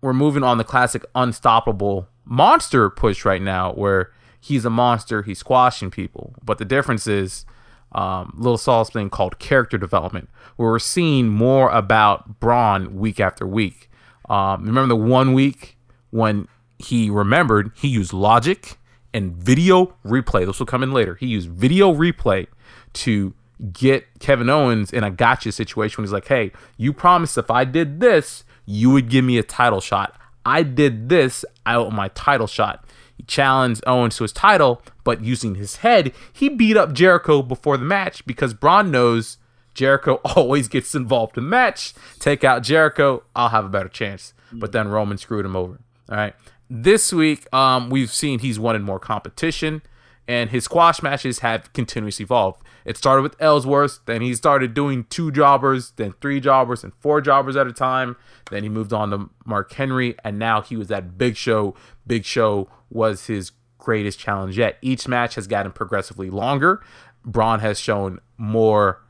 we're 0.00 0.12
moving 0.12 0.42
on 0.42 0.58
the 0.58 0.64
classic 0.64 1.04
unstoppable 1.14 2.08
monster 2.24 2.88
push 2.90 3.24
right 3.24 3.42
now, 3.42 3.72
where 3.72 4.12
he's 4.40 4.64
a 4.64 4.70
monster, 4.70 5.22
he's 5.22 5.38
squashing 5.38 5.90
people. 5.90 6.34
But 6.44 6.58
the 6.58 6.64
difference 6.64 7.06
is, 7.06 7.44
um, 7.92 8.34
Little 8.36 8.58
Saul's 8.58 8.90
thing 8.90 9.10
called 9.10 9.38
character 9.38 9.78
development, 9.78 10.28
where 10.56 10.70
we're 10.70 10.78
seeing 10.78 11.28
more 11.28 11.70
about 11.70 12.40
Braun 12.40 12.96
week 12.96 13.20
after 13.20 13.46
week. 13.46 13.90
Um, 14.28 14.64
remember 14.64 14.88
the 14.88 14.96
one 14.96 15.34
week 15.34 15.76
when 16.10 16.48
he 16.78 17.10
remembered 17.10 17.70
he 17.74 17.88
used 17.88 18.12
logic 18.12 18.78
and 19.12 19.36
video 19.36 19.94
replay. 20.04 20.46
This 20.46 20.58
will 20.58 20.66
come 20.66 20.82
in 20.82 20.92
later. 20.92 21.16
He 21.16 21.26
used 21.26 21.50
video 21.50 21.92
replay 21.92 22.46
to 22.94 23.34
get 23.70 24.18
Kevin 24.18 24.48
Owens 24.48 24.92
in 24.92 25.04
a 25.04 25.10
gotcha 25.10 25.52
situation 25.52 25.98
when 25.98 26.04
he's 26.04 26.12
like, 26.12 26.28
hey, 26.28 26.52
you 26.76 26.92
promised 26.92 27.38
if 27.38 27.50
I 27.50 27.64
did 27.64 28.00
this, 28.00 28.44
you 28.66 28.90
would 28.90 29.08
give 29.08 29.24
me 29.24 29.38
a 29.38 29.42
title 29.42 29.80
shot. 29.80 30.16
I 30.44 30.62
did 30.62 31.08
this, 31.08 31.44
I 31.64 31.78
want 31.78 31.94
my 31.94 32.08
title 32.08 32.46
shot. 32.46 32.84
He 33.16 33.22
challenged 33.24 33.84
Owens 33.86 34.16
to 34.16 34.24
his 34.24 34.32
title, 34.32 34.82
but 35.04 35.22
using 35.22 35.54
his 35.54 35.76
head, 35.76 36.12
he 36.32 36.48
beat 36.48 36.76
up 36.76 36.92
Jericho 36.92 37.42
before 37.42 37.76
the 37.76 37.84
match 37.84 38.24
because 38.26 38.54
Braun 38.54 38.90
knows 38.90 39.38
Jericho 39.74 40.14
always 40.36 40.68
gets 40.68 40.94
involved 40.94 41.36
in 41.38 41.44
the 41.44 41.50
match. 41.50 41.94
Take 42.18 42.42
out 42.42 42.62
Jericho, 42.62 43.22
I'll 43.36 43.50
have 43.50 43.64
a 43.64 43.68
better 43.68 43.88
chance. 43.88 44.34
But 44.52 44.72
then 44.72 44.88
Roman 44.88 45.18
screwed 45.18 45.46
him 45.46 45.56
over. 45.56 45.78
All 46.08 46.16
right. 46.16 46.34
This 46.68 47.12
week, 47.12 47.52
um, 47.54 47.90
we've 47.90 48.12
seen 48.12 48.38
he's 48.38 48.58
wanted 48.58 48.82
more 48.82 48.98
competition, 48.98 49.82
and 50.28 50.50
his 50.50 50.64
squash 50.64 51.02
matches 51.02 51.40
have 51.40 51.72
continuously 51.72 52.24
evolved. 52.24 52.62
It 52.84 52.96
started 52.96 53.22
with 53.22 53.36
Ellsworth, 53.40 54.00
then 54.06 54.22
he 54.22 54.34
started 54.34 54.74
doing 54.74 55.04
two 55.04 55.30
jobbers, 55.30 55.92
then 55.96 56.14
three 56.20 56.40
jobbers, 56.40 56.84
and 56.84 56.92
four 56.94 57.20
jobbers 57.20 57.56
at 57.56 57.66
a 57.66 57.72
time. 57.72 58.16
Then 58.50 58.62
he 58.62 58.68
moved 58.68 58.92
on 58.92 59.10
to 59.10 59.30
Mark 59.44 59.72
Henry, 59.72 60.16
and 60.24 60.38
now 60.38 60.62
he 60.62 60.76
was 60.76 60.90
at 60.90 61.16
Big 61.18 61.36
Show. 61.36 61.74
Big 62.06 62.24
Show 62.24 62.68
was 62.90 63.26
his 63.26 63.52
greatest 63.78 64.18
challenge 64.18 64.58
yet. 64.58 64.78
Each 64.80 65.08
match 65.08 65.34
has 65.34 65.46
gotten 65.46 65.72
progressively 65.72 66.30
longer. 66.30 66.82
Braun 67.24 67.60
has 67.60 67.78
shown 67.78 68.20
more 68.36 69.02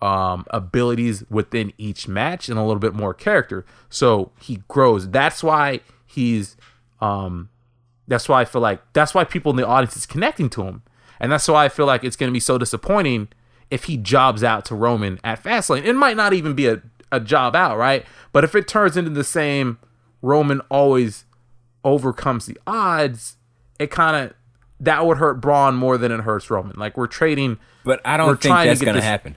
um, 0.00 0.44
abilities 0.50 1.24
within 1.28 1.72
each 1.76 2.08
match 2.08 2.48
and 2.48 2.58
a 2.58 2.62
little 2.62 2.78
bit 2.78 2.94
more 2.94 3.14
character. 3.14 3.64
So 3.88 4.32
he 4.40 4.62
grows. 4.68 5.08
That's 5.10 5.42
why 5.42 5.80
he's. 6.06 6.56
Um, 7.00 7.50
that's 8.08 8.28
why 8.28 8.40
I 8.40 8.44
feel 8.44 8.60
like 8.60 8.80
that's 8.92 9.14
why 9.14 9.22
people 9.24 9.50
in 9.50 9.56
the 9.56 9.66
audience 9.66 9.96
is 9.96 10.06
connecting 10.06 10.50
to 10.50 10.64
him, 10.64 10.82
and 11.20 11.30
that's 11.30 11.46
why 11.46 11.64
I 11.64 11.68
feel 11.68 11.86
like 11.86 12.02
it's 12.02 12.16
going 12.16 12.28
to 12.30 12.34
be 12.34 12.40
so 12.40 12.58
disappointing 12.58 13.28
if 13.70 13.84
he 13.84 13.96
jobs 13.96 14.42
out 14.42 14.64
to 14.66 14.74
Roman 14.74 15.20
at 15.22 15.42
Fastlane. 15.42 15.84
It 15.84 15.92
might 15.94 16.16
not 16.16 16.32
even 16.32 16.54
be 16.54 16.66
a, 16.66 16.82
a 17.12 17.20
job 17.20 17.54
out, 17.54 17.76
right? 17.76 18.04
But 18.32 18.42
if 18.44 18.54
it 18.54 18.66
turns 18.66 18.96
into 18.96 19.10
the 19.10 19.24
same 19.24 19.78
Roman 20.22 20.60
always 20.70 21.24
overcomes 21.84 22.46
the 22.46 22.58
odds, 22.66 23.36
it 23.78 23.90
kind 23.90 24.16
of 24.16 24.34
that 24.80 25.04
would 25.06 25.18
hurt 25.18 25.40
Braun 25.40 25.74
more 25.74 25.98
than 25.98 26.12
it 26.12 26.20
hurts 26.20 26.50
Roman. 26.50 26.76
Like 26.78 26.96
we're 26.96 27.06
trading, 27.08 27.58
But 27.84 28.00
I 28.04 28.16
don't 28.16 28.40
think 28.40 28.54
that's 28.54 28.80
going 28.80 28.94
to 28.94 29.00
this- 29.00 29.04
happen. 29.04 29.36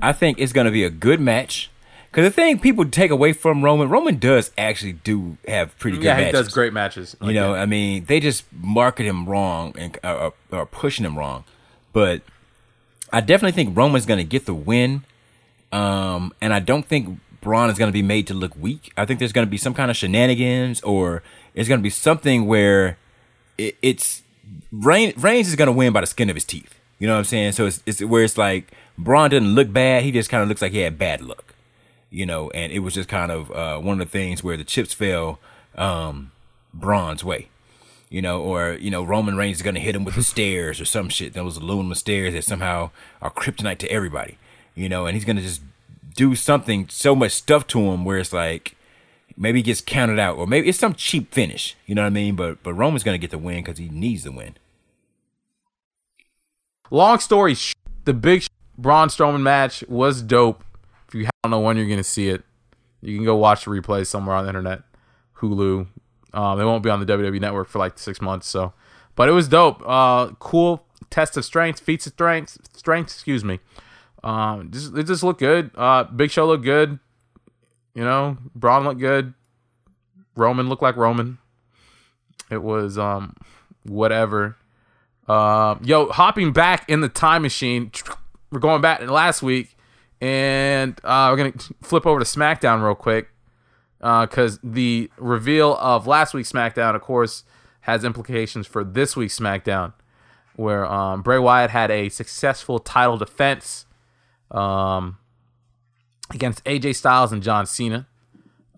I 0.00 0.12
think 0.12 0.38
it's 0.38 0.52
going 0.52 0.66
to 0.66 0.70
be 0.70 0.84
a 0.84 0.90
good 0.90 1.20
match. 1.20 1.68
Because 2.10 2.24
the 2.24 2.30
thing 2.32 2.58
people 2.58 2.84
take 2.86 3.12
away 3.12 3.32
from 3.32 3.62
Roman, 3.62 3.88
Roman 3.88 4.18
does 4.18 4.50
actually 4.58 4.94
do 4.94 5.38
have 5.46 5.78
pretty 5.78 5.98
good 5.98 6.06
matches. 6.06 6.18
Yeah, 6.18 6.24
matches. 6.24 6.38
he 6.38 6.44
does 6.44 6.54
great 6.54 6.72
matches. 6.72 7.16
You 7.22 7.32
know, 7.32 7.54
I 7.54 7.66
mean, 7.66 8.04
they 8.06 8.18
just 8.18 8.44
market 8.52 9.06
him 9.06 9.26
wrong 9.26 9.74
and 9.78 9.96
uh, 10.02 10.30
are 10.50 10.66
pushing 10.66 11.04
him 11.04 11.16
wrong. 11.16 11.44
But 11.92 12.22
I 13.12 13.20
definitely 13.20 13.52
think 13.52 13.76
Roman's 13.76 14.06
going 14.06 14.18
to 14.18 14.24
get 14.24 14.46
the 14.46 14.54
win. 14.54 15.04
Um, 15.70 16.34
and 16.40 16.52
I 16.52 16.58
don't 16.58 16.84
think 16.84 17.20
Braun 17.40 17.70
is 17.70 17.78
going 17.78 17.88
to 17.88 17.92
be 17.92 18.02
made 18.02 18.26
to 18.26 18.34
look 18.34 18.56
weak. 18.56 18.92
I 18.96 19.04
think 19.06 19.20
there's 19.20 19.32
going 19.32 19.46
to 19.46 19.50
be 19.50 19.56
some 19.56 19.74
kind 19.74 19.88
of 19.88 19.96
shenanigans 19.96 20.80
or 20.82 21.22
it's 21.54 21.68
going 21.68 21.78
to 21.78 21.82
be 21.82 21.90
something 21.90 22.46
where 22.46 22.98
it, 23.56 23.76
it's 23.82 24.22
Reign, 24.72 25.12
Reigns 25.16 25.48
is 25.48 25.54
going 25.54 25.66
to 25.66 25.72
win 25.72 25.92
by 25.92 26.00
the 26.00 26.08
skin 26.08 26.28
of 26.28 26.34
his 26.34 26.44
teeth. 26.44 26.74
You 26.98 27.06
know 27.06 27.14
what 27.14 27.20
I'm 27.20 27.24
saying? 27.24 27.52
So 27.52 27.66
it's, 27.66 27.82
it's 27.86 28.02
where 28.02 28.24
it's 28.24 28.36
like 28.36 28.72
Braun 28.98 29.30
doesn't 29.30 29.54
look 29.54 29.72
bad. 29.72 30.02
He 30.02 30.10
just 30.10 30.28
kind 30.28 30.42
of 30.42 30.48
looks 30.48 30.60
like 30.60 30.72
he 30.72 30.80
had 30.80 30.98
bad 30.98 31.20
luck. 31.22 31.49
You 32.10 32.26
know, 32.26 32.50
and 32.50 32.72
it 32.72 32.80
was 32.80 32.94
just 32.94 33.08
kind 33.08 33.30
of 33.30 33.50
uh, 33.52 33.78
one 33.78 34.00
of 34.00 34.06
the 34.06 34.10
things 34.10 34.42
where 34.42 34.56
the 34.56 34.64
chips 34.64 34.92
fell 34.92 35.38
um, 35.76 36.32
Braun's 36.74 37.24
way. 37.24 37.48
You 38.08 38.20
know, 38.20 38.42
or 38.42 38.72
you 38.72 38.90
know, 38.90 39.04
Roman 39.04 39.36
Reigns 39.36 39.58
is 39.58 39.62
gonna 39.62 39.80
hit 39.80 39.94
him 39.94 40.04
with 40.04 40.16
the 40.16 40.22
stairs 40.34 40.80
or 40.80 40.84
some 40.84 41.08
shit. 41.08 41.32
Those 41.32 41.56
aluminum 41.56 41.94
stairs 41.94 42.34
that 42.34 42.44
somehow 42.44 42.90
are 43.22 43.30
kryptonite 43.30 43.78
to 43.78 43.90
everybody. 43.90 44.38
You 44.74 44.88
know, 44.88 45.06
and 45.06 45.14
he's 45.14 45.24
gonna 45.24 45.42
just 45.42 45.62
do 46.16 46.34
something 46.34 46.88
so 46.88 47.14
much 47.14 47.32
stuff 47.32 47.66
to 47.68 47.80
him 47.80 48.04
where 48.04 48.18
it's 48.18 48.32
like 48.32 48.76
maybe 49.36 49.60
he 49.60 49.62
gets 49.62 49.80
counted 49.80 50.18
out 50.18 50.36
or 50.36 50.46
maybe 50.46 50.68
it's 50.68 50.78
some 50.78 50.94
cheap 50.94 51.32
finish. 51.32 51.76
You 51.86 51.94
know 51.94 52.02
what 52.02 52.08
I 52.08 52.10
mean? 52.10 52.36
But 52.36 52.62
but 52.62 52.74
Roman's 52.74 53.04
gonna 53.04 53.18
get 53.18 53.30
the 53.30 53.38
win 53.38 53.62
because 53.62 53.78
he 53.78 53.88
needs 53.88 54.24
the 54.24 54.32
win. 54.32 54.56
Long 56.90 57.20
story, 57.20 57.54
sh- 57.54 57.74
the 58.04 58.12
big 58.12 58.42
sh- 58.42 58.48
Braun 58.76 59.08
Strowman 59.08 59.42
match 59.42 59.84
was 59.88 60.22
dope. 60.22 60.64
If 61.10 61.14
you 61.14 61.28
don't 61.42 61.50
know 61.50 61.60
when 61.60 61.76
you're 61.76 61.88
gonna 61.88 62.04
see 62.04 62.28
it, 62.28 62.44
you 63.00 63.16
can 63.16 63.24
go 63.24 63.36
watch 63.36 63.64
the 63.64 63.70
replay 63.70 64.06
somewhere 64.06 64.36
on 64.36 64.44
the 64.44 64.50
internet, 64.50 64.82
Hulu. 65.38 65.88
Um, 66.32 66.60
it 66.60 66.64
won't 66.64 66.84
be 66.84 66.90
on 66.90 67.04
the 67.04 67.06
WWE 67.06 67.40
Network 67.40 67.68
for 67.68 67.78
like 67.80 67.98
six 67.98 68.20
months, 68.20 68.46
so. 68.46 68.72
But 69.16 69.28
it 69.28 69.32
was 69.32 69.48
dope. 69.48 69.82
Uh, 69.84 70.28
cool 70.38 70.86
test 71.10 71.36
of 71.36 71.44
strength, 71.44 71.80
feats 71.80 72.06
of 72.06 72.12
strength, 72.12 72.58
strength. 72.76 73.10
Excuse 73.10 73.44
me. 73.44 73.58
Um, 74.22 74.70
just 74.70 74.96
it 74.96 75.04
just 75.04 75.22
looked 75.22 75.40
good. 75.40 75.72
Uh, 75.74 76.04
Big 76.04 76.30
Show 76.30 76.46
looked 76.46 76.64
good. 76.64 76.98
You 77.94 78.04
know, 78.04 78.38
Braun 78.54 78.84
looked 78.84 79.00
good. 79.00 79.34
Roman 80.36 80.68
looked 80.68 80.82
like 80.82 80.96
Roman. 80.96 81.38
It 82.50 82.62
was 82.62 82.96
um, 82.96 83.36
whatever. 83.82 84.56
Um, 85.28 85.80
yo, 85.84 86.08
hopping 86.08 86.52
back 86.52 86.88
in 86.88 87.00
the 87.00 87.08
time 87.08 87.42
machine, 87.42 87.90
we're 88.50 88.60
going 88.60 88.80
back 88.80 89.00
to 89.00 89.12
last 89.12 89.42
week, 89.42 89.76
and 90.20 91.00
uh, 91.04 91.28
we're 91.30 91.36
gonna 91.36 91.74
flip 91.82 92.06
over 92.06 92.18
to 92.18 92.24
SmackDown 92.24 92.82
real 92.82 92.94
quick 92.94 93.28
because 93.98 94.58
the 94.62 95.10
reveal 95.18 95.76
of 95.76 96.06
last 96.06 96.34
week's 96.34 96.52
SmackDown, 96.52 96.94
of 96.94 97.02
course, 97.02 97.44
has 97.82 98.04
implications 98.04 98.66
for 98.66 98.84
this 98.84 99.16
week's 99.16 99.38
SmackDown, 99.38 99.92
where 100.56 100.86
um, 100.86 101.22
Bray 101.22 101.38
Wyatt 101.38 101.70
had 101.70 101.90
a 101.90 102.08
successful 102.08 102.78
title 102.78 103.16
defense 103.16 103.86
um, 104.50 105.18
against 106.30 106.64
AJ 106.64 106.96
Styles 106.96 107.32
and 107.32 107.42
John 107.42 107.66
Cena. 107.66 108.06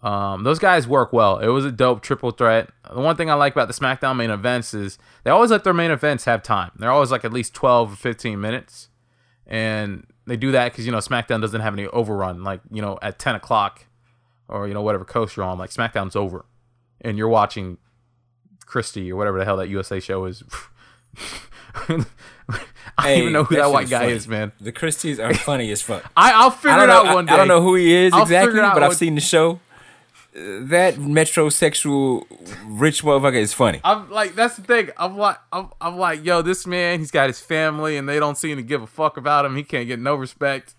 Um, 0.02 0.42
those 0.42 0.58
guys 0.58 0.88
work 0.88 1.12
well. 1.12 1.38
It 1.38 1.48
was 1.48 1.64
a 1.64 1.70
dope 1.70 2.02
triple 2.02 2.32
threat. 2.32 2.70
The 2.92 3.00
one 3.00 3.16
thing 3.16 3.30
I 3.30 3.34
like 3.34 3.52
about 3.52 3.68
the 3.68 3.74
SmackDown 3.74 4.16
main 4.16 4.30
events 4.30 4.74
is 4.74 4.98
they 5.22 5.30
always 5.30 5.52
let 5.52 5.62
their 5.62 5.72
main 5.72 5.92
events 5.92 6.24
have 6.24 6.42
time. 6.42 6.72
They're 6.76 6.90
always 6.90 7.12
like 7.12 7.24
at 7.24 7.32
least 7.32 7.54
12 7.54 7.92
or 7.92 7.96
15 7.96 8.40
minutes. 8.40 8.88
And 9.46 10.06
they 10.26 10.36
do 10.36 10.52
that 10.52 10.72
because, 10.72 10.86
you 10.86 10.92
know, 10.92 10.98
SmackDown 10.98 11.40
doesn't 11.40 11.60
have 11.60 11.72
any 11.74 11.86
overrun. 11.88 12.44
Like, 12.44 12.60
you 12.70 12.80
know, 12.82 12.98
at 13.02 13.18
10 13.18 13.34
o'clock 13.34 13.86
or, 14.48 14.68
you 14.68 14.74
know, 14.74 14.82
whatever 14.82 15.04
coast 15.04 15.36
you're 15.36 15.44
on, 15.44 15.58
like 15.58 15.70
SmackDown's 15.70 16.16
over. 16.16 16.44
And 17.00 17.18
you're 17.18 17.28
watching 17.28 17.78
Chrisley 18.66 19.10
or 19.10 19.16
whatever 19.16 19.38
the 19.38 19.44
hell 19.44 19.56
that 19.56 19.68
USA 19.68 19.98
show 19.98 20.24
is. 20.26 20.44
I 22.98 23.08
don't 23.08 23.18
even 23.18 23.32
know 23.32 23.44
who 23.44 23.56
that, 23.56 23.70
white 23.70 23.88
guy 23.88 24.00
funny. 24.00 24.12
is, 24.12 24.28
man. 24.28 24.52
The 24.60 24.72
Chrisleys 24.72 25.18
are 25.22 25.34
funny 25.48 25.70
as 25.72 25.82
fuck. 25.82 26.04
I, 26.16 26.32
I'll 26.32 26.50
figure 26.50 26.84
it 26.84 26.86
know. 26.86 27.04
out 27.06 27.14
one 27.14 27.26
day. 27.26 27.32
I, 27.32 27.36
don't 27.36 27.48
know 27.48 27.62
who 27.62 27.74
he 27.74 27.92
is 27.92 28.12
I'll 28.12 28.22
exactly, 28.22 28.50
figure 28.50 28.62
it 28.62 28.66
out 28.66 28.74
but 28.74 28.82
I've 28.82 28.90
one- 28.90 28.96
seen 28.96 29.14
the 29.14 29.20
show. 29.20 29.60
That 30.34 30.94
metrosexual 30.94 32.24
rich 32.64 33.02
motherfucker 33.02 33.36
is 33.36 33.52
funny. 33.52 33.80
I'm 33.84 34.10
like, 34.10 34.34
that's 34.34 34.56
the 34.56 34.62
thing. 34.62 34.88
I'm 34.96 35.18
like, 35.18 35.36
I'm, 35.52 35.68
I'm 35.78 35.98
like, 35.98 36.24
yo, 36.24 36.40
this 36.40 36.66
man, 36.66 37.00
he's 37.00 37.10
got 37.10 37.28
his 37.28 37.40
family, 37.40 37.98
and 37.98 38.08
they 38.08 38.18
don't 38.18 38.38
seem 38.38 38.56
to 38.56 38.62
give 38.62 38.80
a 38.80 38.86
fuck 38.86 39.18
about 39.18 39.44
him. 39.44 39.56
He 39.56 39.62
can't 39.62 39.86
get 39.86 39.98
no 39.98 40.14
respect, 40.14 40.74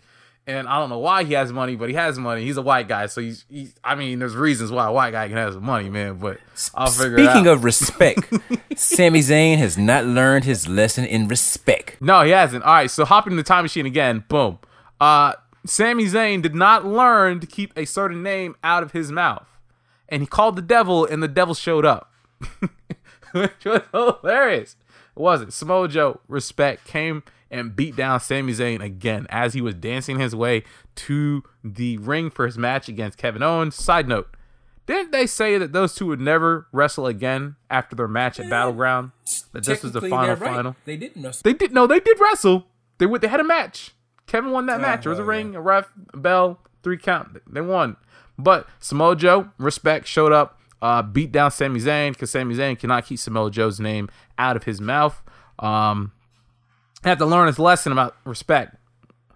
and 0.47 0.67
I 0.67 0.79
don't 0.79 0.89
know 0.89 0.97
why 0.97 1.23
he 1.23 1.33
has 1.33 1.53
money, 1.53 1.75
but 1.75 1.89
he 1.89 1.95
has 1.95 2.17
money. 2.17 2.43
He's 2.43 2.57
a 2.57 2.63
white 2.63 2.87
guy, 2.87 3.05
so 3.05 3.21
he's, 3.21 3.45
he's 3.47 3.75
I 3.83 3.93
mean, 3.93 4.17
there's 4.17 4.35
reasons 4.35 4.71
why 4.71 4.87
a 4.87 4.91
white 4.91 5.11
guy 5.11 5.27
can 5.27 5.37
have 5.37 5.53
some 5.53 5.65
money, 5.65 5.87
man. 5.87 6.15
But 6.15 6.39
I'll 6.73 6.89
figure. 6.89 7.23
Speaking 7.23 7.45
of 7.45 7.63
respect, 7.63 8.33
Sami 8.75 9.19
Zayn 9.19 9.59
has 9.59 9.77
not 9.77 10.03
learned 10.05 10.45
his 10.45 10.67
lesson 10.67 11.05
in 11.05 11.27
respect. 11.27 12.01
No, 12.01 12.23
he 12.23 12.31
hasn't. 12.31 12.63
All 12.63 12.73
right, 12.73 12.89
so 12.89 13.05
hopping 13.05 13.33
in 13.33 13.37
the 13.37 13.43
time 13.43 13.63
machine 13.65 13.85
again. 13.85 14.23
Boom. 14.27 14.57
Uh, 14.99 15.33
Sami 15.66 16.05
Zayn 16.05 16.41
did 16.41 16.55
not 16.55 16.86
learn 16.86 17.39
to 17.39 17.47
keep 17.47 17.78
a 17.78 17.86
certain 17.86 18.22
name 18.22 18.55
out 18.64 18.84
of 18.84 18.91
his 18.91 19.11
mouth, 19.11 19.47
and 20.09 20.22
he 20.22 20.28
called 20.28 20.55
the 20.55 20.61
devil, 20.61 21.05
and 21.05 21.24
the 21.24 21.28
devil 21.28 21.55
showed 21.55 21.86
up, 21.86 22.11
which 23.32 23.66
was 23.66 23.82
hilarious. 23.91 24.76
It 25.16 25.20
wasn't. 25.20 25.53
Samoa 25.53 25.88
Joe, 25.88 26.20
respect, 26.28 26.86
came 26.86 27.24
and 27.53 27.76
beat 27.76 27.95
down 27.95 28.20
Sami 28.20 28.51
Zayn 28.51 28.84
again 28.84 29.28
as 29.30 29.53
he 29.53 29.61
was 29.61 29.76
dancing 29.76 30.20
his 30.20 30.36
way 30.36 30.64
to 30.95 31.43
the 31.64 31.97
ring 31.97 32.30
for 32.30 32.45
his 32.45 32.57
match 32.57 32.89
against 32.89 33.18
Kevin 33.18 33.43
Owens. 33.43 33.76
Side 33.76 34.07
note. 34.07 34.36
Didn't 34.86 35.11
they 35.11 35.28
say 35.28 35.57
that 35.57 35.72
those 35.72 35.95
two 35.95 36.07
would 36.07 36.20
never 36.20 36.68
wrestle 36.74 37.07
again 37.07 37.55
after 37.70 37.95
their 37.95 38.07
match 38.07 38.39
at 38.39 38.47
eh, 38.47 38.49
Battleground? 38.49 39.11
That 39.53 39.66
this 39.66 39.82
was 39.82 39.93
the 39.93 40.01
final 40.01 40.36
right. 40.36 40.39
final? 40.39 40.76
They 40.84 40.97
didn't 40.97 41.24
wrestle. 41.24 41.41
They 41.43 41.53
did 41.53 41.72
no, 41.72 41.88
they 41.88 42.01
did 42.01 42.20
wrestle. 42.20 42.66
They 42.97 43.05
would 43.05 43.22
they 43.22 43.30
had 43.30 43.39
a 43.39 43.45
match. 43.45 43.91
Kevin 44.28 44.51
won 44.51 44.65
that 44.67 44.80
Oh, 44.80 44.82
match. 44.82 45.03
There 45.03 45.09
was 45.09 45.19
a 45.19 45.24
ring, 45.24 45.55
a 45.55 45.61
ref, 45.61 45.91
a 46.13 46.17
bell, 46.17 46.59
three 46.82 46.97
count. 46.97 47.38
They 47.51 47.61
won. 47.61 47.97
But 48.38 48.67
Samoa 48.80 49.15
Joe, 49.15 49.49
respect, 49.57 50.07
showed 50.07 50.32
up, 50.32 50.59
uh, 50.82 51.01
beat 51.01 51.32
down 51.32 51.51
Sami 51.51 51.80
Zayn 51.80 52.11
because 52.13 52.32
Sami 52.32 52.55
Zayn 52.55 52.78
cannot 52.80 53.05
keep 53.05 53.19
Samoa 53.19 53.51
Joe's 53.51 53.80
name 53.80 54.09
out 54.38 54.55
of 54.55 54.63
his 54.63 54.82
mouth. 54.82 55.21
Um, 55.59 56.11
have 57.03 57.17
to 57.19 57.26
learn 57.26 57.47
his 57.47 57.59
lesson 57.59 57.91
about 57.91 58.15
respect. 58.26 58.76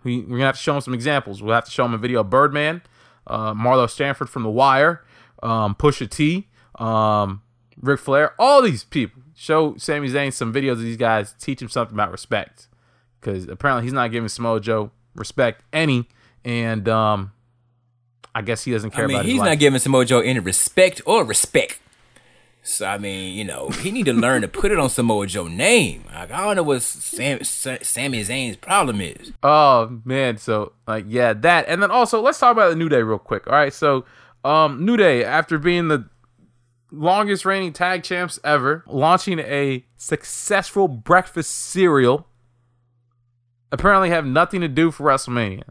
We, 0.03 0.21
we're 0.21 0.37
gonna 0.37 0.45
have 0.45 0.55
to 0.55 0.61
show 0.61 0.75
him 0.75 0.81
some 0.81 0.93
examples. 0.93 1.41
We'll 1.43 1.53
have 1.55 1.65
to 1.65 1.71
show 1.71 1.85
him 1.85 1.93
a 1.93 1.97
video 1.97 2.21
of 2.21 2.29
Birdman, 2.29 2.81
uh, 3.27 3.53
Marlo 3.53 3.89
Stanfield 3.89 4.29
from 4.29 4.43
The 4.43 4.49
Wire, 4.49 5.03
um, 5.43 5.75
Pusha 5.75 6.09
T, 6.09 6.47
um, 6.79 7.41
Ric 7.79 7.99
Flair, 7.99 8.33
all 8.39 8.61
these 8.61 8.83
people. 8.83 9.21
Show 9.35 9.75
Sami 9.77 10.09
Zayn 10.09 10.33
some 10.33 10.51
videos 10.51 10.73
of 10.73 10.81
these 10.81 10.97
guys. 10.97 11.33
Teach 11.39 11.61
him 11.61 11.69
something 11.69 11.93
about 11.95 12.11
respect, 12.11 12.67
because 13.19 13.47
apparently 13.47 13.83
he's 13.83 13.93
not 13.93 14.11
giving 14.11 14.29
Samoa 14.29 14.59
Joe 14.59 14.91
respect 15.15 15.63
any, 15.73 16.07
and 16.43 16.87
um, 16.87 17.31
I 18.33 18.41
guess 18.41 18.63
he 18.63 18.71
doesn't 18.71 18.91
care 18.91 19.05
I 19.05 19.07
mean, 19.07 19.15
about 19.15 19.25
his 19.25 19.33
he's 19.33 19.41
not 19.41 19.59
giving 19.59 19.79
Samoa 19.79 20.05
Joe 20.05 20.19
any 20.19 20.39
respect 20.39 21.01
or 21.05 21.23
respect. 21.23 21.79
So 22.63 22.85
I 22.85 22.97
mean, 22.97 23.33
you 23.33 23.45
know, 23.45 23.69
he 23.69 23.91
need 23.91 24.07
to 24.07 24.13
learn 24.13 24.41
to 24.41 24.47
put 24.47 24.71
it 24.71 24.77
on 24.77 24.89
Samoa 24.89 25.25
Joe 25.27 25.47
name. 25.47 26.03
Like, 26.13 26.31
I 26.31 26.43
don't 26.43 26.57
know 26.57 26.63
what 26.63 26.81
Sam, 26.81 27.41
Sa- 27.43 27.77
Sami 27.81 28.21
Zayn's 28.23 28.57
problem 28.57 28.99
is. 28.99 29.31
Oh 29.41 29.99
man, 30.03 30.37
so 30.37 30.73
like 30.85 31.05
yeah, 31.07 31.33
that 31.33 31.65
and 31.69 31.81
then 31.81 31.91
also 31.91 32.19
let's 32.21 32.39
talk 32.39 32.51
about 32.51 32.69
the 32.69 32.75
New 32.75 32.89
Day 32.89 33.01
real 33.01 33.19
quick. 33.19 33.47
All 33.47 33.53
right, 33.53 33.73
so 33.73 34.05
um 34.43 34.85
New 34.85 34.97
Day 34.97 35.23
after 35.23 35.57
being 35.57 35.87
the 35.87 36.09
longest 36.91 37.45
reigning 37.45 37.73
tag 37.73 38.03
champs 38.03 38.39
ever, 38.43 38.83
launching 38.87 39.39
a 39.39 39.85
successful 39.95 40.87
breakfast 40.87 41.51
cereal, 41.51 42.26
apparently 43.71 44.09
have 44.09 44.25
nothing 44.25 44.61
to 44.61 44.67
do 44.67 44.91
for 44.91 45.05
WrestleMania. 45.05 45.63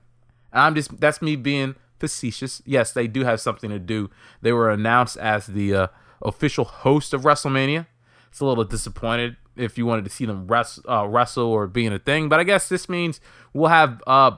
I'm 0.53 0.74
just 0.74 1.01
that's 1.01 1.20
me 1.20 1.36
being 1.36 1.74
facetious. 1.99 2.62
Yes, 2.64 2.92
they 2.92 3.07
do 3.07 3.24
have 3.24 3.40
something 3.40 3.70
to 3.70 3.78
do. 3.78 4.11
They 4.42 4.53
were 4.53 4.70
announced 4.70 5.16
as 5.16 5.47
the 5.47 5.74
uh, 5.74 5.86
official 6.22 6.64
host 6.64 7.12
of 7.12 7.22
WrestleMania. 7.22 7.86
It's 8.28 8.40
a 8.40 8.47
little 8.47 8.64
disappointed 8.64 9.36
if 9.57 9.78
you 9.78 9.86
wanted 9.86 10.05
to 10.05 10.11
see 10.11 10.26
them 10.26 10.47
wrestle, 10.47 10.84
uh, 10.88 11.07
wrestle 11.07 11.47
or 11.47 11.66
being 11.66 11.92
a 11.92 11.99
thing, 11.99 12.28
but 12.28 12.38
I 12.38 12.44
guess 12.44 12.68
this 12.68 12.88
means 12.88 13.20
we'll 13.55 13.70
have 13.70 14.03
uh, 14.07 14.32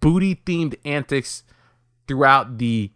booty 0.00 0.34
themed 0.34 0.74
antics 0.84 1.44
throughout 2.08 2.58
the 2.58 2.90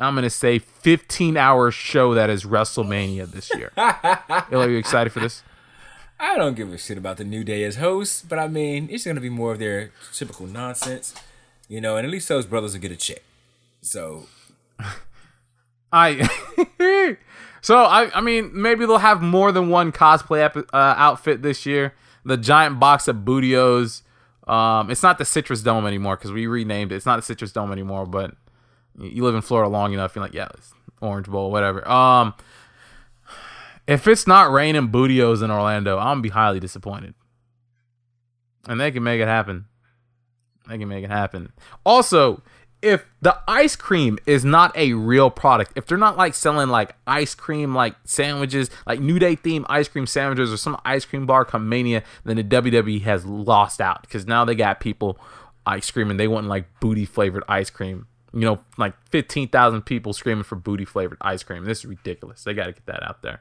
I'm 0.00 0.14
gonna 0.14 0.30
say 0.30 0.60
15 0.60 1.36
hour 1.36 1.72
show 1.72 2.14
that 2.14 2.30
is 2.30 2.44
WrestleMania 2.44 3.30
this 3.30 3.52
year. 3.56 3.72
Are 3.76 4.70
you 4.70 4.76
excited 4.76 5.12
for 5.12 5.18
this? 5.20 5.42
I 6.20 6.36
don't 6.36 6.54
give 6.54 6.72
a 6.72 6.78
shit 6.78 6.98
about 6.98 7.16
the 7.16 7.24
New 7.24 7.44
Day 7.44 7.62
as 7.64 7.76
hosts, 7.76 8.22
but 8.28 8.38
I 8.38 8.48
mean, 8.48 8.88
it's 8.90 9.04
gonna 9.04 9.20
be 9.20 9.30
more 9.30 9.52
of 9.52 9.58
their 9.58 9.92
typical 10.12 10.46
nonsense, 10.46 11.14
you 11.68 11.80
know. 11.80 11.96
And 11.96 12.06
at 12.06 12.10
least 12.10 12.28
those 12.28 12.46
brothers 12.46 12.72
will 12.72 12.80
get 12.80 12.92
a 12.92 12.96
check. 12.96 13.22
So 13.80 14.26
I 15.92 16.28
so 17.60 17.78
I 17.78 18.10
I 18.16 18.20
mean 18.20 18.50
maybe 18.52 18.84
they'll 18.86 18.98
have 18.98 19.22
more 19.22 19.52
than 19.52 19.68
one 19.68 19.92
cosplay 19.92 20.44
epi- 20.44 20.68
uh, 20.72 20.94
outfit 20.96 21.42
this 21.42 21.64
year. 21.64 21.94
The 22.24 22.36
giant 22.36 22.80
box 22.80 23.08
of 23.08 23.16
Bootios. 23.16 24.02
Um, 24.46 24.90
it's 24.90 25.02
not 25.02 25.18
the 25.18 25.24
Citrus 25.24 25.62
Dome 25.62 25.86
anymore 25.86 26.16
because 26.16 26.32
we 26.32 26.46
renamed 26.46 26.90
it. 26.90 26.96
It's 26.96 27.06
not 27.06 27.16
the 27.16 27.22
Citrus 27.22 27.52
Dome 27.52 27.70
anymore, 27.70 28.06
but 28.06 28.34
you 28.98 29.22
live 29.22 29.34
in 29.34 29.42
Florida 29.42 29.68
long 29.68 29.92
enough, 29.92 30.14
you're 30.14 30.24
like, 30.24 30.34
yeah, 30.34 30.48
it's 30.54 30.72
Orange 31.00 31.26
Bowl, 31.26 31.50
whatever. 31.50 31.86
Um, 31.88 32.34
if 33.88 34.06
it's 34.06 34.26
not 34.26 34.52
raining 34.52 34.88
Bootios 34.88 35.42
in 35.42 35.50
Orlando, 35.50 35.96
I'm 35.98 36.06
gonna 36.06 36.20
be 36.20 36.28
highly 36.28 36.60
disappointed. 36.60 37.14
And 38.68 38.78
they 38.78 38.90
can 38.90 39.02
make 39.02 39.20
it 39.20 39.26
happen. 39.26 39.64
They 40.68 40.76
can 40.76 40.88
make 40.88 41.04
it 41.04 41.10
happen. 41.10 41.52
Also, 41.86 42.42
if 42.82 43.06
the 43.22 43.36
ice 43.48 43.76
cream 43.76 44.18
is 44.26 44.44
not 44.44 44.76
a 44.76 44.92
real 44.92 45.30
product, 45.30 45.72
if 45.74 45.86
they're 45.86 45.96
not 45.96 46.18
like 46.18 46.34
selling 46.34 46.68
like 46.68 46.94
ice 47.06 47.34
cream 47.34 47.74
like 47.74 47.96
sandwiches, 48.04 48.68
like 48.86 49.00
New 49.00 49.18
Day 49.18 49.34
themed 49.34 49.64
ice 49.70 49.88
cream 49.88 50.06
sandwiches 50.06 50.52
or 50.52 50.58
some 50.58 50.78
ice 50.84 51.06
cream 51.06 51.24
bar 51.24 51.46
come 51.46 51.70
Mania, 51.70 52.04
then 52.24 52.36
the 52.36 52.44
WWE 52.44 53.00
has 53.02 53.24
lost 53.24 53.80
out 53.80 54.02
because 54.02 54.26
now 54.26 54.44
they 54.44 54.54
got 54.54 54.80
people 54.80 55.18
ice 55.64 55.90
cream 55.90 56.10
and 56.10 56.20
they 56.20 56.28
want 56.28 56.46
like 56.46 56.66
booty 56.78 57.06
flavored 57.06 57.42
ice 57.48 57.70
cream. 57.70 58.06
You 58.34 58.40
know, 58.40 58.60
like 58.76 58.92
15,000 59.06 59.82
people 59.82 60.12
screaming 60.12 60.44
for 60.44 60.56
booty 60.56 60.84
flavored 60.84 61.16
ice 61.22 61.42
cream. 61.42 61.64
This 61.64 61.78
is 61.78 61.86
ridiculous. 61.86 62.44
They 62.44 62.52
got 62.52 62.66
to 62.66 62.72
get 62.72 62.84
that 62.84 63.02
out 63.02 63.22
there. 63.22 63.40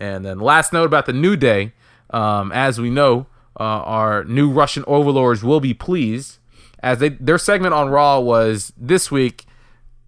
And 0.00 0.24
then 0.24 0.40
last 0.40 0.72
note 0.72 0.86
about 0.86 1.06
the 1.06 1.12
New 1.12 1.36
Day, 1.36 1.74
um, 2.08 2.50
as 2.52 2.80
we 2.80 2.90
know, 2.90 3.26
uh, 3.58 3.62
our 3.62 4.24
new 4.24 4.50
Russian 4.50 4.82
overlords 4.86 5.44
will 5.44 5.60
be 5.60 5.74
pleased 5.74 6.38
as 6.82 6.98
they 6.98 7.10
their 7.10 7.38
segment 7.38 7.74
on 7.74 7.88
Raw 7.90 8.18
was 8.18 8.72
this 8.76 9.10
week. 9.10 9.44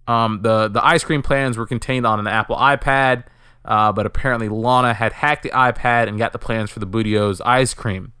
Um, 0.07 0.41
the 0.41 0.67
the 0.67 0.83
ice 0.85 1.03
cream 1.03 1.21
plans 1.21 1.57
were 1.57 1.65
contained 1.65 2.05
on 2.05 2.19
an 2.19 2.27
Apple 2.27 2.55
iPad, 2.57 3.25
uh, 3.63 3.91
but 3.91 4.05
apparently 4.05 4.49
Lana 4.49 4.93
had 4.93 5.13
hacked 5.13 5.43
the 5.43 5.51
iPad 5.51 6.07
and 6.07 6.17
got 6.17 6.33
the 6.33 6.39
plans 6.39 6.71
for 6.71 6.79
the 6.79 6.87
Bootios 6.87 7.39
ice 7.45 7.73
cream. 7.73 8.11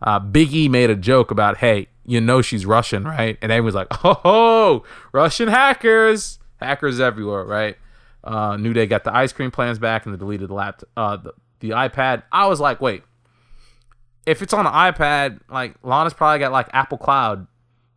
Uh, 0.00 0.20
made 0.20 0.90
a 0.90 0.96
joke 0.96 1.30
about, 1.30 1.58
"Hey, 1.58 1.88
you 2.04 2.20
know 2.20 2.40
she's 2.40 2.64
Russian, 2.64 3.04
right?" 3.04 3.36
And 3.42 3.52
everyone's 3.52 3.74
like, 3.74 3.88
"Oh, 4.04 4.84
Russian 5.12 5.48
hackers, 5.48 6.38
hackers 6.56 6.98
everywhere, 6.98 7.44
right?" 7.44 7.76
Uh, 8.24 8.56
New 8.56 8.72
Day 8.72 8.86
got 8.86 9.04
the 9.04 9.14
ice 9.14 9.32
cream 9.32 9.50
plans 9.50 9.78
back 9.78 10.04
and 10.04 10.14
they 10.14 10.18
deleted 10.18 10.48
the 10.48 10.54
laptop, 10.54 10.88
uh, 10.96 11.16
the, 11.16 11.32
the 11.60 11.70
iPad. 11.70 12.24
I 12.32 12.46
was 12.46 12.60
like, 12.60 12.80
wait, 12.80 13.02
if 14.26 14.42
it's 14.42 14.52
on 14.52 14.64
the 14.64 14.70
iPad, 14.70 15.40
like 15.48 15.74
Lana's 15.82 16.14
probably 16.14 16.38
got 16.38 16.52
like 16.52 16.68
Apple 16.72 16.98
Cloud. 16.98 17.46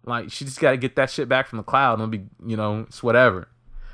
Like 0.06 0.32
she 0.32 0.46
just 0.46 0.60
got 0.60 0.72
to 0.72 0.78
get 0.78 0.96
that 0.96 1.10
shit 1.10 1.28
back 1.28 1.48
from 1.48 1.58
the 1.58 1.64
cloud 1.64 2.00
and 2.00 2.02
it'll 2.02 2.26
be, 2.26 2.50
you 2.50 2.58
know, 2.58 2.82
it's 2.82 3.04
whatever. 3.04 3.50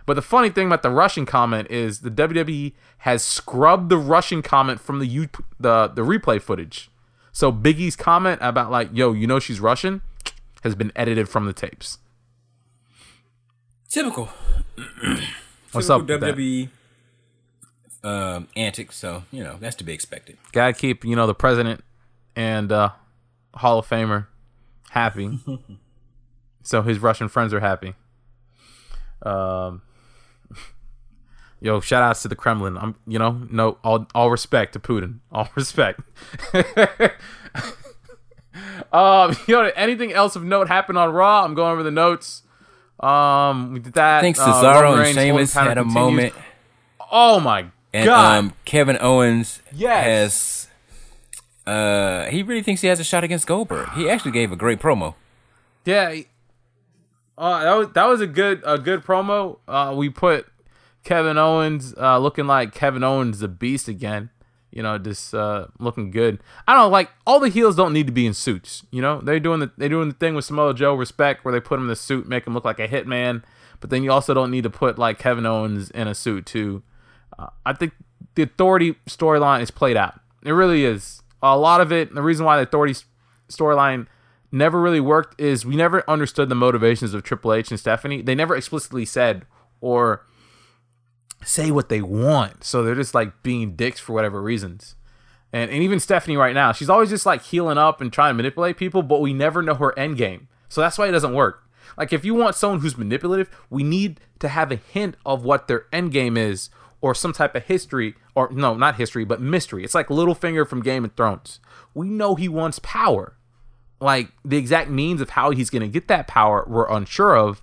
But 0.05 0.13
the 0.13 0.21
funny 0.21 0.49
thing 0.49 0.67
about 0.67 0.83
the 0.83 0.89
Russian 0.89 1.25
comment 1.25 1.69
is 1.69 1.99
the 1.99 2.09
WWE 2.09 2.73
has 2.99 3.23
scrubbed 3.23 3.89
the 3.89 3.97
Russian 3.97 4.41
comment 4.41 4.79
from 4.79 4.99
the 4.99 5.05
U- 5.05 5.29
the 5.59 5.87
the 5.87 6.01
replay 6.01 6.41
footage. 6.41 6.89
So 7.33 7.51
Big 7.51 7.77
E's 7.79 7.97
comment 7.97 8.39
about 8.41 8.71
like, 8.71 8.89
"Yo, 8.93 9.11
you 9.11 9.27
know 9.27 9.39
she's 9.39 9.59
Russian," 9.59 10.01
has 10.63 10.75
been 10.75 10.93
edited 10.95 11.27
from 11.27 11.45
the 11.45 11.51
tapes. 11.51 11.97
Typical. 13.89 14.29
What's 15.71 15.89
up? 15.89 16.03
WWE 16.03 16.69
um, 18.03 18.47
antics. 18.55 18.95
So 18.97 19.23
you 19.31 19.43
know 19.43 19.57
that's 19.59 19.75
to 19.77 19.83
be 19.83 19.93
expected. 19.93 20.37
Gotta 20.51 20.73
keep, 20.73 21.03
you 21.03 21.15
know, 21.15 21.27
the 21.27 21.35
president 21.35 21.83
and 22.35 22.71
uh, 22.71 22.91
Hall 23.55 23.79
of 23.79 23.87
Famer 23.87 24.27
happy. 24.89 25.39
so 26.63 26.81
his 26.81 26.99
Russian 26.99 27.27
friends 27.27 27.53
are 27.53 27.59
happy. 27.59 27.95
Um, 29.23 29.81
yo, 31.59 31.79
shout 31.79 32.03
outs 32.03 32.21
to 32.21 32.27
the 32.27 32.35
Kremlin. 32.35 32.77
I'm, 32.77 32.95
you 33.07 33.19
know, 33.19 33.41
no, 33.49 33.77
all, 33.83 34.07
all 34.13 34.29
respect 34.29 34.73
to 34.73 34.79
Putin. 34.79 35.19
All 35.31 35.49
respect. 35.55 36.01
um, 38.93 39.35
you 39.47 39.55
know, 39.55 39.71
anything 39.75 40.13
else 40.13 40.35
of 40.35 40.43
note 40.43 40.67
happened 40.67 40.97
on 40.97 41.11
Raw? 41.11 41.43
I'm 41.43 41.55
going 41.55 41.71
over 41.73 41.83
the 41.83 41.91
notes. 41.91 42.43
Um, 42.99 43.73
we 43.73 43.79
did 43.79 43.93
that. 43.93 44.19
I 44.19 44.21
think 44.21 44.37
Uh, 44.39 44.45
Cesaro 44.45 44.81
Roman 44.81 45.05
and 45.07 45.15
Sheamus 45.17 45.53
had 45.53 45.77
a 45.77 45.83
continues. 45.83 45.93
moment, 45.93 46.33
Oh 47.11 47.39
my 47.39 47.65
and 47.93 48.05
god! 48.05 48.37
um, 48.37 48.53
Kevin 48.65 48.97
Owens 48.99 49.61
Yes. 49.71 50.67
has. 51.65 51.73
Uh, 51.73 52.25
he 52.29 52.43
really 52.43 52.63
thinks 52.63 52.81
he 52.81 52.87
has 52.87 52.99
a 52.99 53.03
shot 53.03 53.23
against 53.23 53.45
Goldberg. 53.45 53.89
He 53.91 54.09
actually 54.09 54.31
gave 54.31 54.51
a 54.51 54.55
great 54.55 54.79
promo. 54.79 55.15
Yeah, 55.85 56.11
he- 56.11 56.27
uh, 57.37 57.63
that 57.63 57.73
was 57.75 57.87
that 57.93 58.05
was 58.07 58.21
a 58.21 58.27
good 58.27 58.63
a 58.65 58.77
good 58.79 59.03
promo. 59.03 59.59
Uh, 59.67 59.93
we 59.95 60.09
put 60.09 60.47
Kevin 61.03 61.37
Owens 61.37 61.93
uh, 61.97 62.17
looking 62.17 62.47
like 62.47 62.73
Kevin 62.73 63.03
Owens 63.03 63.39
the 63.39 63.47
Beast 63.47 63.87
again. 63.87 64.29
You 64.71 64.83
know, 64.83 64.97
just 64.97 65.33
uh, 65.33 65.67
looking 65.79 66.11
good. 66.11 66.39
I 66.67 66.73
don't 66.73 66.91
like 66.91 67.09
all 67.25 67.39
the 67.39 67.49
heels 67.49 67.75
don't 67.75 67.93
need 67.93 68.07
to 68.07 68.13
be 68.13 68.25
in 68.25 68.33
suits. 68.33 68.83
You 68.91 69.01
know, 69.01 69.21
they're 69.21 69.39
doing 69.39 69.59
the 69.59 69.71
they're 69.77 69.89
doing 69.89 70.09
the 70.09 70.15
thing 70.15 70.35
with 70.35 70.45
Samoa 70.45 70.73
Joe 70.73 70.93
respect 70.93 71.45
where 71.45 71.51
they 71.51 71.59
put 71.59 71.75
him 71.75 71.83
in 71.83 71.87
the 71.87 71.95
suit, 71.95 72.27
make 72.27 72.45
him 72.45 72.53
look 72.53 72.65
like 72.65 72.79
a 72.79 72.87
hitman. 72.87 73.43
But 73.79 73.89
then 73.89 74.03
you 74.03 74.11
also 74.11 74.33
don't 74.33 74.51
need 74.51 74.63
to 74.63 74.69
put 74.69 74.97
like 74.99 75.19
Kevin 75.19 75.45
Owens 75.45 75.89
in 75.91 76.07
a 76.07 76.15
suit 76.15 76.45
too. 76.45 76.83
Uh, 77.37 77.47
I 77.65 77.73
think 77.73 77.93
the 78.35 78.43
authority 78.43 78.95
storyline 79.07 79.61
is 79.61 79.71
played 79.71 79.97
out. 79.97 80.19
It 80.43 80.51
really 80.51 80.83
is. 80.83 81.21
A 81.41 81.57
lot 81.57 81.81
of 81.81 81.91
it. 81.91 82.13
The 82.13 82.21
reason 82.21 82.45
why 82.45 82.57
the 82.57 82.63
authority 82.63 82.95
storyline 83.49 84.07
never 84.51 84.81
really 84.81 84.99
worked 84.99 85.39
is 85.39 85.65
we 85.65 85.75
never 85.75 86.09
understood 86.09 86.49
the 86.49 86.55
motivations 86.55 87.13
of 87.13 87.23
Triple 87.23 87.53
H 87.53 87.69
and 87.69 87.79
Stephanie. 87.79 88.21
They 88.21 88.35
never 88.35 88.55
explicitly 88.55 89.05
said 89.05 89.45
or 89.81 90.25
say 91.43 91.71
what 91.71 91.89
they 91.89 92.01
want. 92.01 92.63
So 92.63 92.83
they're 92.83 92.95
just 92.95 93.15
like 93.15 93.43
being 93.43 93.75
dicks 93.75 93.99
for 93.99 94.13
whatever 94.13 94.41
reasons. 94.41 94.95
And 95.53 95.71
and 95.71 95.81
even 95.81 95.99
Stephanie 95.99 96.37
right 96.37 96.53
now, 96.53 96.71
she's 96.71 96.89
always 96.89 97.09
just 97.09 97.25
like 97.25 97.43
healing 97.43 97.77
up 97.77 98.01
and 98.01 98.11
trying 98.11 98.31
to 98.31 98.35
manipulate 98.35 98.77
people, 98.77 99.01
but 99.01 99.21
we 99.21 99.33
never 99.33 99.61
know 99.61 99.75
her 99.75 99.97
end 99.97 100.17
game. 100.17 100.47
So 100.69 100.81
that's 100.81 100.97
why 100.97 101.07
it 101.07 101.11
doesn't 101.11 101.33
work. 101.33 101.63
Like 101.97 102.11
if 102.11 102.25
you 102.25 102.35
want 102.35 102.55
someone 102.55 102.81
who's 102.81 102.97
manipulative, 102.97 103.49
we 103.69 103.83
need 103.83 104.19
to 104.39 104.49
have 104.49 104.71
a 104.71 104.75
hint 104.75 105.15
of 105.25 105.43
what 105.43 105.67
their 105.67 105.85
end 105.91 106.11
game 106.11 106.37
is 106.37 106.69
or 106.99 107.15
some 107.15 107.31
type 107.31 107.55
of 107.55 107.63
history 107.63 108.15
or 108.35 108.49
no, 108.51 108.75
not 108.75 108.95
history, 108.95 109.23
but 109.23 109.41
mystery. 109.41 109.83
It's 109.83 109.95
like 109.95 110.07
Littlefinger 110.07 110.67
from 110.67 110.81
Game 110.81 111.05
of 111.05 111.13
Thrones. 111.15 111.59
We 111.93 112.09
know 112.09 112.35
he 112.35 112.49
wants 112.49 112.79
power 112.79 113.37
like 113.99 114.29
the 114.45 114.57
exact 114.57 114.89
means 114.89 115.21
of 115.21 115.31
how 115.31 115.51
he's 115.51 115.69
going 115.69 115.81
to 115.81 115.87
get 115.87 116.07
that 116.07 116.27
power 116.27 116.63
we're 116.67 116.89
unsure 116.89 117.35
of 117.35 117.61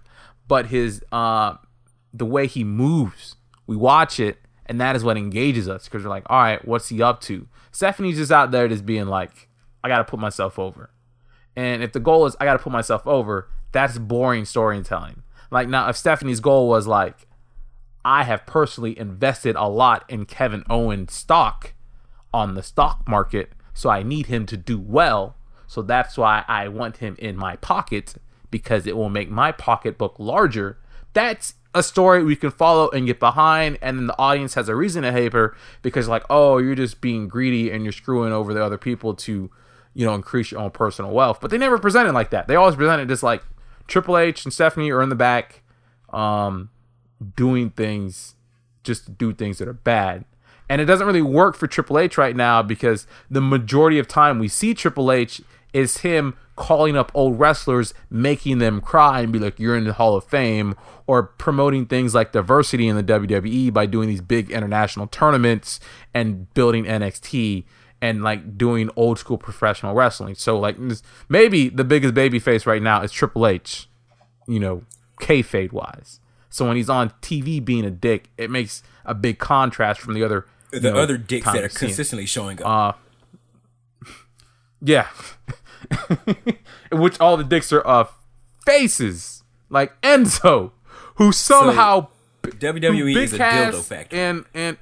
but 0.49 0.67
his 0.67 1.03
uh 1.13 1.55
the 2.13 2.27
way 2.27 2.47
he 2.47 2.65
moves 2.65 3.37
we 3.67 3.77
watch 3.77 4.21
it 4.21 4.39
and 4.67 4.81
that 4.81 4.97
is 4.97 5.05
what 5.05 5.17
engages 5.17 5.69
us 5.69 5.85
because 5.85 6.03
we're 6.05 6.11
like 6.11 6.25
all 6.29 6.43
right 6.43 6.67
what's 6.67 6.89
he 6.89 7.03
up 7.03 7.21
to 7.21 7.47
stephanie's 7.73 8.17
just 8.17 8.33
out 8.33 8.51
there 8.51 8.69
just 8.69 8.87
being 8.87 9.07
like 9.07 9.49
i 9.83 9.89
gotta 9.89 10.05
put 10.05 10.21
myself 10.21 10.59
over 10.59 10.91
and 11.57 11.83
if 11.83 11.93
the 11.93 12.01
goal 12.01 12.27
is 12.27 12.37
i 12.41 12.45
gotta 12.45 12.59
put 12.59 12.73
myself 12.73 13.07
over 13.07 13.49
that's 13.73 13.99
boring 13.99 14.45
storytelling 14.45 15.23
like 15.51 15.69
now 15.69 15.89
if 15.89 15.97
stephanie's 15.97 16.41
goal 16.41 16.69
was 16.69 16.87
like 16.87 17.27
i 18.05 18.25
have 18.25 18.47
personally 18.47 18.99
invested 18.99 19.57
a 19.57 19.69
lot 19.69 20.05
in 20.09 20.25
kevin 20.25 20.63
owens 20.69 21.13
stock 21.13 21.75
on 22.35 22.55
the 22.55 22.63
stock 22.65 23.07
market, 23.07 23.53
so 23.73 23.89
I 23.89 24.03
need 24.03 24.27
him 24.27 24.45
to 24.47 24.57
do 24.57 24.79
well. 24.79 25.37
So 25.69 25.81
that's 25.83 26.19
why 26.19 26.45
I 26.49 26.67
want 26.67 26.97
him 26.97 27.15
in 27.19 27.37
my 27.37 27.57
pocket 27.57 28.17
because 28.51 28.87
it 28.87 28.97
will 28.97 29.09
make 29.09 29.31
my 29.31 29.53
pocketbook 29.53 30.17
larger. 30.19 30.79
That's 31.13 31.55
a 31.75 31.83
story 31.83 32.23
we 32.23 32.37
can 32.37 32.51
follow 32.51 32.89
and 32.91 33.07
get 33.07 33.19
behind, 33.19 33.79
and 33.83 33.99
then 33.99 34.07
the 34.07 34.19
audience 34.19 34.55
has 34.55 34.69
a 34.69 34.77
reason 34.77 35.03
to 35.03 35.13
hate 35.13 35.33
her 35.33 35.57
because, 35.83 36.09
like, 36.09 36.25
oh, 36.31 36.59
you're 36.59 36.75
just 36.75 37.01
being 37.01 37.29
greedy 37.29 37.71
and 37.71 37.85
you're 37.85 37.93
screwing 37.93 38.33
over 38.33 38.55
the 38.55 38.65
other 38.65 38.79
people 38.79 39.15
to, 39.15 39.51
you 39.93 40.07
know, 40.07 40.15
increase 40.15 40.53
your 40.53 40.61
own 40.61 40.71
personal 40.71 41.11
wealth. 41.11 41.41
But 41.41 41.51
they 41.51 41.59
never 41.59 41.79
presented 41.79 42.13
like 42.13 42.31
that. 42.31 42.47
They 42.47 42.57
always 42.57 42.77
presented 42.77 43.09
just 43.09 43.23
like 43.23 43.43
Triple 43.89 44.17
H 44.17 44.45
and 44.45 44.53
Stephanie 44.53 44.91
are 44.91 45.03
in 45.03 45.09
the 45.09 45.17
back, 45.17 45.63
um, 46.13 46.71
doing 47.37 47.71
things 47.71 48.35
just 48.85 49.07
to 49.07 49.11
do 49.13 49.33
things 49.33 49.59
that 49.59 49.69
are 49.69 49.73
bad. 49.73 50.25
And 50.69 50.81
it 50.81 50.87
doesn't 50.87 51.07
really 51.07 51.23
work 51.23 51.57
for 51.57 51.67
Triple 51.67 51.99
H 51.99 52.17
right 52.17 52.35
now 52.35 52.63
because 52.63 53.07
the 53.31 53.41
majority 53.41 53.99
of 53.99 54.09
time 54.09 54.39
we 54.39 54.49
see 54.49 54.75
Triple 54.75 55.13
H 55.13 55.43
is 55.75 55.99
him 55.99 56.35
calling 56.57 56.97
up 56.97 57.11
old 57.15 57.39
wrestlers, 57.39 57.93
making 58.09 58.59
them 58.59 58.81
cry 58.81 59.21
and 59.21 59.33
be 59.33 59.39
like, 59.39 59.59
you're 59.59 59.77
in 59.77 59.85
the 59.85 59.93
Hall 59.93 60.17
of 60.17 60.25
Fame, 60.25 60.77
or 61.07 61.25
promoting 61.25 61.85
things 61.85 62.15
like 62.15 62.33
diversity 62.33 62.89
in 62.89 62.97
the 62.97 63.03
WWE 63.03 63.73
by 63.73 63.85
doing 63.85 64.09
these 64.09 64.23
big 64.23 64.51
international 64.51 65.07
tournaments 65.09 65.81
and 66.15 66.53
building 66.55 66.85
NXT 66.85 67.65
and 68.01 68.23
like 68.23 68.57
doing 68.57 68.89
old 68.97 69.19
school 69.19 69.37
professional 69.37 69.95
wrestling. 69.95 70.35
So, 70.37 70.59
like, 70.59 70.77
maybe 71.29 71.69
the 71.69 71.85
biggest 71.85 72.15
baby 72.15 72.39
face 72.39 72.65
right 72.65 72.83
now 72.83 73.03
is 73.03 73.11
Triple 73.11 73.47
H, 73.47 73.89
you 74.47 74.61
know, 74.61 74.85
kayfabe 75.21 75.73
wise. 75.73 76.21
So 76.51 76.69
when 76.69 76.77
he's 76.77 76.89
on 76.89 77.11
TV 77.21 77.65
being 77.65 77.85
a 77.85 77.91
dick, 77.91 78.31
it 78.39 78.49
makes 78.49 78.85
a 79.05 79.13
big 79.13 79.39
contrast 79.39 80.01
from 80.01 80.15
the 80.15 80.23
other 80.23 80.47
The 80.71 80.77
you 80.77 80.83
know, 80.83 80.97
other 80.97 81.17
dicks 81.19 81.47
that 81.47 81.65
are 81.65 81.69
consistently 81.69 82.27
showing 82.27 82.63
up. 82.63 82.97
Uh, 84.07 84.11
yeah. 84.81 85.09
In 86.91 86.99
which 87.01 87.21
all 87.21 87.37
the 87.37 87.45
dicks 87.45 87.73
are 87.73 87.87
uh 87.87 88.07
faces. 88.65 89.43
Like 89.71 90.01
Enzo, 90.03 90.73
who 91.17 91.33
somehow 91.33 92.09
WWE 92.43 93.15
Big 93.15 93.25
is 93.25 93.33
a 93.35 93.39
dildo 93.39 93.83
factory. 93.83 94.19
And 94.19 94.45
and 94.55 94.77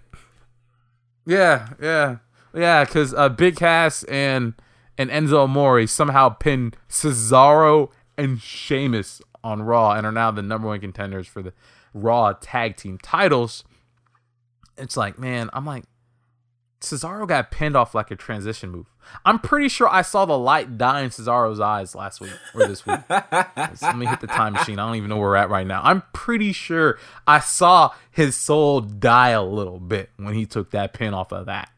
yeah, 1.26 1.70
yeah, 1.80 2.16
yeah, 2.54 2.84
because 2.84 3.14
uh, 3.14 3.28
Big 3.28 3.56
Cass 3.56 4.02
and 4.04 4.54
and 4.98 5.10
Enzo 5.10 5.44
Amore 5.44 5.86
somehow 5.86 6.30
pinned 6.30 6.76
Cesaro 6.88 7.90
and 8.18 8.40
Sheamus 8.40 9.22
on 9.44 9.62
Raw 9.62 9.92
and 9.92 10.06
are 10.06 10.12
now 10.12 10.30
the 10.30 10.42
number 10.42 10.68
one 10.68 10.80
contenders 10.80 11.26
for 11.26 11.42
the 11.42 11.52
Raw 11.94 12.32
tag 12.40 12.76
team 12.76 12.98
titles. 13.02 13.64
It's 14.76 14.96
like, 14.96 15.18
man, 15.18 15.50
I'm 15.52 15.66
like, 15.66 15.84
Cesaro 16.80 17.26
got 17.26 17.50
pinned 17.50 17.76
off 17.76 17.94
like 17.94 18.10
a 18.10 18.16
transition 18.16 18.70
move. 18.70 18.91
I'm 19.24 19.38
pretty 19.38 19.68
sure 19.68 19.88
I 19.88 20.02
saw 20.02 20.24
the 20.24 20.38
light 20.38 20.78
die 20.78 21.02
in 21.02 21.10
Cesaro's 21.10 21.60
eyes 21.60 21.94
last 21.94 22.20
week 22.20 22.32
or 22.54 22.66
this 22.66 22.86
week. 22.86 23.00
Let 23.10 23.96
me 23.96 24.06
hit 24.06 24.20
the 24.20 24.26
time 24.26 24.54
machine. 24.54 24.78
I 24.78 24.86
don't 24.86 24.96
even 24.96 25.10
know 25.10 25.16
where 25.16 25.30
we're 25.30 25.36
at 25.36 25.50
right 25.50 25.66
now. 25.66 25.80
I'm 25.84 26.02
pretty 26.12 26.52
sure 26.52 26.98
I 27.26 27.40
saw 27.40 27.90
his 28.10 28.36
soul 28.36 28.80
die 28.80 29.30
a 29.30 29.42
little 29.42 29.80
bit 29.80 30.10
when 30.16 30.34
he 30.34 30.46
took 30.46 30.70
that 30.70 30.92
pin 30.92 31.14
off 31.14 31.32
of 31.32 31.46
that. 31.46 31.70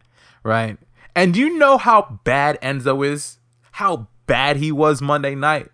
Right? 0.43 0.79
And 1.15 1.35
do 1.35 1.41
you 1.41 1.59
know 1.59 1.79
how 1.79 2.21
bad 2.25 2.61
Enzo 2.61 3.07
is? 3.07 3.39
How 3.73 4.09
bad 4.27 4.57
he 4.57 4.73
was 4.73 5.01
Monday 5.01 5.35
night? 5.35 5.69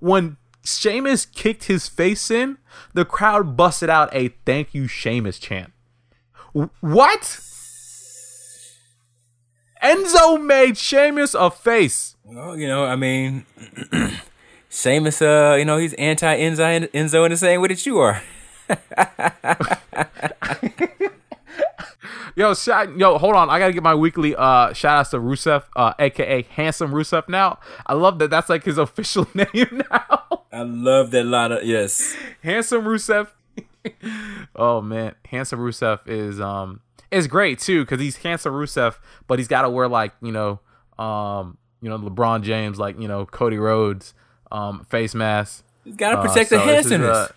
When 0.00 0.36
Sheamus 0.64 1.26
kicked 1.26 1.64
his 1.64 1.88
face 1.88 2.30
in, 2.30 2.58
the 2.92 3.04
crowd 3.04 3.56
busted 3.56 3.90
out 3.90 4.08
a 4.12 4.28
thank 4.44 4.74
you, 4.74 4.86
Sheamus 4.86 5.38
chant. 5.38 5.72
What? 6.80 7.40
Enzo 9.84 10.42
made 10.42 10.78
Sheamus 10.78 11.34
a 11.34 11.50
face. 11.50 12.16
Well, 12.24 12.56
you 12.56 12.66
know, 12.66 12.86
I 12.86 12.96
mean, 12.96 13.44
Sheamus, 14.70 15.20
uh, 15.20 15.56
you 15.58 15.64
know, 15.64 15.76
he's 15.76 15.92
anti 15.94 16.38
Enzo 16.38 16.88
Enzo 16.90 17.24
in 17.24 17.30
the 17.30 17.36
same 17.36 17.60
way 17.60 17.68
that 17.68 17.84
you 17.84 17.98
are. 17.98 18.22
Yo, 22.36 22.52
shout, 22.52 22.98
yo, 22.98 23.16
hold 23.16 23.36
on. 23.36 23.48
I 23.48 23.60
gotta 23.60 23.72
get 23.72 23.84
my 23.84 23.94
weekly 23.94 24.34
uh 24.34 24.72
shout 24.72 24.98
outs 24.98 25.10
to 25.10 25.18
Rusev, 25.18 25.62
uh, 25.76 25.94
aka 26.00 26.42
Handsome 26.42 26.90
Rusev. 26.90 27.28
Now, 27.28 27.60
I 27.86 27.94
love 27.94 28.18
that. 28.18 28.30
That's 28.30 28.48
like 28.48 28.64
his 28.64 28.78
official 28.78 29.28
name 29.34 29.82
now. 29.90 30.40
I 30.52 30.62
love 30.62 31.12
that 31.12 31.24
line 31.24 31.52
of 31.52 31.62
yes. 31.62 32.16
Handsome 32.42 32.84
Rusev. 32.84 33.28
oh 34.56 34.80
man, 34.80 35.14
Handsome 35.26 35.60
Rusev 35.60 36.00
is 36.06 36.40
um 36.40 36.80
is 37.14 37.26
great 37.26 37.58
too 37.58 37.82
because 37.84 38.00
he's 38.00 38.16
handsome 38.18 38.52
Rusev, 38.54 38.96
but 39.26 39.38
he's 39.38 39.48
got 39.48 39.62
to 39.62 39.70
wear 39.70 39.88
like 39.88 40.12
you 40.22 40.32
know 40.32 40.60
um 40.98 41.56
you 41.80 41.88
know 41.88 41.98
LeBron 41.98 42.42
James 42.42 42.78
like 42.78 42.98
you 43.00 43.08
know 43.08 43.24
Cody 43.26 43.58
Rhodes 43.58 44.14
um 44.52 44.84
face 44.90 45.14
mask. 45.14 45.64
He's 45.84 45.96
got 45.96 46.10
to 46.10 46.18
Uh, 46.18 46.22
protect 46.26 46.50
so 46.50 46.56
the 46.56 46.62
handsomeness. 46.62 47.16
uh, 47.16 47.28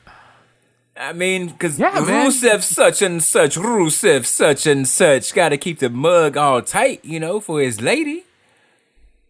I 1.00 1.14
mean, 1.14 1.50
because 1.50 1.78
Yeah, 1.78 1.92
man. 2.00 2.28
Rusev 2.28 2.64
such 2.64 3.02
and 3.04 3.22
such, 3.24 3.56
Rusev 3.56 4.26
such 4.26 4.66
and 4.66 4.88
such, 4.88 5.34
got 5.34 5.50
to 5.50 5.58
keep 5.58 5.78
the 5.80 5.90
mug 5.90 6.38
all 6.38 6.62
tight, 6.64 7.06
you 7.06 7.20
know, 7.20 7.40
for 7.40 7.62
his 7.62 7.82
lady. 7.82 8.24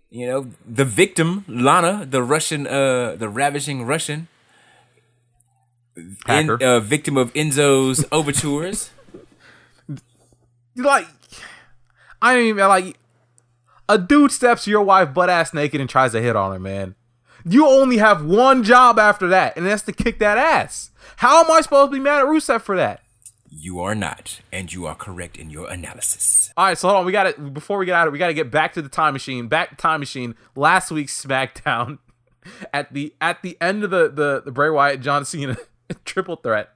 You 0.09 0.27
know, 0.27 0.47
the 0.65 0.85
victim, 0.85 1.43
Lana, 1.49 2.05
the 2.09 2.23
Russian, 2.23 2.65
uh, 2.67 3.15
the 3.17 3.27
ravishing 3.27 3.83
Russian, 3.85 4.29
in, 6.29 6.49
uh, 6.61 6.79
victim 6.79 7.17
of 7.17 7.33
Enzo's 7.33 8.05
overtures. 8.11 8.91
Like 10.77 11.07
I 12.21 12.35
don't 12.35 12.45
even 12.45 12.67
like 12.67 12.97
a 13.89 13.97
dude 13.97 14.31
steps 14.31 14.67
your 14.67 14.81
wife 14.81 15.13
butt 15.13 15.29
ass 15.29 15.53
naked 15.53 15.79
and 15.81 15.89
tries 15.89 16.11
to 16.11 16.21
hit 16.21 16.35
on 16.35 16.51
her, 16.51 16.59
man. 16.59 16.95
You 17.45 17.67
only 17.67 17.97
have 17.97 18.25
one 18.25 18.63
job 18.63 18.99
after 18.99 19.27
that, 19.29 19.55
and 19.55 19.65
that's 19.65 19.83
to 19.83 19.93
kick 19.93 20.19
that 20.19 20.37
ass. 20.37 20.91
How 21.17 21.43
am 21.43 21.51
I 21.51 21.61
supposed 21.61 21.91
to 21.91 21.97
be 21.97 22.03
mad 22.03 22.19
at 22.19 22.25
Rusev 22.25 22.61
for 22.61 22.75
that? 22.75 23.01
You 23.49 23.79
are 23.79 23.95
not, 23.95 24.41
and 24.51 24.71
you 24.71 24.85
are 24.85 24.95
correct 24.95 25.37
in 25.37 25.49
your 25.49 25.69
analysis. 25.69 26.51
All 26.57 26.65
right, 26.65 26.77
so 26.77 26.89
hold 26.89 26.99
on. 26.99 27.05
We 27.05 27.11
got 27.11 27.35
to 27.35 27.41
before 27.41 27.77
we 27.77 27.85
get 27.85 27.95
out 27.95 28.07
of 28.07 28.11
it, 28.11 28.13
we 28.13 28.19
got 28.19 28.27
to 28.27 28.33
get 28.33 28.51
back 28.51 28.73
to 28.73 28.81
the 28.81 28.89
time 28.89 29.13
machine. 29.13 29.47
Back 29.47 29.69
to 29.69 29.75
time 29.75 30.01
machine. 30.01 30.35
Last 30.55 30.91
week's 30.91 31.23
SmackDown 31.23 31.99
at 32.73 32.93
the 32.93 33.15
at 33.21 33.41
the 33.41 33.57
end 33.61 33.83
of 33.83 33.91
the 33.91 34.09
the, 34.09 34.41
the 34.43 34.51
Bray 34.51 34.69
Wyatt 34.69 34.99
John 35.01 35.23
Cena 35.23 35.57
triple 36.05 36.35
threat. 36.35 36.69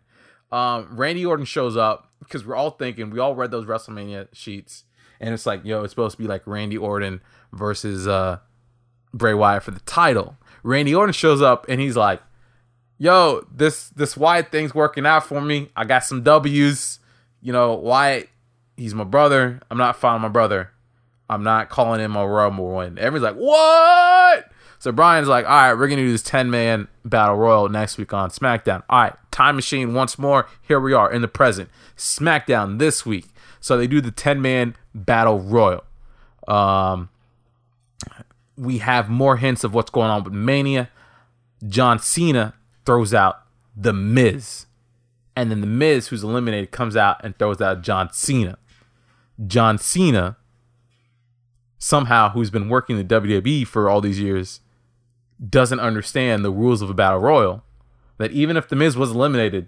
Um, 0.52 0.88
Randy 0.91 1.26
Orton 1.26 1.45
shows 1.45 1.76
up 1.76 2.11
because 2.22 2.45
we're 2.45 2.55
all 2.55 2.72
thinking 2.72 3.09
we 3.09 3.19
all 3.19 3.36
read 3.36 3.51
those 3.51 3.65
WrestleMania 3.65 4.28
sheets, 4.34 4.86
and 5.19 5.34
it's 5.34 5.45
like, 5.45 5.65
yo, 5.65 5.84
it's 5.84 5.91
supposed 5.91 6.15
to 6.15 6.22
be 6.22 6.28
like 6.28 6.45
Randy 6.45 6.78
Orton 6.78 7.22
versus 7.51 8.07
uh 8.07 8.39
Bray 9.13 9.34
Wyatt 9.34 9.63
for 9.63 9.72
the 9.72 9.80
title. 9.82 10.38
Randy 10.63 10.95
Orton 10.95 11.13
shows 11.13 11.41
up 11.41 11.65
and 11.67 11.82
he's 11.82 11.97
like, 11.97 12.22
yo, 12.97 13.45
this 13.51 13.89
this 13.89 14.15
Wyatt 14.15 14.51
thing's 14.51 14.76
working 14.76 15.05
out 15.05 15.26
for 15.26 15.41
me. 15.41 15.69
I 15.76 15.86
got 15.86 16.03
some 16.03 16.24
W's. 16.24 16.99
You 17.41 17.51
know, 17.51 17.74
Wyatt, 17.74 18.30
he's 18.78 18.93
my 18.93 19.03
brother. 19.03 19.59
I'm 19.69 19.78
not 19.78 19.95
fighting 19.95 20.22
my 20.22 20.28
brother. 20.28 20.69
I'm 21.28 21.43
not 21.43 21.69
calling 21.69 21.99
him 21.99 22.15
a 22.15 22.28
Rumble 22.28 22.76
win. 22.76 22.99
Everyone's 22.99 23.24
like, 23.24 23.36
what? 23.36 24.51
So 24.82 24.92
Bryan's 24.92 25.28
like, 25.28 25.46
all 25.46 25.52
right, 25.52 25.74
we're 25.76 25.88
gonna 25.88 26.02
do 26.02 26.12
this 26.12 26.24
10 26.24 26.50
man 26.50 26.88
battle 27.06 27.36
royal 27.36 27.70
next 27.70 28.00
week 28.00 28.14
on 28.14 28.32
SmackDown. 28.32 28.82
All 28.90 29.02
right, 29.02 29.14
time 29.30 29.56
machine 29.56 29.94
once 29.94 30.18
more. 30.18 30.48
Here 30.60 30.80
we 30.80 30.92
are 30.92 31.12
in 31.12 31.22
the 31.22 31.28
present. 31.28 31.70
SmackDown 31.96 32.80
this 32.80 33.06
week. 33.06 33.28
So 33.60 33.78
they 33.78 33.86
do 33.86 34.02
the 34.02 34.10
10 34.10 34.42
man 34.42 34.76
battle 34.96 35.40
royal. 35.40 35.84
Um, 36.48 37.10
we 38.58 38.80
have 38.80 39.08
more 39.08 39.38
hints 39.38 39.64
of 39.64 39.76
what's 39.76 39.92
going 39.92 40.10
on 40.10 40.24
with 40.24 40.34
Mania. 40.34 40.90
John 41.68 42.00
Cena 42.00 42.56
throws 42.84 43.14
out 43.14 43.44
The 43.78 43.94
Miz. 43.94 44.66
And 45.36 45.52
then 45.52 45.62
The 45.62 45.68
Miz, 45.68 46.08
who's 46.08 46.24
eliminated, 46.24 46.72
comes 46.72 46.96
out 46.96 47.24
and 47.24 47.38
throws 47.38 47.62
out 47.62 47.84
John 47.84 48.12
Cena. 48.12 48.58
John 49.46 49.78
Cena, 49.78 50.38
somehow, 51.78 52.32
who's 52.32 52.50
been 52.50 52.68
working 52.68 52.98
the 52.98 53.04
WWE 53.04 53.68
for 53.68 53.88
all 53.88 54.02
these 54.02 54.20
years, 54.20 54.60
doesn't 55.50 55.80
understand 55.80 56.46
the 56.46 56.52
rules 56.52 56.82
of 56.82 56.89
a 56.89 56.94
battle 56.94 57.20
royal. 57.20 57.64
That 58.18 58.32
even 58.32 58.56
if 58.58 58.68
The 58.70 58.76
Miz 58.76 58.96
was 58.96 59.12
eliminated, 59.12 59.68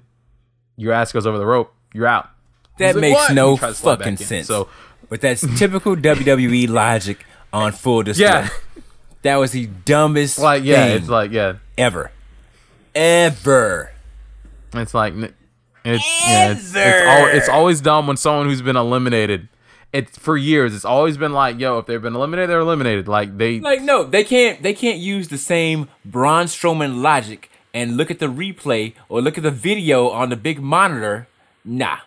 your 0.78 0.94
ass 0.94 1.12
goes 1.12 1.26
over 1.26 1.38
the 1.40 1.46
rope, 1.46 1.74
you're 1.94 2.06
out. 2.08 2.30
That 2.78 2.96
like, 2.96 3.02
makes 3.02 3.16
"What?" 3.20 3.34
no 3.34 3.54
He 3.54 3.60
tries 3.60 3.74
to 3.76 3.80
slide 3.82 3.98
fucking 3.98 4.14
in. 4.14 4.18
sense. 4.18 4.48
So 4.48 4.68
But 5.10 5.22
that's 5.22 5.42
typical 5.60 5.96
WWE 5.96 6.70
logic 6.70 7.26
on 7.52 7.72
full 7.72 8.04
display. 8.04 8.26
Yeah. 8.26 8.50
That 9.24 9.38
was 9.38 9.52
the 9.52 9.68
dumbest 9.86 10.38
like 10.38 10.64
yeah, 10.64 10.88
it's 10.88 11.08
like 11.08 11.32
yeah, 11.32 11.54
ever. 11.78 12.12
Ever. 12.94 13.92
It's 14.74 14.94
like 14.94 15.14
it's 15.16 15.34
yeah, 16.26 16.52
it's 16.52 16.76
it's, 16.76 16.76
al- 16.76 17.28
it's 17.28 17.50
always 17.50 17.80
dumb 17.82 18.08
when 18.08 18.18
someone 18.18 18.48
who's 18.48 18.62
been 18.62 18.76
eliminated. 18.76 19.48
It's 19.94 20.18
for 20.18 20.36
years. 20.36 20.74
It's 20.74 20.86
always 20.86 21.18
been 21.18 21.34
like, 21.34 21.60
yo, 21.60 21.78
if 21.78 21.86
they've 21.86 22.02
been 22.02 22.16
eliminated, 22.16 22.50
they're 22.50 22.60
eliminated. 22.60 23.08
Like 23.08 23.38
they, 23.38 23.60
Like 23.60 23.82
no, 23.82 24.04
they 24.04 24.24
can't 24.24 24.62
they 24.64 24.74
can't 24.74 24.98
use 24.98 25.28
the 25.28 25.38
same 25.38 25.88
Braun 26.04 26.48
Strowman 26.48 27.02
logic 27.02 27.52
and 27.74 27.96
look 27.96 28.10
at 28.10 28.18
the 28.20 28.26
replay 28.26 28.94
or 29.08 29.22
look 29.22 29.38
at 29.38 29.44
the 29.44 29.52
video 29.52 30.10
on 30.10 30.30
the 30.30 30.36
big 30.36 30.60
monitor. 30.60 31.28
Nah. 31.64 32.00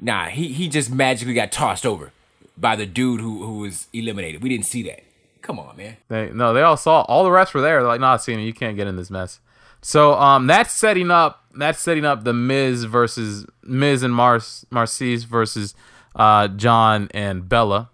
Nah, 0.00 0.26
he 0.26 0.48
he 0.48 0.68
just 0.68 0.90
magically 0.90 1.34
got 1.34 1.52
tossed 1.52 1.86
over 1.86 2.10
by 2.56 2.74
the 2.74 2.86
dude 2.86 3.20
who 3.20 3.46
who 3.46 3.58
was 3.58 3.86
eliminated. 3.92 4.42
We 4.42 4.48
didn't 4.48 4.66
see 4.66 4.82
that. 4.82 5.04
Come 5.42 5.58
on, 5.60 5.76
man. 5.76 5.96
they 6.08 6.30
no, 6.30 6.52
they 6.52 6.62
all 6.62 6.76
saw. 6.76 7.02
All 7.02 7.22
the 7.22 7.30
refs 7.30 7.54
were 7.54 7.60
there. 7.60 7.80
They're 7.80 7.88
like, 7.88 8.00
nah, 8.00 8.16
Cena, 8.16 8.42
you 8.42 8.52
can't 8.52 8.76
get 8.76 8.88
in 8.88 8.96
this 8.96 9.10
mess. 9.10 9.38
So 9.80 10.14
um, 10.14 10.48
that's 10.48 10.72
setting 10.72 11.10
up. 11.10 11.44
That's 11.54 11.78
setting 11.78 12.04
up 12.04 12.24
the 12.24 12.32
Miz 12.32 12.84
versus 12.84 13.46
Miz 13.62 14.02
and 14.02 14.14
Mars 14.14 14.64
Maryse 14.72 15.24
versus 15.26 15.74
uh, 16.16 16.48
John 16.48 17.08
and 17.12 17.48
Bella. 17.48 17.90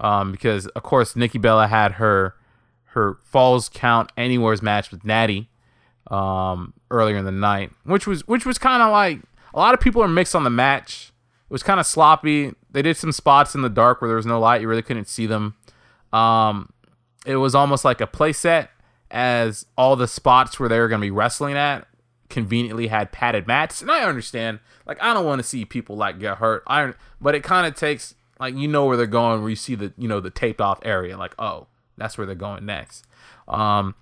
Um, 0.00 0.30
because 0.30 0.68
of 0.68 0.82
course 0.84 1.16
Nikki 1.16 1.38
Bella 1.38 1.66
had 1.66 1.92
her 1.92 2.36
her 2.92 3.18
falls 3.24 3.68
count 3.68 4.12
anywhere's 4.16 4.62
match 4.62 4.92
with 4.92 5.04
Natty 5.04 5.48
um, 6.08 6.72
earlier 6.90 7.16
in 7.16 7.24
the 7.24 7.32
night, 7.32 7.72
which 7.84 8.06
was 8.06 8.26
which 8.28 8.46
was 8.46 8.58
kind 8.58 8.80
of 8.80 8.92
like 8.92 9.20
a 9.52 9.58
lot 9.58 9.74
of 9.74 9.80
people 9.80 10.00
are 10.00 10.08
mixed 10.08 10.36
on 10.36 10.44
the 10.44 10.50
match. 10.50 11.12
It 11.50 11.52
was 11.52 11.64
kind 11.64 11.80
of 11.80 11.86
sloppy. 11.86 12.52
They 12.70 12.82
did 12.82 12.96
some 12.96 13.10
spots 13.10 13.56
in 13.56 13.62
the 13.62 13.68
dark 13.68 14.00
where 14.00 14.08
there 14.08 14.16
was 14.16 14.26
no 14.26 14.38
light; 14.38 14.60
you 14.60 14.68
really 14.68 14.82
couldn't 14.82 15.08
see 15.08 15.26
them. 15.26 15.56
Um, 16.12 16.72
it 17.26 17.36
was 17.36 17.56
almost 17.56 17.84
like 17.84 18.00
a 18.00 18.06
playset, 18.06 18.68
as 19.10 19.66
all 19.76 19.96
the 19.96 20.06
spots 20.06 20.60
where 20.60 20.68
they 20.68 20.78
were 20.78 20.88
going 20.88 21.00
to 21.00 21.06
be 21.06 21.10
wrestling 21.10 21.56
at 21.56 21.87
conveniently 22.28 22.88
had 22.88 23.12
padded 23.12 23.46
mats. 23.46 23.82
And 23.82 23.90
I 23.90 24.04
understand, 24.04 24.60
like 24.86 25.02
I 25.02 25.14
don't 25.14 25.24
want 25.24 25.40
to 25.40 25.46
see 25.46 25.64
people 25.64 25.96
like 25.96 26.18
get 26.18 26.38
hurt. 26.38 26.62
I, 26.66 26.92
but 27.20 27.34
it 27.34 27.42
kind 27.42 27.66
of 27.66 27.74
takes 27.74 28.14
like 28.38 28.54
you 28.54 28.68
know 28.68 28.86
where 28.86 28.96
they're 28.96 29.06
going, 29.06 29.40
where 29.40 29.50
you 29.50 29.56
see 29.56 29.74
the 29.74 29.92
you 29.96 30.08
know 30.08 30.20
the 30.20 30.30
taped 30.30 30.60
off 30.60 30.80
area, 30.82 31.16
like 31.16 31.34
oh 31.38 31.66
that's 31.96 32.16
where 32.16 32.26
they're 32.26 32.36
going 32.36 32.64
next. 32.64 33.04
Um, 33.46 33.94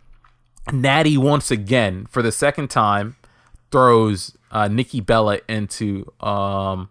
Natty 0.73 1.17
once 1.17 1.51
again 1.51 2.07
for 2.07 2.23
the 2.23 2.33
second 2.33 2.69
time 2.69 3.17
throws 3.71 4.37
uh, 4.51 4.69
Nikki 4.69 5.01
Bella 5.01 5.41
into 5.49 6.13
um, 6.21 6.91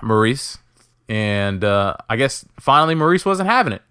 Maryse, 0.00 0.58
and 1.08 1.64
uh, 1.64 1.96
I 2.08 2.16
guess 2.16 2.44
finally 2.58 2.94
Maryse 2.94 3.24
wasn't 3.24 3.48
having 3.48 3.72
it. 3.72 3.82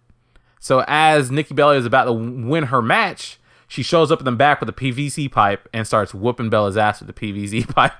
So 0.59 0.83
as 0.87 1.31
Nikki 1.31 1.53
Bella 1.53 1.75
is 1.75 1.85
about 1.85 2.05
to 2.05 2.13
win 2.13 2.65
her 2.65 2.81
match, 2.81 3.39
she 3.71 3.83
shows 3.83 4.11
up 4.11 4.19
in 4.19 4.25
the 4.25 4.33
back 4.33 4.59
with 4.59 4.67
a 4.67 4.73
PVC 4.73 5.31
pipe 5.31 5.69
and 5.73 5.87
starts 5.87 6.13
whooping 6.13 6.49
Bella's 6.49 6.75
ass 6.75 6.99
with 6.99 7.07
the 7.07 7.13
PVC 7.13 7.65
pipe, 7.73 7.93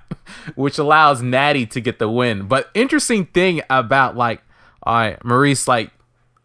which 0.55 0.78
allows 0.78 1.22
Natty 1.22 1.65
to 1.67 1.80
get 1.80 1.97
the 1.97 2.09
win. 2.09 2.45
But 2.45 2.69
interesting 2.74 3.28
thing 3.28 3.61
about 3.69 4.17
like, 4.17 4.41
all 4.84 4.95
right, 4.95 5.19
Maryse 5.22 5.69
like 5.69 5.91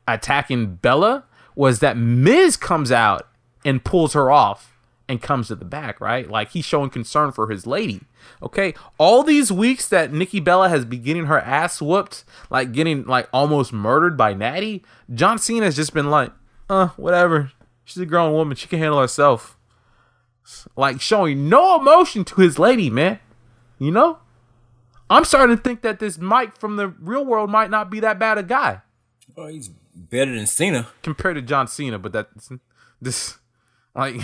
attacking 0.06 0.76
Bella 0.76 1.24
was 1.56 1.80
that 1.80 1.96
Miz 1.96 2.56
comes 2.56 2.92
out 2.92 3.26
and 3.64 3.82
pulls 3.84 4.12
her 4.12 4.30
off 4.30 4.78
and 5.08 5.20
comes 5.20 5.48
to 5.48 5.56
the 5.56 5.64
back, 5.64 6.00
right? 6.00 6.30
Like 6.30 6.52
he's 6.52 6.64
showing 6.64 6.88
concern 6.88 7.32
for 7.32 7.50
his 7.50 7.66
lady. 7.66 8.02
Okay, 8.40 8.74
all 8.96 9.24
these 9.24 9.50
weeks 9.50 9.88
that 9.88 10.12
Nikki 10.12 10.38
Bella 10.38 10.68
has 10.68 10.84
been 10.84 11.02
getting 11.02 11.26
her 11.26 11.40
ass 11.40 11.82
whooped, 11.82 12.22
like 12.48 12.70
getting 12.70 13.02
like 13.06 13.28
almost 13.32 13.72
murdered 13.72 14.16
by 14.16 14.34
Natty, 14.34 14.84
John 15.12 15.40
Cena 15.40 15.64
has 15.64 15.74
just 15.74 15.92
been 15.92 16.10
like, 16.10 16.30
uh, 16.70 16.88
whatever. 16.90 17.50
She's 17.86 18.02
a 18.02 18.06
grown 18.06 18.32
woman. 18.34 18.56
She 18.56 18.66
can 18.68 18.80
handle 18.80 19.00
herself. 19.00 19.56
Like 20.76 21.00
showing 21.00 21.48
no 21.48 21.80
emotion 21.80 22.24
to 22.26 22.40
his 22.42 22.58
lady, 22.58 22.90
man. 22.90 23.20
You 23.78 23.92
know? 23.92 24.18
I'm 25.08 25.24
starting 25.24 25.56
to 25.56 25.62
think 25.62 25.82
that 25.82 26.00
this 26.00 26.18
Mike 26.18 26.58
from 26.58 26.76
the 26.76 26.88
real 26.88 27.24
world 27.24 27.48
might 27.48 27.70
not 27.70 27.90
be 27.90 28.00
that 28.00 28.18
bad 28.18 28.38
a 28.38 28.42
guy 28.42 28.82
Oh, 29.36 29.46
he's 29.46 29.68
better 29.94 30.34
than 30.34 30.46
Cena. 30.46 30.88
compared 31.02 31.36
to 31.36 31.42
John 31.42 31.68
Cena, 31.68 31.98
but 31.98 32.12
that's 32.12 32.50
this 33.00 33.38
like 33.94 34.16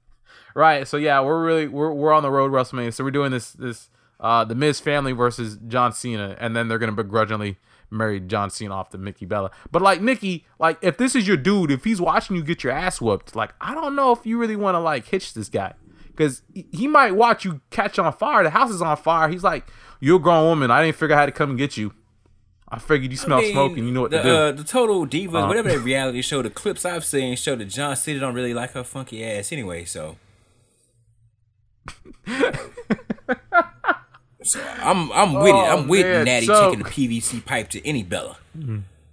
right. 0.54 0.86
So 0.86 0.96
yeah, 0.98 1.20
we're 1.20 1.44
really 1.44 1.66
we're 1.66 1.92
we're 1.92 2.12
on 2.12 2.22
the 2.22 2.30
road 2.30 2.52
WrestleMania. 2.52 2.94
So 2.94 3.02
we're 3.02 3.10
doing 3.10 3.32
this 3.32 3.52
this 3.52 3.88
uh, 4.20 4.44
the 4.44 4.54
Miz 4.54 4.78
family 4.78 5.12
versus 5.12 5.58
John 5.66 5.92
Cena, 5.92 6.36
and 6.38 6.54
then 6.54 6.68
they're 6.68 6.78
gonna 6.78 6.92
begrudgingly 6.92 7.56
marry 7.90 8.20
John 8.20 8.50
Cena 8.50 8.74
off 8.74 8.90
to 8.90 8.98
Nikki 8.98 9.26
Bella. 9.26 9.50
But 9.70 9.82
like 9.82 10.00
Nikki, 10.00 10.46
like 10.58 10.78
if 10.82 10.96
this 10.96 11.14
is 11.14 11.26
your 11.26 11.36
dude, 11.36 11.70
if 11.70 11.84
he's 11.84 12.00
watching 12.00 12.36
you 12.36 12.42
get 12.42 12.62
your 12.64 12.72
ass 12.72 13.00
whooped, 13.00 13.34
like 13.36 13.52
I 13.60 13.74
don't 13.74 13.94
know 13.96 14.12
if 14.12 14.24
you 14.24 14.38
really 14.38 14.56
want 14.56 14.74
to 14.74 14.78
like 14.80 15.06
hitch 15.06 15.34
this 15.34 15.48
guy 15.48 15.74
because 16.06 16.42
he 16.52 16.86
might 16.86 17.12
watch 17.16 17.44
you 17.44 17.60
catch 17.70 17.98
on 17.98 18.12
fire. 18.12 18.42
The 18.42 18.50
house 18.50 18.70
is 18.70 18.82
on 18.82 18.96
fire. 18.96 19.28
He's 19.28 19.44
like, 19.44 19.66
"You're 20.00 20.16
a 20.16 20.20
grown 20.20 20.44
woman. 20.44 20.70
I 20.70 20.84
didn't 20.84 20.96
figure 20.96 21.14
out 21.16 21.20
how 21.20 21.26
to 21.26 21.32
come 21.32 21.50
and 21.50 21.58
get 21.58 21.76
you. 21.76 21.94
I 22.72 22.78
figured 22.78 23.10
you 23.10 23.16
smell 23.16 23.38
I 23.38 23.42
mean, 23.42 23.52
smoke 23.52 23.76
and 23.76 23.86
you 23.86 23.92
know 23.92 24.02
what 24.02 24.10
the, 24.12 24.18
to 24.18 24.22
do." 24.22 24.34
Uh, 24.36 24.52
the 24.52 24.64
Total 24.64 25.06
Divas, 25.06 25.44
Uh. 25.44 25.46
whatever 25.48 25.68
that 25.70 25.78
reality 25.84 26.22
show, 26.22 26.42
the 26.42 26.50
clips 26.50 26.84
I've 26.84 27.04
seen 27.04 27.34
show 27.36 27.56
that 27.56 27.64
John 27.64 27.96
Cena 27.96 28.20
don't 28.20 28.34
really 28.34 28.54
like 28.54 28.72
her 28.72 28.84
funky 28.84 29.24
ass 29.24 29.50
anyway. 29.50 29.84
So, 29.84 30.16
so 34.42 34.60
I'm 34.82 35.10
I'm 35.12 35.34
with 35.34 35.54
it. 35.54 35.54
I'm 35.54 35.88
with 35.88 36.06
Oh, 36.06 36.08
man, 36.10 36.24
Natty 36.24 36.46
so- 36.46 36.70
taking 36.70 36.84
the 36.84 36.90
PVC 36.90 37.44
pipe 37.44 37.68
to 37.70 37.86
any 37.86 38.02
Bella. 38.02 38.36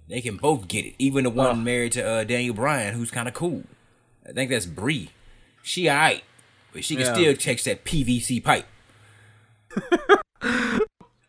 They 0.08 0.20
can 0.22 0.36
both 0.38 0.68
get 0.68 0.86
it. 0.86 0.94
Even 0.98 1.24
the 1.24 1.30
one 1.30 1.62
married 1.64 1.92
to 1.92 2.02
uh, 2.06 2.24
Daniel 2.24 2.54
Bryan, 2.54 2.94
who's 2.94 3.10
kind 3.10 3.28
of 3.28 3.34
cool. 3.34 3.64
I 4.26 4.32
think 4.32 4.50
that's 4.50 4.64
Brie. 4.66 5.10
She 5.62 5.88
alright, 5.88 6.22
but 6.72 6.82
she 6.84 6.96
can 6.96 7.04
Yeah. 7.06 7.12
still 7.14 7.36
catch 7.36 7.64
that 7.64 7.84
PVC 7.84 8.42
pipe. 8.42 8.64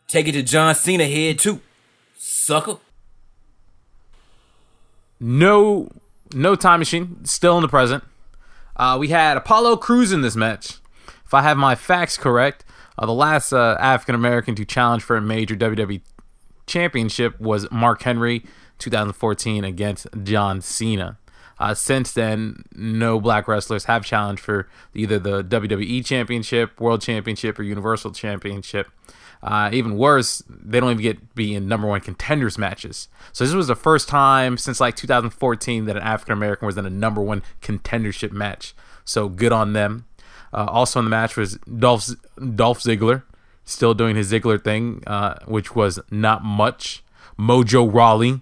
Take 0.07 0.27
it 0.27 0.31
to 0.31 0.43
John 0.43 0.73
Cena 0.75 1.05
head 1.05 1.39
too, 1.39 1.59
sucker. 2.17 2.77
no, 5.19 5.89
no 6.33 6.55
time 6.55 6.79
machine. 6.79 7.23
Still 7.25 7.57
in 7.57 7.61
the 7.61 7.67
present. 7.67 8.03
Uh, 8.75 8.97
we 8.99 9.09
had 9.09 9.35
Apollo 9.37 9.77
Crews 9.77 10.11
in 10.11 10.21
this 10.21 10.35
match. 10.35 10.77
If 11.25 11.33
I 11.33 11.41
have 11.41 11.57
my 11.57 11.75
facts 11.75 12.17
correct, 12.17 12.63
uh, 12.99 13.05
the 13.05 13.13
last 13.13 13.53
uh, 13.53 13.77
African 13.79 14.13
American 14.13 14.55
to 14.55 14.65
challenge 14.65 15.03
for 15.03 15.15
a 15.15 15.21
major 15.21 15.55
WWE 15.55 16.01
championship 16.67 17.39
was 17.39 17.69
Mark 17.71 18.01
Henry, 18.01 18.45
2014, 18.77 19.63
against 19.63 20.07
John 20.23 20.59
Cena. 20.59 21.17
Uh, 21.57 21.73
since 21.73 22.11
then, 22.11 22.63
no 22.73 23.19
black 23.19 23.47
wrestlers 23.47 23.85
have 23.85 24.05
challenged 24.05 24.41
for 24.41 24.67
either 24.93 25.17
the 25.17 25.43
WWE 25.43 26.05
Championship, 26.05 26.79
World 26.79 27.01
Championship, 27.01 27.57
or 27.57 27.63
Universal 27.63 28.11
Championship. 28.11 28.89
Uh, 29.41 29.69
even 29.71 29.97
worse, 29.97 30.43
they 30.49 30.79
don't 30.79 30.91
even 30.91 31.01
get 31.01 31.35
be 31.35 31.55
in 31.55 31.67
number 31.67 31.87
one 31.87 32.01
contenders 32.01 32.57
matches. 32.57 33.07
So 33.31 33.45
this 33.45 33.53
was 33.53 33.67
the 33.67 33.75
first 33.75 34.09
time 34.09 34.57
since 34.57 34.81
like 34.81 34.97
2014 34.97 35.85
that 35.85 35.95
an 35.95 36.03
African 36.03 36.33
American 36.33 36.65
was 36.65 36.77
in 36.77 36.85
a 36.85 36.89
number 36.89 37.21
one 37.21 37.43
contendership 37.61 38.31
match. 38.31 38.73
So 39.05 39.29
good 39.29 39.53
on 39.53 39.71
them. 39.71 40.05
Uh, 40.53 40.65
also 40.69 40.99
in 40.99 41.05
the 41.05 41.11
match 41.11 41.37
was 41.37 41.57
Dolph 41.57 42.09
Dolph 42.55 42.81
Ziggler, 42.81 43.23
still 43.65 43.93
doing 43.93 44.15
his 44.15 44.31
Ziggler 44.31 44.63
thing, 44.63 45.03
uh, 45.07 45.35
which 45.45 45.75
was 45.75 45.99
not 46.11 46.43
much. 46.43 47.03
Mojo 47.37 47.91
Rawley 47.93 48.41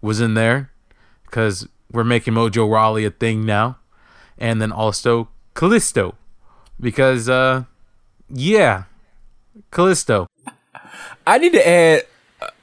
was 0.00 0.20
in 0.20 0.34
there 0.34 0.70
because 1.24 1.66
we're 1.90 2.04
making 2.04 2.34
Mojo 2.34 2.70
Rawley 2.70 3.04
a 3.04 3.10
thing 3.10 3.46
now, 3.46 3.78
and 4.38 4.60
then 4.60 4.72
also 4.72 5.28
Kalisto 5.54 6.14
because 6.80 7.28
uh, 7.28 7.64
yeah, 8.28 8.84
Kalisto. 9.70 10.26
I 11.26 11.38
need 11.38 11.52
to 11.52 11.66
add 11.66 12.06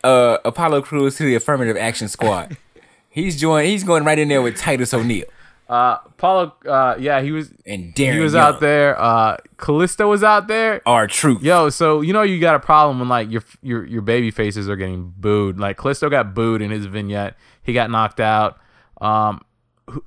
uh, 0.03 0.37
Apollo 0.45 0.83
Crews 0.83 1.15
to 1.17 1.23
the 1.23 1.35
affirmative 1.35 1.77
action 1.77 2.07
squad. 2.07 2.57
he's 3.09 3.39
joined. 3.39 3.67
He's 3.67 3.83
going 3.83 4.03
right 4.03 4.19
in 4.19 4.27
there 4.27 4.41
with 4.41 4.57
Titus 4.57 4.93
O'Neil 4.93 5.25
Uh, 5.71 5.99
Paulo, 6.17 6.53
uh, 6.65 6.97
yeah, 6.99 7.21
he 7.21 7.31
was 7.31 7.53
and 7.65 7.95
Darren. 7.95 8.13
he 8.15 8.19
was 8.19 8.33
Young, 8.33 8.43
out 8.43 8.59
there. 8.59 8.99
Uh, 8.99 9.37
Kalisto 9.55 10.09
was 10.09 10.21
out 10.21 10.49
there. 10.49 10.81
R-Truth. 10.85 11.41
Yo, 11.43 11.69
so 11.69 12.01
you 12.01 12.11
know 12.11 12.23
you 12.23 12.41
got 12.41 12.55
a 12.55 12.59
problem 12.59 12.99
when 12.99 13.07
like 13.07 13.31
your 13.31 13.41
your 13.61 13.85
your 13.85 14.01
baby 14.01 14.31
faces 14.31 14.67
are 14.67 14.75
getting 14.75 15.13
booed. 15.15 15.61
Like 15.61 15.77
Kalisto 15.77 16.11
got 16.11 16.33
booed 16.35 16.61
in 16.61 16.71
his 16.71 16.87
vignette. 16.87 17.37
He 17.63 17.71
got 17.71 17.89
knocked 17.89 18.19
out. 18.19 18.59
Um, 18.99 19.45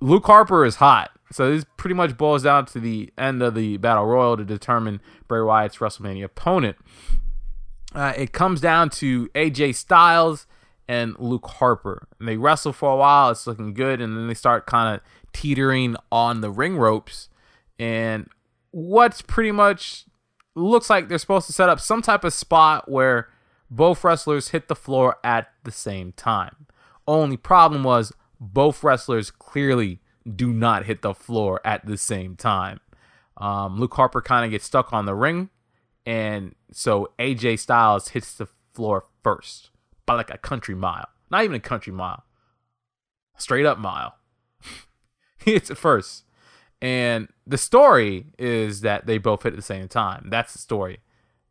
Luke 0.00 0.26
Harper 0.26 0.66
is 0.66 0.76
hot. 0.76 1.10
So 1.32 1.50
this 1.50 1.64
pretty 1.78 1.94
much 1.94 2.18
boils 2.18 2.42
down 2.42 2.66
to 2.66 2.78
the 2.78 3.10
end 3.16 3.42
of 3.42 3.54
the 3.54 3.78
battle 3.78 4.04
royal 4.04 4.36
to 4.36 4.44
determine 4.44 5.00
Bray 5.28 5.40
Wyatt's 5.40 5.78
WrestleMania 5.78 6.24
opponent. 6.24 6.76
Uh, 7.94 8.12
it 8.18 8.32
comes 8.32 8.60
down 8.60 8.90
to 8.90 9.28
AJ 9.28 9.76
Styles 9.76 10.46
and 10.88 11.18
Luke 11.18 11.46
Harper. 11.46 12.08
And 12.18 12.28
they 12.28 12.36
wrestle 12.36 12.72
for 12.72 12.90
a 12.90 12.96
while. 12.96 13.30
It's 13.30 13.46
looking 13.46 13.74
good, 13.74 14.00
and 14.00 14.16
then 14.16 14.28
they 14.28 14.34
start 14.34 14.66
kind 14.66 14.94
of 14.94 15.00
teetering 15.32 15.96
on 16.12 16.40
the 16.40 16.50
ring 16.50 16.76
ropes. 16.76 17.28
And 17.78 18.28
what's 18.70 19.22
pretty 19.22 19.52
much 19.52 20.04
looks 20.54 20.88
like 20.88 21.08
they're 21.08 21.18
supposed 21.18 21.46
to 21.46 21.52
set 21.52 21.68
up 21.68 21.80
some 21.80 22.02
type 22.02 22.24
of 22.24 22.32
spot 22.32 22.90
where 22.90 23.28
both 23.70 24.04
wrestlers 24.04 24.48
hit 24.48 24.68
the 24.68 24.76
floor 24.76 25.16
at 25.24 25.48
the 25.64 25.72
same 25.72 26.12
time. 26.12 26.66
Only 27.06 27.36
problem 27.36 27.82
was 27.82 28.12
both 28.38 28.84
wrestlers 28.84 29.30
clearly 29.30 30.00
do 30.34 30.52
not 30.52 30.84
hit 30.84 31.02
the 31.02 31.14
floor 31.14 31.60
at 31.64 31.84
the 31.86 31.96
same 31.96 32.36
time. 32.36 32.80
Um, 33.36 33.78
Luke 33.78 33.94
Harper 33.94 34.22
kind 34.22 34.44
of 34.44 34.50
gets 34.52 34.64
stuck 34.64 34.92
on 34.92 35.06
the 35.06 35.14
ring, 35.14 35.50
and 36.06 36.54
so 36.70 37.10
AJ 37.18 37.58
Styles 37.58 38.08
hits 38.08 38.34
the 38.34 38.46
floor 38.72 39.04
first 39.22 39.70
by 40.06 40.14
like 40.14 40.30
a 40.30 40.38
country 40.38 40.74
mile. 40.74 41.08
Not 41.30 41.44
even 41.44 41.56
a 41.56 41.60
country 41.60 41.92
mile, 41.92 42.24
straight 43.36 43.66
up 43.66 43.78
mile. 43.78 44.14
it's 45.46 45.70
it 45.70 45.78
first. 45.78 46.24
And 46.80 47.28
the 47.46 47.58
story 47.58 48.26
is 48.38 48.82
that 48.82 49.06
they 49.06 49.18
both 49.18 49.42
hit 49.42 49.52
at 49.54 49.56
the 49.56 49.62
same 49.62 49.88
time. 49.88 50.28
That's 50.30 50.52
the 50.52 50.58
story. 50.58 50.98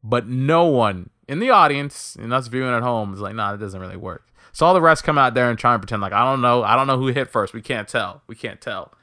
But 0.04 0.28
no 0.28 0.66
one 0.66 1.10
in 1.28 1.40
the 1.40 1.50
audience 1.50 2.16
and 2.20 2.34
us 2.34 2.48
viewing 2.48 2.74
at 2.74 2.84
home 2.84 3.14
is 3.14 3.20
like, 3.20 3.34
nah, 3.36 3.54
it 3.54 3.58
doesn't 3.58 3.80
really 3.80 3.98
work. 3.98 4.28
So 4.52 4.66
all 4.66 4.74
the 4.74 4.80
refs 4.82 5.02
come 5.02 5.18
out 5.18 5.34
there 5.34 5.50
and 5.50 5.58
try 5.58 5.74
and 5.74 5.82
pretend 5.82 6.02
like, 6.02 6.14
I 6.14 6.24
don't 6.24 6.42
know. 6.42 6.64
I 6.64 6.76
don't 6.76 6.86
know 6.86 6.98
who 7.00 7.08
hit 7.08 7.30
first. 7.32 7.54
We 7.54 7.62
can't 7.62 7.88
tell. 7.88 8.22
We 8.28 8.36
can't 8.36 8.62
tell. 8.62 8.94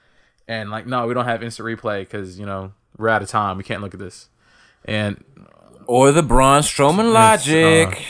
And 0.46 0.70
like, 0.70 0.86
no, 0.86 1.06
we 1.06 1.14
don't 1.14 1.24
have 1.24 1.42
instant 1.42 1.66
replay 1.66 2.00
because, 2.02 2.38
you 2.38 2.46
know, 2.46 2.72
we're 2.96 3.08
out 3.08 3.22
of 3.22 3.28
time. 3.28 3.56
We 3.56 3.64
can't 3.64 3.82
look 3.82 3.94
at 3.94 4.00
this. 4.00 4.28
And 4.84 5.24
Or 5.86 6.12
the 6.12 6.22
Braun 6.22 6.62
Strowman 6.62 7.12
logic. 7.12 7.96
uh, 7.96 8.00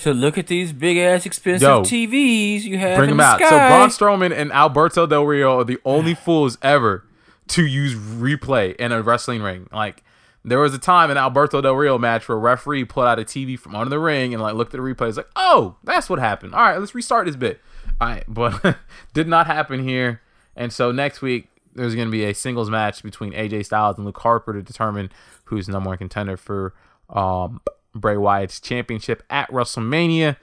to 0.00 0.12
look 0.14 0.38
at 0.38 0.46
these 0.46 0.72
big 0.72 0.96
ass 0.98 1.26
expensive 1.26 1.68
Yo, 1.68 1.82
TVs 1.82 2.62
you 2.62 2.78
have 2.78 2.96
bring 2.96 3.10
in 3.10 3.16
them 3.16 3.18
the 3.18 3.24
out. 3.24 3.40
So 3.40 3.46
sky. 3.46 3.68
Braun 3.68 3.88
Strowman 3.88 4.32
and 4.36 4.52
Alberto 4.52 5.06
Del 5.06 5.24
Rio 5.24 5.60
are 5.60 5.64
the 5.64 5.78
only 5.84 6.14
fools 6.26 6.58
ever 6.62 7.04
to 7.48 7.66
use 7.66 7.94
replay 7.94 8.74
in 8.76 8.92
a 8.92 9.02
wrestling 9.02 9.42
ring. 9.42 9.68
Like 9.72 10.02
there 10.44 10.58
was 10.58 10.72
a 10.74 10.78
time 10.78 11.10
in 11.10 11.16
Alberto 11.16 11.60
Del 11.60 11.74
Rio 11.74 11.98
match 11.98 12.28
where 12.28 12.38
a 12.38 12.40
referee 12.40 12.84
pulled 12.84 13.06
out 13.06 13.18
a 13.18 13.24
TV 13.24 13.58
from 13.58 13.74
under 13.74 13.90
the 13.90 13.98
ring 13.98 14.32
and 14.32 14.42
like 14.42 14.54
looked 14.54 14.74
at 14.74 14.78
the 14.78 14.82
replay. 14.82 15.08
It's 15.08 15.16
like, 15.16 15.30
oh, 15.36 15.76
that's 15.84 16.08
what 16.08 16.18
happened. 16.18 16.54
All 16.54 16.62
right, 16.62 16.78
let's 16.78 16.94
restart 16.94 17.26
this 17.26 17.36
bit. 17.36 17.60
All 18.00 18.08
right, 18.08 18.24
but 18.28 18.76
did 19.12 19.28
not 19.28 19.46
happen 19.46 19.86
here. 19.86 20.22
And 20.56 20.72
so 20.72 20.92
next 20.92 21.22
week 21.22 21.48
there's 21.74 21.94
going 21.94 22.08
to 22.08 22.12
be 22.12 22.24
a 22.24 22.34
singles 22.34 22.70
match 22.70 23.02
between 23.02 23.32
AJ 23.32 23.66
Styles 23.66 23.96
and 23.96 24.06
Luke 24.06 24.18
Harper 24.18 24.52
to 24.52 24.62
determine 24.62 25.10
who's 25.44 25.68
number 25.68 25.88
one 25.88 25.98
contender 25.98 26.36
for 26.36 26.74
um, 27.10 27.60
Bray 27.94 28.16
Wyatt's 28.16 28.60
championship 28.60 29.22
at 29.30 29.50
WrestleMania. 29.50 30.36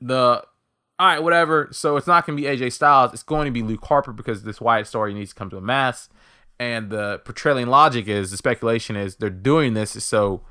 The 0.00 0.44
all 0.98 1.08
right, 1.08 1.22
whatever. 1.22 1.68
So 1.72 1.96
it's 1.96 2.06
not 2.06 2.26
going 2.26 2.36
to 2.36 2.42
be 2.42 2.48
AJ 2.48 2.72
Styles. 2.72 3.12
It's 3.12 3.22
going 3.22 3.46
to 3.46 3.50
be 3.50 3.62
Luke 3.62 3.84
Harper 3.84 4.12
because 4.12 4.44
this 4.44 4.60
Wyatt 4.60 4.86
story 4.86 5.14
needs 5.14 5.30
to 5.30 5.34
come 5.34 5.50
to 5.50 5.56
a 5.56 5.60
mass. 5.60 6.08
And 6.60 6.90
the 6.90 7.20
portraying 7.24 7.66
logic 7.66 8.06
is 8.06 8.30
the 8.30 8.36
speculation 8.36 8.94
is 8.94 9.16
they're 9.16 9.30
doing 9.30 9.74
this 9.74 9.90
so 10.04 10.42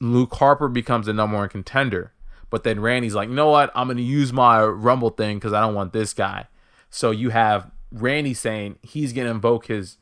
Luke 0.00 0.34
Harper 0.34 0.68
becomes 0.68 1.06
the 1.06 1.12
number 1.12 1.36
one 1.36 1.48
contender. 1.48 2.12
But 2.50 2.64
then 2.64 2.80
Randy's 2.80 3.14
like, 3.14 3.28
you 3.28 3.34
know 3.34 3.48
what? 3.48 3.72
I'm 3.74 3.86
going 3.86 3.96
to 3.96 4.02
use 4.02 4.32
my 4.32 4.62
Rumble 4.62 5.10
thing 5.10 5.38
because 5.38 5.52
I 5.52 5.60
don't 5.60 5.74
want 5.74 5.92
this 5.92 6.12
guy. 6.12 6.48
So 6.90 7.10
you 7.10 7.30
have 7.30 7.70
Randy 7.90 8.34
saying 8.34 8.78
he's 8.82 9.12
going 9.12 9.26
to 9.26 9.30
invoke 9.30 9.66
his 9.66 9.96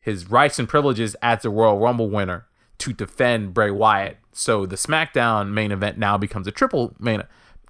his 0.00 0.30
rights 0.30 0.58
and 0.58 0.68
privileges 0.68 1.16
as 1.22 1.42
the 1.42 1.50
Royal 1.50 1.78
Rumble 1.78 2.08
winner 2.08 2.46
to 2.78 2.92
defend 2.92 3.52
Bray 3.52 3.70
Wyatt. 3.70 4.16
So 4.38 4.66
the 4.66 4.76
SmackDown 4.76 5.50
main 5.50 5.72
event 5.72 5.98
now 5.98 6.16
becomes 6.16 6.46
a 6.46 6.52
triple 6.52 6.94
main 7.00 7.24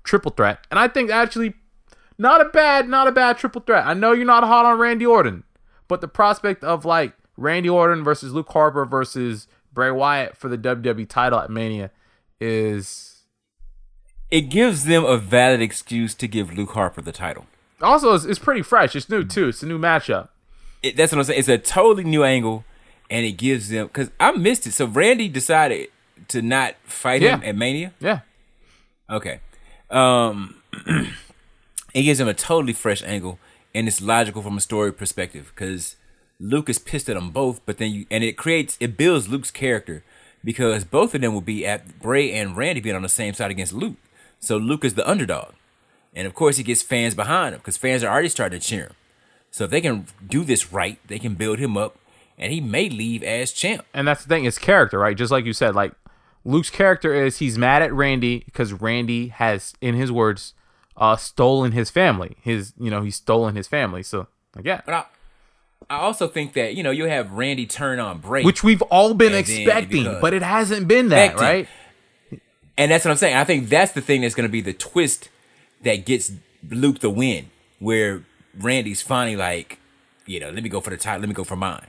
triple 0.05 0.31
threat. 0.31 0.66
And 0.71 0.79
I 0.79 0.87
think 0.87 1.11
actually 1.11 1.55
not 2.19 2.43
a 2.43 2.45
bad 2.45 2.91
not 2.91 3.09
a 3.09 3.12
bad 3.12 3.39
triple 3.39 3.62
threat. 3.62 3.87
I 3.87 3.95
know 3.95 4.12
you're 4.12 4.27
not 4.27 4.45
hot 4.45 4.66
on 4.66 4.79
Randy 4.79 5.07
Orton, 5.07 5.45
but 5.89 6.03
the 6.03 6.09
prospect 6.09 6.62
of 6.62 6.85
like 6.85 7.14
Randy 7.39 7.71
Orton 7.71 8.05
versus 8.05 8.35
Luke 8.35 8.51
Harper 8.51 8.85
versus 8.85 9.49
Bray 9.73 9.91
Wyatt 9.91 10.37
for 10.37 10.49
the 10.49 10.59
WWE 10.59 11.09
title 11.09 11.39
at 11.39 11.49
Mania 11.49 11.91
is 12.39 13.23
it 14.31 14.43
gives 14.43 14.85
them 14.85 15.07
a 15.07 15.16
valid 15.16 15.62
excuse 15.62 16.14
to 16.16 16.29
give 16.29 16.53
Luke 16.53 16.73
Harper 16.73 17.01
the 17.01 17.12
title. 17.12 17.47
also 17.81 18.12
it's, 18.12 18.27
it's 18.27 18.39
pretty 18.39 18.61
fresh. 18.61 18.95
It's 18.95 19.09
new 19.09 19.25
too. 19.25 19.49
It's 19.49 19.62
a 19.62 19.66
new 19.66 19.79
matchup. 19.79 20.29
It, 20.83 20.99
that's 20.99 21.12
what 21.12 21.21
I'm 21.21 21.25
saying. 21.25 21.39
It's 21.39 21.49
a 21.49 21.57
totally 21.57 22.05
new 22.05 22.25
angle, 22.25 22.66
and 23.09 23.25
it 23.25 23.33
gives 23.33 23.71
them 23.71 23.87
because 23.87 24.11
I 24.21 24.33
missed 24.33 24.66
it. 24.66 24.73
So 24.73 24.87
Randy 24.87 25.29
decided 25.29 25.89
to 26.29 26.43
not 26.43 26.75
fight 26.85 27.23
him 27.23 27.43
at 27.45 27.57
Mania. 27.57 27.93
Yeah. 28.01 28.21
Okay. 29.11 29.41
Um, 29.91 30.57
it 31.95 32.03
gives 32.03 32.21
him 32.21 32.29
a 32.29 32.35
totally 32.35 32.73
fresh 32.73 33.03
angle, 33.03 33.39
and 33.75 33.89
it's 33.89 34.01
logical 34.01 34.43
from 34.43 34.57
a 34.57 34.61
story 34.61 34.93
perspective 34.93 35.53
because 35.55 35.97
Luke 36.41 36.69
is 36.69 36.79
pissed 36.79 37.09
at 37.09 37.14
them 37.14 37.31
both, 37.31 37.64
but 37.66 37.79
then 37.79 37.91
you 37.91 38.07
and 38.11 38.23
it 38.23 38.37
creates 38.37 38.77
it 38.81 38.97
builds 38.97 39.29
Luke's 39.29 39.51
character 39.51 40.05
because 40.45 40.85
both 40.85 41.14
of 41.14 41.21
them 41.21 41.35
will 41.35 41.41
be 41.41 41.66
at 41.66 42.01
Bray 42.01 42.33
and 42.33 42.57
Randy 42.57 42.81
being 42.81 42.97
on 42.97 43.03
the 43.03 43.09
same 43.09 43.35
side 43.35 43.51
against 43.51 43.73
Luke. 43.73 43.97
So 44.41 44.57
Luke 44.57 44.85
is 44.85 44.95
the 44.95 45.09
underdog. 45.09 45.55
And 46.14 46.27
of 46.27 46.35
course, 46.35 46.57
he 46.57 46.62
gets 46.62 46.83
fans 46.83 47.14
behind 47.14 47.55
him 47.55 47.61
because 47.61 47.77
fans 47.77 48.03
are 48.03 48.11
already 48.11 48.29
starting 48.29 48.59
to 48.59 48.66
cheer 48.66 48.85
him. 48.85 48.93
So 49.51 49.64
if 49.64 49.71
they 49.71 49.81
can 49.81 50.07
do 50.27 50.45
this 50.45 50.73
right, 50.73 50.99
they 51.07 51.19
can 51.19 51.35
build 51.35 51.59
him 51.59 51.77
up, 51.77 51.97
and 52.37 52.53
he 52.53 52.61
may 52.61 52.89
leave 52.89 53.23
as 53.23 53.53
champ. 53.53 53.85
and 53.95 54.07
that's 54.07 54.23
the 54.23 54.29
thing, 54.29 54.45
his 54.45 54.59
character, 54.59 54.99
right? 54.99 55.16
Just 55.16 55.33
like 55.33 55.45
you 55.45 55.53
said, 55.53 55.75
like 55.75 55.93
Luke's 56.49 56.70
character 56.70 57.12
is 57.14 57.38
he's 57.38 57.59
mad 57.59 57.82
at 57.82 57.92
Randy 57.92 58.42
because 58.46 58.72
Randy 58.72 59.28
has, 59.28 59.74
in 59.82 59.94
his 59.94 60.11
words, 60.11 60.55
uh, 60.96 61.16
stolen 61.16 61.72
his 61.72 61.90
family. 61.90 62.36
His, 62.40 62.72
you 62.78 62.90
know, 62.90 63.03
he's 63.03 63.16
stolen 63.16 63.55
his 63.55 63.68
family. 63.68 64.03
So, 64.03 64.28
like, 64.57 64.64
yeah, 64.64 64.80
But 64.86 64.94
I, 64.94 65.05
I 65.90 65.99
also 65.99 66.26
think 66.26 66.55
that 66.55 66.74
you 66.74 66.82
know 66.82 66.90
you 66.90 67.05
have 67.05 67.32
Randy 67.32 67.66
turn 67.66 68.01
on 68.01 68.18
Bray, 68.18 68.42
which 68.44 68.64
we've 68.64 68.80
all 68.82 69.12
been 69.12 69.34
expecting, 69.34 70.05
but 70.20 70.32
it 70.32 70.42
hasn't 70.42 70.88
been 70.88 71.11
that, 71.11 71.32
Expecting. 71.32 71.46
right? 71.46 72.40
and 72.78 72.90
that's 72.90 73.05
what 73.05 73.11
I'm 73.11 73.16
saying. 73.18 73.36
I 73.36 73.44
think 73.44 73.68
that's 73.68 73.92
the 73.92 74.01
thing 74.01 74.22
that's 74.22 74.34
going 74.34 74.49
to 74.49 74.53
be 74.53 74.61
the 74.62 74.72
twist 74.72 75.28
that 75.82 76.07
gets 76.07 76.32
Luke 76.68 77.01
the 77.01 77.11
win, 77.11 77.51
where 77.78 78.24
Randy's 78.59 79.03
finally 79.03 79.36
like, 79.36 79.78
you 80.26 80.40
know, 80.40 80.51
let 80.51 80.62
me 80.62 80.68
go 80.70 80.80
for 80.80 80.90
the 80.90 80.96
title, 80.96 81.20
let 81.20 81.28
me 81.28 81.34
go 81.34 81.44
for 81.44 81.57
mine, 81.57 81.86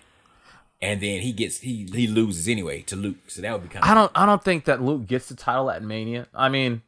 and 0.81 1.01
then 1.01 1.21
he 1.21 1.31
gets 1.31 1.59
he 1.59 1.87
he 1.93 2.07
loses 2.07 2.47
anyway 2.47 2.81
to 2.83 2.95
Luke. 2.95 3.17
So 3.27 3.41
that 3.41 3.51
would 3.51 3.63
be 3.63 3.69
kind 3.69 3.83
of 3.83 3.89
I 3.89 3.93
don't 3.93 4.11
I 4.15 4.25
don't 4.25 4.43
think 4.43 4.65
that 4.65 4.81
Luke 4.81 5.07
gets 5.07 5.27
the 5.27 5.35
title 5.35 5.69
at 5.69 5.83
Mania. 5.83 6.27
I 6.33 6.49
mean, 6.49 6.81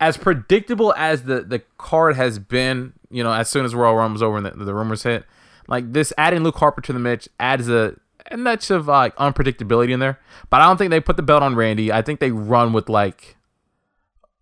as 0.00 0.16
predictable 0.16 0.92
as 0.96 1.22
the 1.22 1.42
the 1.42 1.60
card 1.78 2.16
has 2.16 2.38
been, 2.38 2.92
you 3.10 3.22
know, 3.22 3.32
as 3.32 3.48
soon 3.48 3.64
as 3.64 3.74
Royal 3.74 3.94
Rumble's 3.94 4.22
over 4.22 4.36
and 4.36 4.46
the, 4.46 4.50
the 4.50 4.74
rumors 4.74 5.04
hit, 5.04 5.24
like 5.68 5.92
this 5.92 6.12
adding 6.18 6.42
Luke 6.42 6.56
Harper 6.56 6.80
to 6.82 6.92
the 6.92 6.98
match 6.98 7.28
adds 7.38 7.68
a 7.68 7.96
a 8.30 8.36
notch 8.36 8.70
of 8.70 8.88
like 8.88 9.14
unpredictability 9.16 9.90
in 9.90 10.00
there. 10.00 10.18
But 10.50 10.60
I 10.60 10.66
don't 10.66 10.76
think 10.76 10.90
they 10.90 11.00
put 11.00 11.16
the 11.16 11.22
belt 11.22 11.42
on 11.42 11.54
Randy. 11.54 11.92
I 11.92 12.02
think 12.02 12.18
they 12.18 12.32
run 12.32 12.72
with 12.72 12.88
like 12.88 13.36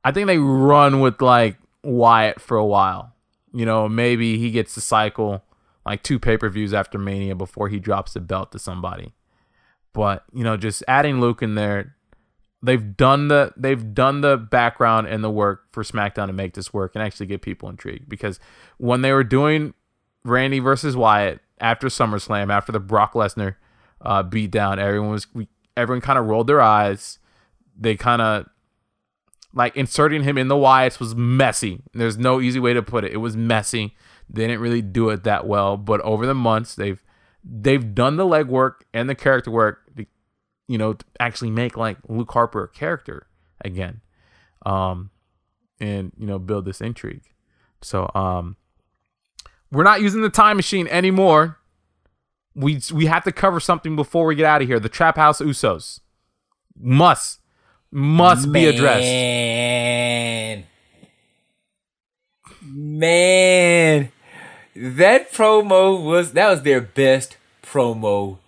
I 0.02 0.12
think 0.12 0.26
they 0.26 0.38
run 0.38 1.00
with 1.00 1.20
like 1.20 1.56
Wyatt 1.82 2.40
for 2.40 2.56
a 2.56 2.64
while. 2.64 3.12
You 3.52 3.66
know, 3.66 3.88
maybe 3.88 4.38
he 4.38 4.50
gets 4.50 4.74
the 4.74 4.80
cycle 4.80 5.42
like 5.84 6.02
two 6.02 6.18
pay-per-views 6.18 6.72
after 6.72 6.98
Mania 6.98 7.34
before 7.34 7.68
he 7.68 7.78
drops 7.78 8.14
the 8.14 8.20
belt 8.20 8.52
to 8.52 8.58
somebody. 8.58 9.14
But, 9.92 10.24
you 10.32 10.42
know, 10.42 10.56
just 10.56 10.82
adding 10.88 11.20
Luke 11.20 11.42
in 11.42 11.54
there 11.54 11.94
they've 12.64 12.96
done 12.96 13.28
the 13.28 13.52
they've 13.56 13.94
done 13.94 14.22
the 14.22 14.38
background 14.38 15.06
and 15.06 15.22
the 15.22 15.30
work 15.30 15.64
for 15.70 15.82
SmackDown 15.84 16.28
to 16.28 16.32
make 16.32 16.54
this 16.54 16.72
work 16.72 16.92
and 16.94 17.04
actually 17.04 17.26
get 17.26 17.42
people 17.42 17.68
intrigued. 17.68 18.08
Because 18.08 18.40
when 18.78 19.02
they 19.02 19.12
were 19.12 19.24
doing 19.24 19.74
Randy 20.24 20.58
versus 20.60 20.96
Wyatt 20.96 21.40
after 21.60 21.88
SummerSlam 21.88 22.50
after 22.50 22.72
the 22.72 22.80
Brock 22.80 23.12
Lesnar 23.12 23.56
uh, 24.00 24.22
beat 24.22 24.50
down 24.50 24.78
everyone 24.78 25.10
was 25.10 25.32
we, 25.34 25.48
everyone 25.76 26.00
kind 26.00 26.18
of 26.18 26.26
rolled 26.26 26.46
their 26.46 26.62
eyes. 26.62 27.18
They 27.78 27.96
kind 27.96 28.22
of 28.22 28.46
like 29.52 29.76
inserting 29.76 30.22
him 30.22 30.38
in 30.38 30.48
the 30.48 30.56
Wyatts 30.56 30.98
was 30.98 31.14
messy. 31.14 31.82
There's 31.92 32.16
no 32.16 32.40
easy 32.40 32.58
way 32.58 32.72
to 32.72 32.82
put 32.82 33.04
it. 33.04 33.12
It 33.12 33.18
was 33.18 33.36
messy 33.36 33.94
they 34.28 34.46
didn't 34.46 34.60
really 34.60 34.82
do 34.82 35.10
it 35.10 35.24
that 35.24 35.46
well 35.46 35.76
but 35.76 36.00
over 36.00 36.26
the 36.26 36.34
months 36.34 36.74
they've 36.74 37.02
they've 37.44 37.94
done 37.94 38.16
the 38.16 38.24
legwork 38.24 38.82
and 38.92 39.08
the 39.08 39.14
character 39.14 39.50
work 39.50 39.94
to 39.96 40.06
you 40.68 40.78
know, 40.78 40.94
to 40.94 41.04
actually 41.20 41.50
make 41.50 41.76
like 41.76 41.98
Luke 42.08 42.32
Harper 42.32 42.64
a 42.64 42.68
character 42.68 43.26
again, 43.62 44.00
um, 44.64 45.10
and 45.80 46.12
you 46.18 46.26
know, 46.26 46.38
build 46.38 46.64
this 46.64 46.80
intrigue. 46.80 47.22
So, 47.82 48.10
um, 48.14 48.56
we're 49.70 49.84
not 49.84 50.00
using 50.00 50.22
the 50.22 50.30
time 50.30 50.56
machine 50.56 50.88
anymore. 50.88 51.58
We 52.54 52.80
we 52.92 53.06
have 53.06 53.24
to 53.24 53.32
cover 53.32 53.60
something 53.60 53.96
before 53.96 54.26
we 54.26 54.34
get 54.36 54.46
out 54.46 54.62
of 54.62 54.68
here. 54.68 54.80
The 54.80 54.88
Trap 54.88 55.16
House 55.16 55.40
Usos 55.40 56.00
must 56.78 57.40
must 57.90 58.50
be 58.50 58.66
addressed. 58.66 59.04
Man, 62.98 64.12
that 64.76 65.32
promo 65.32 66.02
was 66.04 66.32
that 66.32 66.48
was 66.48 66.62
their 66.62 66.80
best 66.80 67.36
promo 67.62 68.38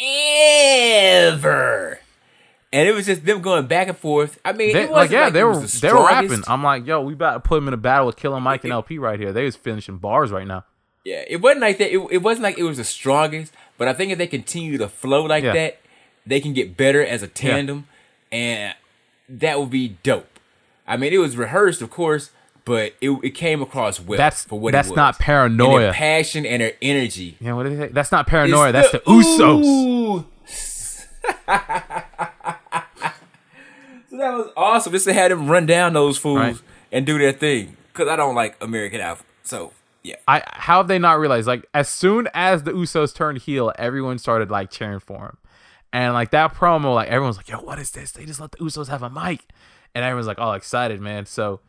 ever. 0.00 2.00
And 2.72 2.88
it 2.88 2.94
was 2.94 3.06
just 3.06 3.24
them 3.24 3.40
going 3.42 3.68
back 3.68 3.86
and 3.86 3.96
forth. 3.96 4.40
I 4.44 4.52
mean, 4.52 4.72
They, 4.72 4.82
it 4.84 4.90
like 4.90 5.10
yeah, 5.12 5.24
like 5.26 5.34
they 5.34 5.40
it 5.40 5.44
were 5.44 5.60
was 5.60 5.80
the 5.80 5.86
they 5.86 5.92
were 5.92 6.04
rapping. 6.04 6.42
I'm 6.48 6.64
like, 6.64 6.84
yo, 6.84 7.00
we 7.02 7.12
about 7.12 7.34
to 7.34 7.40
put 7.40 7.54
them 7.56 7.68
in 7.68 7.74
a 7.74 7.76
battle 7.76 8.06
with 8.06 8.16
Killer 8.16 8.40
Mike 8.40 8.64
and 8.64 8.72
El-P 8.72 8.98
right 8.98 9.20
here. 9.20 9.32
They 9.32 9.44
was 9.44 9.54
finishing 9.54 9.98
bars 9.98 10.32
right 10.32 10.46
now. 10.46 10.64
Yeah, 11.04 11.22
it 11.28 11.40
wasn't 11.40 11.60
like 11.60 11.78
that. 11.78 11.92
It, 11.92 11.98
it 12.10 12.22
wasn't 12.22 12.42
like 12.42 12.58
it 12.58 12.64
was 12.64 12.78
the 12.78 12.84
strongest, 12.84 13.52
but 13.78 13.86
I 13.86 13.92
think 13.92 14.10
if 14.10 14.18
they 14.18 14.26
continue 14.26 14.78
to 14.78 14.88
flow 14.88 15.24
like 15.26 15.44
Yeah. 15.44 15.52
that, 15.52 15.80
they 16.26 16.40
can 16.40 16.54
get 16.54 16.76
better 16.76 17.04
as 17.04 17.22
a 17.22 17.28
tandem, 17.28 17.86
and 18.32 18.74
that 19.28 19.60
would 19.60 19.70
be 19.70 19.96
dope. 20.02 20.40
I 20.88 20.96
mean, 20.96 21.12
it 21.12 21.18
was 21.18 21.36
rehearsed, 21.36 21.82
of 21.82 21.90
course, 21.90 22.30
but 22.64 22.94
it, 23.00 23.10
it 23.22 23.30
came 23.30 23.60
across 23.62 24.00
well. 24.00 24.16
That's- 24.16 24.44
for 24.44 24.58
what 24.58 24.72
that's 24.72 24.88
it 24.88 24.92
was. 24.92 24.96
not 24.96 25.14
And 25.16 25.24
paranoia. 25.24 25.80
their 25.80 25.92
passion 25.92 26.46
and 26.46 26.62
her 26.62 26.72
energy. 26.82 27.36
Yeah, 27.40 27.52
what 27.54 27.64
they 27.64 27.76
say? 27.76 27.88
That's 27.88 28.10
not 28.12 28.26
paranoia. 28.26 28.70
It's 28.70 28.90
That's 28.92 28.92
the, 28.92 28.98
Usos. 29.10 30.24
So 34.10 34.18
that 34.18 34.32
was 34.32 34.50
awesome. 34.56 34.92
Just 34.92 35.06
to 35.06 35.12
have 35.12 35.30
them 35.30 35.48
run 35.48 35.66
down 35.66 35.92
those 35.92 36.18
fools 36.18 36.38
Right. 36.38 36.56
and 36.92 37.04
do 37.04 37.18
their 37.18 37.32
thing. 37.32 37.76
Because 37.92 38.08
I 38.08 38.16
don't 38.16 38.34
like 38.34 38.56
American 38.62 39.00
Alpha. 39.00 39.24
So 39.42 39.72
yeah, 40.02 40.16
I 40.28 40.42
how 40.46 40.78
have 40.78 40.88
they 40.88 40.98
not 40.98 41.18
realized? 41.18 41.46
Like 41.48 41.66
as 41.74 41.88
soon 41.88 42.28
as 42.34 42.62
the 42.62 42.72
Usos 42.72 43.14
turned 43.14 43.38
heel, 43.38 43.72
everyone 43.78 44.18
started 44.18 44.50
like 44.50 44.70
cheering 44.70 45.00
for 45.00 45.18
him, 45.18 45.36
and 45.92 46.12
like 46.14 46.30
that 46.30 46.54
promo, 46.54 46.94
like 46.94 47.08
everyone's 47.08 47.36
like, 47.36 47.48
"Yo, 47.48 47.58
what 47.58 47.78
is 47.78 47.90
this? 47.90 48.12
They 48.12 48.24
just 48.24 48.40
let 48.40 48.52
the 48.52 48.58
Usos 48.58 48.88
have 48.88 49.02
a 49.02 49.10
mic," 49.10 49.44
and 49.94 50.04
everyone's 50.04 50.26
like, 50.26 50.38
all 50.38 50.52
excited, 50.54 51.00
man. 51.00 51.26
So, 51.26 51.54
it- 51.54 51.60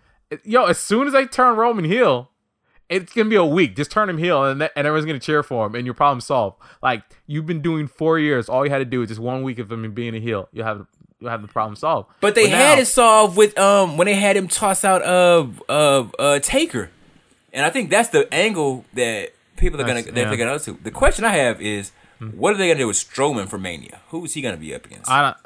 yo, 0.43 0.65
as 0.65 0.77
soon 0.77 1.07
as 1.07 1.13
they 1.13 1.25
turn 1.25 1.55
Roman 1.55 1.85
heel, 1.85 2.29
it's 2.89 3.13
gonna 3.13 3.29
be 3.29 3.35
a 3.35 3.45
week. 3.45 3.75
Just 3.75 3.91
turn 3.91 4.09
him 4.09 4.17
heel, 4.17 4.43
and 4.43 4.61
and 4.61 4.71
everyone's 4.75 5.05
gonna 5.05 5.19
cheer 5.19 5.43
for 5.43 5.65
him, 5.65 5.75
and 5.75 5.85
your 5.85 5.93
problem 5.93 6.21
solved. 6.21 6.57
Like 6.83 7.03
you've 7.27 7.45
been 7.45 7.61
doing 7.61 7.87
four 7.87 8.19
years, 8.19 8.47
all 8.49 8.65
you 8.65 8.71
had 8.71 8.79
to 8.79 8.85
do 8.85 9.01
is 9.01 9.09
just 9.09 9.21
one 9.21 9.43
week 9.43 9.59
of 9.59 9.71
him 9.71 9.91
being 9.93 10.15
a 10.15 10.19
heel. 10.19 10.49
You 10.51 10.59
will 10.59 10.65
have 10.67 10.77
you 11.19 11.25
will 11.25 11.29
have 11.31 11.41
the 11.41 11.47
problem 11.47 11.75
solved. 11.75 12.09
but 12.21 12.35
they 12.35 12.49
had 12.49 12.75
now- 12.75 12.81
it 12.81 12.85
solved 12.85 13.37
with 13.37 13.57
um 13.57 13.97
when 13.97 14.05
they 14.05 14.15
had 14.15 14.37
him 14.37 14.47
toss 14.47 14.83
out 14.83 15.01
uh 15.01 15.47
uh 15.69 16.07
uh 16.19 16.39
Taker, 16.39 16.91
and 17.53 17.65
I 17.65 17.69
think 17.69 17.89
that's 17.89 18.09
the 18.09 18.31
angle 18.33 18.85
that 18.93 19.31
people 19.57 19.81
are 19.81 19.85
gonna 19.85 20.03
they're 20.03 20.31
yeah. 20.31 20.35
gonna 20.35 20.37
go 20.37 20.57
to. 20.59 20.79
The 20.83 20.91
question 20.91 21.25
I 21.25 21.35
have 21.35 21.61
is, 21.61 21.91
what 22.19 22.53
are 22.53 22.57
they 22.57 22.67
gonna 22.67 22.79
do 22.79 22.87
with 22.87 22.97
Strowman 22.97 23.47
for 23.47 23.57
Mania? 23.57 24.01
Who 24.09 24.23
is 24.25 24.33
he 24.33 24.41
gonna 24.41 24.57
be 24.57 24.75
up 24.75 24.85
against? 24.85 25.09
I 25.09 25.21
don't. 25.21 25.37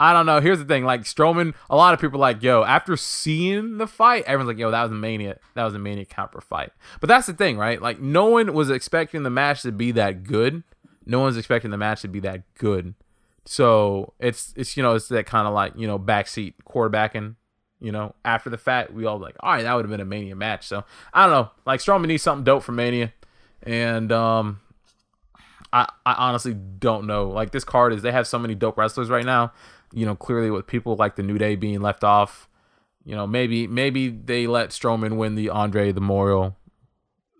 I 0.00 0.12
don't 0.12 0.26
know. 0.26 0.40
Here's 0.40 0.58
the 0.58 0.64
thing: 0.64 0.84
like 0.84 1.02
Strowman, 1.02 1.54
a 1.70 1.76
lot 1.76 1.94
of 1.94 2.00
people 2.00 2.18
like, 2.18 2.42
yo, 2.42 2.64
after 2.64 2.96
seeing 2.96 3.78
the 3.78 3.86
fight, 3.86 4.24
everyone's 4.26 4.48
like, 4.48 4.58
yo, 4.58 4.70
that 4.70 4.82
was 4.82 4.92
a 4.92 4.96
mania. 4.96 5.38
That 5.54 5.64
was 5.64 5.74
a 5.74 5.78
mania 5.78 6.04
counter 6.04 6.40
fight. 6.40 6.72
But 7.00 7.08
that's 7.08 7.26
the 7.26 7.32
thing, 7.32 7.56
right? 7.56 7.80
Like, 7.80 8.00
no 8.00 8.26
one 8.26 8.52
was 8.54 8.70
expecting 8.70 9.22
the 9.22 9.30
match 9.30 9.62
to 9.62 9.72
be 9.72 9.92
that 9.92 10.24
good. 10.24 10.64
No 11.06 11.20
one's 11.20 11.36
expecting 11.36 11.70
the 11.70 11.78
match 11.78 12.02
to 12.02 12.08
be 12.08 12.20
that 12.20 12.42
good. 12.54 12.94
So 13.44 14.14
it's 14.18 14.52
it's 14.56 14.76
you 14.76 14.82
know 14.82 14.94
it's 14.94 15.08
that 15.08 15.26
kind 15.26 15.46
of 15.46 15.54
like 15.54 15.74
you 15.76 15.86
know 15.86 15.98
backseat 15.98 16.54
quarterbacking. 16.66 17.36
You 17.80 17.92
know, 17.92 18.14
after 18.24 18.48
the 18.48 18.56
fact, 18.56 18.94
we 18.94 19.04
all 19.04 19.18
like, 19.18 19.36
all 19.40 19.52
right, 19.52 19.62
that 19.62 19.74
would 19.74 19.84
have 19.84 19.90
been 19.90 20.00
a 20.00 20.06
mania 20.06 20.34
match. 20.34 20.66
So 20.66 20.84
I 21.12 21.26
don't 21.26 21.32
know. 21.32 21.50
Like 21.66 21.80
Strowman 21.80 22.06
needs 22.06 22.22
something 22.22 22.44
dope 22.44 22.62
for 22.62 22.72
mania, 22.72 23.12
and 23.62 24.10
um, 24.10 24.60
I, 25.70 25.90
I 26.06 26.14
honestly 26.14 26.54
don't 26.54 27.06
know. 27.06 27.28
Like 27.28 27.50
this 27.50 27.64
card 27.64 27.92
is 27.92 28.00
they 28.00 28.12
have 28.12 28.26
so 28.26 28.38
many 28.38 28.54
dope 28.54 28.78
wrestlers 28.78 29.10
right 29.10 29.24
now. 29.24 29.52
You 29.94 30.06
know, 30.06 30.14
clearly 30.14 30.50
with 30.50 30.66
people 30.66 30.96
like 30.96 31.16
the 31.16 31.22
New 31.22 31.38
Day 31.38 31.56
being 31.56 31.80
left 31.80 32.04
off. 32.04 32.48
You 33.04 33.14
know, 33.14 33.26
maybe 33.26 33.66
maybe 33.66 34.08
they 34.08 34.46
let 34.46 34.70
Strowman 34.70 35.16
win 35.16 35.34
the 35.34 35.50
Andre 35.50 35.92
the 35.92 36.00
Memorial 36.00 36.56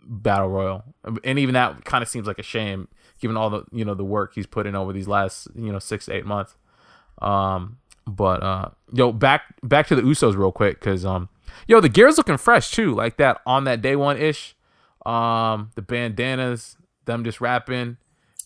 Battle 0.06 0.48
Royal, 0.48 0.84
and 1.24 1.38
even 1.38 1.54
that 1.54 1.84
kind 1.84 2.02
of 2.02 2.08
seems 2.08 2.26
like 2.26 2.38
a 2.38 2.42
shame 2.42 2.88
given 3.20 3.36
all 3.36 3.48
the 3.48 3.64
you 3.72 3.84
know 3.84 3.94
the 3.94 4.04
work 4.04 4.34
he's 4.34 4.46
put 4.46 4.66
in 4.66 4.74
over 4.74 4.92
these 4.92 5.08
last 5.08 5.48
you 5.54 5.72
know 5.72 5.78
six 5.78 6.08
eight 6.08 6.26
months. 6.26 6.56
Um, 7.22 7.78
but 8.06 8.42
uh, 8.42 8.68
yo, 8.92 9.12
back 9.12 9.42
back 9.62 9.86
to 9.88 9.94
the 9.94 10.02
Usos 10.02 10.36
real 10.36 10.52
quick 10.52 10.78
because 10.78 11.04
um, 11.04 11.28
yo, 11.66 11.80
the 11.80 11.88
gear's 11.88 12.18
looking 12.18 12.36
fresh 12.36 12.70
too, 12.70 12.94
like 12.94 13.16
that 13.16 13.40
on 13.46 13.64
that 13.64 13.80
day 13.80 13.96
one 13.96 14.18
ish. 14.18 14.54
Um, 15.06 15.70
the 15.74 15.82
bandanas, 15.82 16.76
them 17.04 17.24
just 17.24 17.40
rapping, 17.40 17.98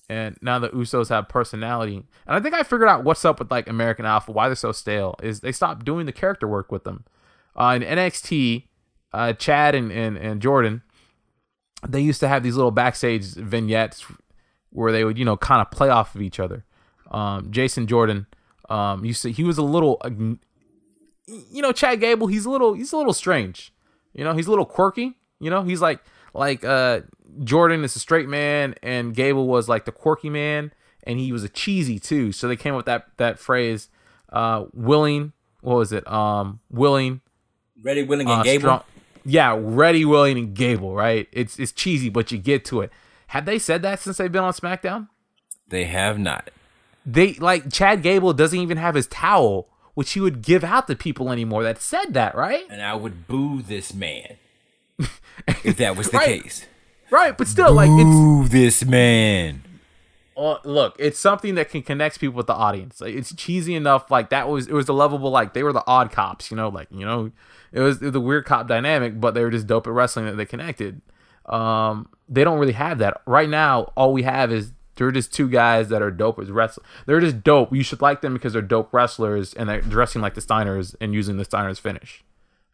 and 0.08 0.36
now 0.40 0.58
the 0.58 0.70
Usos 0.70 1.10
have 1.10 1.28
personality. 1.28 1.96
And 1.96 2.36
I 2.36 2.40
think 2.40 2.54
I 2.54 2.62
figured 2.62 2.88
out 2.88 3.04
what's 3.04 3.24
up 3.24 3.38
with 3.38 3.50
like 3.50 3.68
American 3.68 4.06
Alpha, 4.06 4.32
why 4.32 4.48
they're 4.48 4.56
so 4.56 4.72
stale. 4.72 5.14
Is 5.22 5.40
they 5.40 5.52
stopped 5.52 5.84
doing 5.84 6.06
the 6.06 6.12
character 6.12 6.48
work 6.48 6.72
with 6.72 6.84
them. 6.84 7.04
Uh, 7.54 7.78
in 7.80 7.82
NXT, 7.82 8.68
uh, 9.12 9.32
Chad 9.34 9.74
and, 9.74 9.92
and 9.92 10.16
and 10.16 10.40
Jordan, 10.40 10.82
they 11.86 12.00
used 12.00 12.20
to 12.20 12.28
have 12.28 12.42
these 12.42 12.56
little 12.56 12.70
backstage 12.70 13.24
vignettes 13.34 14.04
where 14.70 14.92
they 14.92 15.04
would 15.04 15.18
you 15.18 15.24
know 15.24 15.36
kind 15.36 15.60
of 15.60 15.70
play 15.70 15.88
off 15.88 16.14
of 16.14 16.22
each 16.22 16.40
other. 16.40 16.64
Um, 17.10 17.50
Jason 17.50 17.86
Jordan, 17.86 18.26
um, 18.68 19.04
used 19.04 19.22
to 19.22 19.32
he 19.32 19.44
was 19.44 19.58
a 19.58 19.62
little, 19.62 19.98
uh, 20.02 20.10
you 21.26 21.62
know, 21.62 21.72
Chad 21.72 22.00
Gable. 22.00 22.26
He's 22.26 22.44
a 22.46 22.50
little 22.50 22.74
he's 22.74 22.92
a 22.92 22.96
little 22.96 23.12
strange. 23.12 23.72
You 24.14 24.24
know, 24.24 24.34
he's 24.34 24.46
a 24.46 24.50
little 24.50 24.66
quirky. 24.66 25.14
You 25.40 25.50
know, 25.50 25.62
he's 25.62 25.80
like 25.80 26.00
like 26.34 26.64
uh 26.64 27.00
Jordan 27.44 27.84
is 27.84 27.94
a 27.96 27.98
straight 27.98 28.28
man 28.28 28.74
and 28.82 29.14
Gable 29.14 29.46
was 29.46 29.68
like 29.68 29.84
the 29.84 29.92
quirky 29.92 30.30
man 30.30 30.72
and 31.04 31.18
he 31.18 31.32
was 31.32 31.44
a 31.44 31.48
cheesy 31.48 31.98
too. 31.98 32.32
So 32.32 32.48
they 32.48 32.56
came 32.56 32.74
up 32.74 32.78
with 32.78 32.86
that 32.86 33.06
that 33.16 33.38
phrase, 33.38 33.88
uh, 34.32 34.64
willing. 34.72 35.32
What 35.60 35.76
was 35.76 35.92
it? 35.92 36.06
Um, 36.10 36.60
willing. 36.70 37.20
Ready, 37.82 38.02
willing, 38.02 38.28
and 38.28 38.40
uh, 38.40 38.44
Gable. 38.44 38.60
strong- 38.60 38.82
yeah, 39.24 39.56
ready, 39.58 40.04
willing, 40.04 40.38
and 40.38 40.54
Gable. 40.54 40.94
Right? 40.94 41.28
It's 41.32 41.58
it's 41.58 41.72
cheesy, 41.72 42.08
but 42.08 42.30
you 42.32 42.38
get 42.38 42.64
to 42.66 42.80
it. 42.80 42.90
Have 43.28 43.44
they 43.44 43.58
said 43.58 43.82
that 43.82 44.00
since 44.00 44.16
they've 44.16 44.32
been 44.32 44.42
on 44.44 44.52
SmackDown? 44.52 45.08
They 45.68 45.84
have 45.84 46.18
not. 46.18 46.50
They 47.04 47.34
like 47.34 47.70
Chad 47.72 48.02
Gable 48.02 48.32
doesn't 48.32 48.58
even 48.58 48.78
have 48.78 48.94
his 48.94 49.06
towel, 49.06 49.68
which 49.94 50.12
he 50.12 50.20
would 50.20 50.42
give 50.42 50.64
out 50.64 50.86
to 50.88 50.96
people 50.96 51.30
anymore. 51.30 51.62
That 51.62 51.80
said 51.82 52.14
that, 52.14 52.34
right? 52.34 52.64
And 52.70 52.80
I 52.82 52.94
would 52.94 53.26
boo 53.28 53.60
this 53.62 53.92
man 53.94 54.36
if 55.64 55.76
that 55.76 55.96
was 55.96 56.10
the 56.10 56.16
Right. 56.18 56.42
case. 56.42 56.66
Right, 57.10 57.36
but 57.36 57.46
still, 57.48 57.72
like 57.72 57.90
it's 57.92 58.50
this 58.50 58.84
man. 58.84 59.62
Well, 60.36 60.60
look, 60.64 60.94
it's 60.98 61.18
something 61.18 61.56
that 61.56 61.68
can 61.68 61.82
connect 61.82 62.20
people 62.20 62.36
with 62.36 62.46
the 62.46 62.54
audience. 62.54 63.00
Like, 63.00 63.14
it's 63.14 63.34
cheesy 63.34 63.74
enough. 63.74 64.10
Like 64.10 64.30
that 64.30 64.48
was 64.48 64.68
it 64.68 64.72
was 64.72 64.86
the 64.86 64.94
lovable. 64.94 65.30
Like 65.30 65.52
they 65.52 65.62
were 65.62 65.72
the 65.72 65.82
odd 65.86 66.12
cops, 66.12 66.50
you 66.50 66.56
know. 66.56 66.68
Like 66.68 66.88
you 66.90 67.04
know, 67.04 67.32
it 67.72 67.80
was, 67.80 68.00
it 68.00 68.04
was 68.04 68.12
the 68.12 68.20
weird 68.20 68.44
cop 68.44 68.68
dynamic, 68.68 69.20
but 69.20 69.34
they 69.34 69.42
were 69.42 69.50
just 69.50 69.66
dope 69.66 69.86
at 69.86 69.92
wrestling 69.92 70.26
that 70.26 70.36
they 70.36 70.46
connected. 70.46 71.00
Um, 71.46 72.08
they 72.28 72.44
don't 72.44 72.58
really 72.58 72.72
have 72.72 72.98
that 72.98 73.22
right 73.26 73.48
now. 73.48 73.92
All 73.96 74.12
we 74.12 74.22
have 74.22 74.52
is 74.52 74.72
they're 74.96 75.10
just 75.10 75.32
two 75.32 75.48
guys 75.48 75.88
that 75.88 76.02
are 76.02 76.10
dope 76.10 76.38
as 76.38 76.50
wrestlers. 76.50 76.86
They're 77.06 77.20
just 77.20 77.42
dope. 77.42 77.74
You 77.74 77.82
should 77.82 78.02
like 78.02 78.20
them 78.20 78.34
because 78.34 78.52
they're 78.52 78.62
dope 78.62 78.92
wrestlers 78.92 79.54
and 79.54 79.68
they're 79.68 79.80
dressing 79.80 80.20
like 80.20 80.34
the 80.34 80.40
Steiners 80.40 80.94
and 81.00 81.14
using 81.14 81.36
the 81.36 81.44
Steiners 81.44 81.80
finish. 81.80 82.22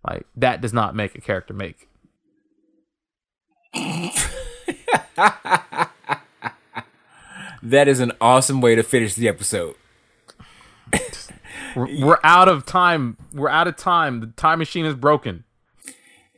Like 0.07 0.27
that 0.37 0.61
does 0.61 0.73
not 0.73 0.95
make 0.95 1.15
a 1.15 1.21
character 1.21 1.55
make. 1.55 1.89
That 7.65 7.89
is 7.89 7.99
an 7.99 8.13
awesome 8.21 8.61
way 8.61 8.75
to 8.75 8.83
finish 8.83 9.15
the 9.15 9.27
episode. 9.27 9.75
We're, 11.75 12.19
out 12.23 12.47
of 12.47 12.67
time. 12.67 13.17
We're 13.33 13.49
out 13.49 13.67
of 13.67 13.77
time. 13.77 14.21
The 14.21 14.27
time 14.27 14.59
machine 14.59 14.85
is 14.85 14.95
broken. 14.95 15.45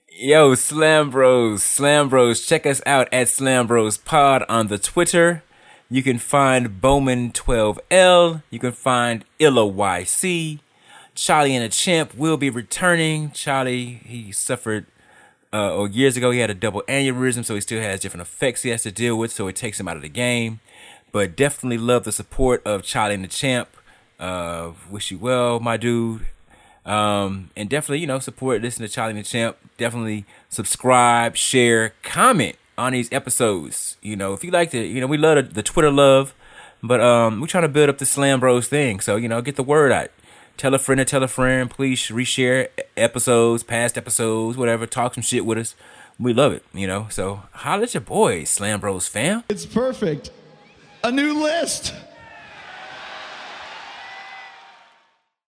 Yo, 0.08 0.54
Slam 0.54 1.10
Bros, 1.10 1.64
Slam 1.64 2.08
Bros, 2.08 2.46
check 2.46 2.64
us 2.64 2.80
out 2.86 3.08
at 3.12 3.28
Slam 3.28 3.66
Bros 3.66 3.98
Pod 3.98 4.44
on 4.48 4.68
the 4.68 4.78
Twitter. 4.78 5.42
You 5.90 6.02
can 6.04 6.18
find 6.18 6.80
Boman12L. 6.80 8.42
You 8.48 8.58
can 8.60 8.72
find 8.72 9.24
Illa 9.40 9.68
YC. 9.68 10.60
Charlie 11.16 11.56
and 11.56 11.64
the 11.64 11.68
Champ 11.70 12.14
will 12.14 12.36
be 12.36 12.50
returning. 12.50 13.32
Charlie, 13.32 14.00
he 14.04 14.30
suffered, 14.30 14.86
uh, 15.52 15.74
or 15.74 15.88
years 15.88 16.16
ago, 16.16 16.30
he 16.30 16.40
had 16.40 16.50
a 16.50 16.54
double 16.54 16.82
aneurysm, 16.88 17.44
so 17.44 17.54
he 17.54 17.60
still 17.60 17.80
has 17.80 18.00
different 18.00 18.22
effects 18.22 18.62
he 18.62 18.70
has 18.70 18.82
to 18.82 18.92
deal 18.92 19.16
with, 19.16 19.32
so 19.32 19.48
it 19.48 19.56
takes 19.56 19.80
him 19.80 19.88
out 19.88 19.96
of 19.96 20.02
the 20.02 20.08
game. 20.08 20.60
But 21.12 21.36
definitely 21.36 21.78
love 21.78 22.04
the 22.04 22.12
support 22.12 22.62
of 22.66 22.82
Charlie 22.82 23.14
and 23.14 23.24
the 23.24 23.28
Champ. 23.28 23.68
Uh, 24.18 24.72
wish 24.90 25.10
you 25.10 25.18
well, 25.18 25.60
my 25.60 25.76
dude. 25.76 26.26
Um, 26.84 27.50
and 27.56 27.68
definitely, 27.68 28.00
you 28.00 28.06
know, 28.06 28.18
support, 28.18 28.62
listen 28.62 28.82
to 28.82 28.88
Charlie 28.88 29.10
and 29.10 29.18
the 29.18 29.24
Champ. 29.24 29.56
Definitely 29.76 30.24
subscribe, 30.48 31.36
share, 31.36 31.94
comment 32.02 32.56
on 32.78 32.92
these 32.92 33.10
episodes. 33.12 33.96
You 34.02 34.16
know, 34.16 34.32
if 34.34 34.44
you 34.44 34.50
like 34.50 34.70
to, 34.70 34.78
you 34.78 35.00
know, 35.00 35.06
we 35.06 35.16
love 35.16 35.36
the, 35.36 35.54
the 35.54 35.62
Twitter 35.62 35.90
love, 35.90 36.34
but 36.82 37.00
um, 37.00 37.40
we're 37.40 37.46
trying 37.46 37.62
to 37.62 37.68
build 37.68 37.88
up 37.88 37.98
the 37.98 38.06
Slam 38.06 38.40
Bros 38.40 38.68
thing. 38.68 39.00
So, 39.00 39.16
you 39.16 39.28
know, 39.28 39.40
get 39.42 39.56
the 39.56 39.62
word 39.62 39.92
out. 39.92 40.10
Tell 40.56 40.72
a 40.74 40.78
friend 40.78 40.98
to 40.98 41.04
tell 41.04 41.22
a 41.22 41.28
friend. 41.28 41.70
Please 41.70 42.06
reshare 42.08 42.68
episodes, 42.96 43.62
past 43.62 43.98
episodes, 43.98 44.56
whatever. 44.56 44.86
Talk 44.86 45.14
some 45.14 45.22
shit 45.22 45.44
with 45.44 45.58
us. 45.58 45.74
We 46.18 46.32
love 46.32 46.52
it, 46.52 46.64
you 46.72 46.86
know. 46.86 47.08
So, 47.10 47.42
holla 47.52 47.82
at 47.82 47.92
your 47.92 48.00
boys, 48.00 48.48
Slam 48.48 48.80
Bros 48.80 49.06
fam. 49.06 49.44
It's 49.50 49.66
perfect. 49.66 50.30
A 51.04 51.12
new 51.12 51.42
list. 51.42 51.92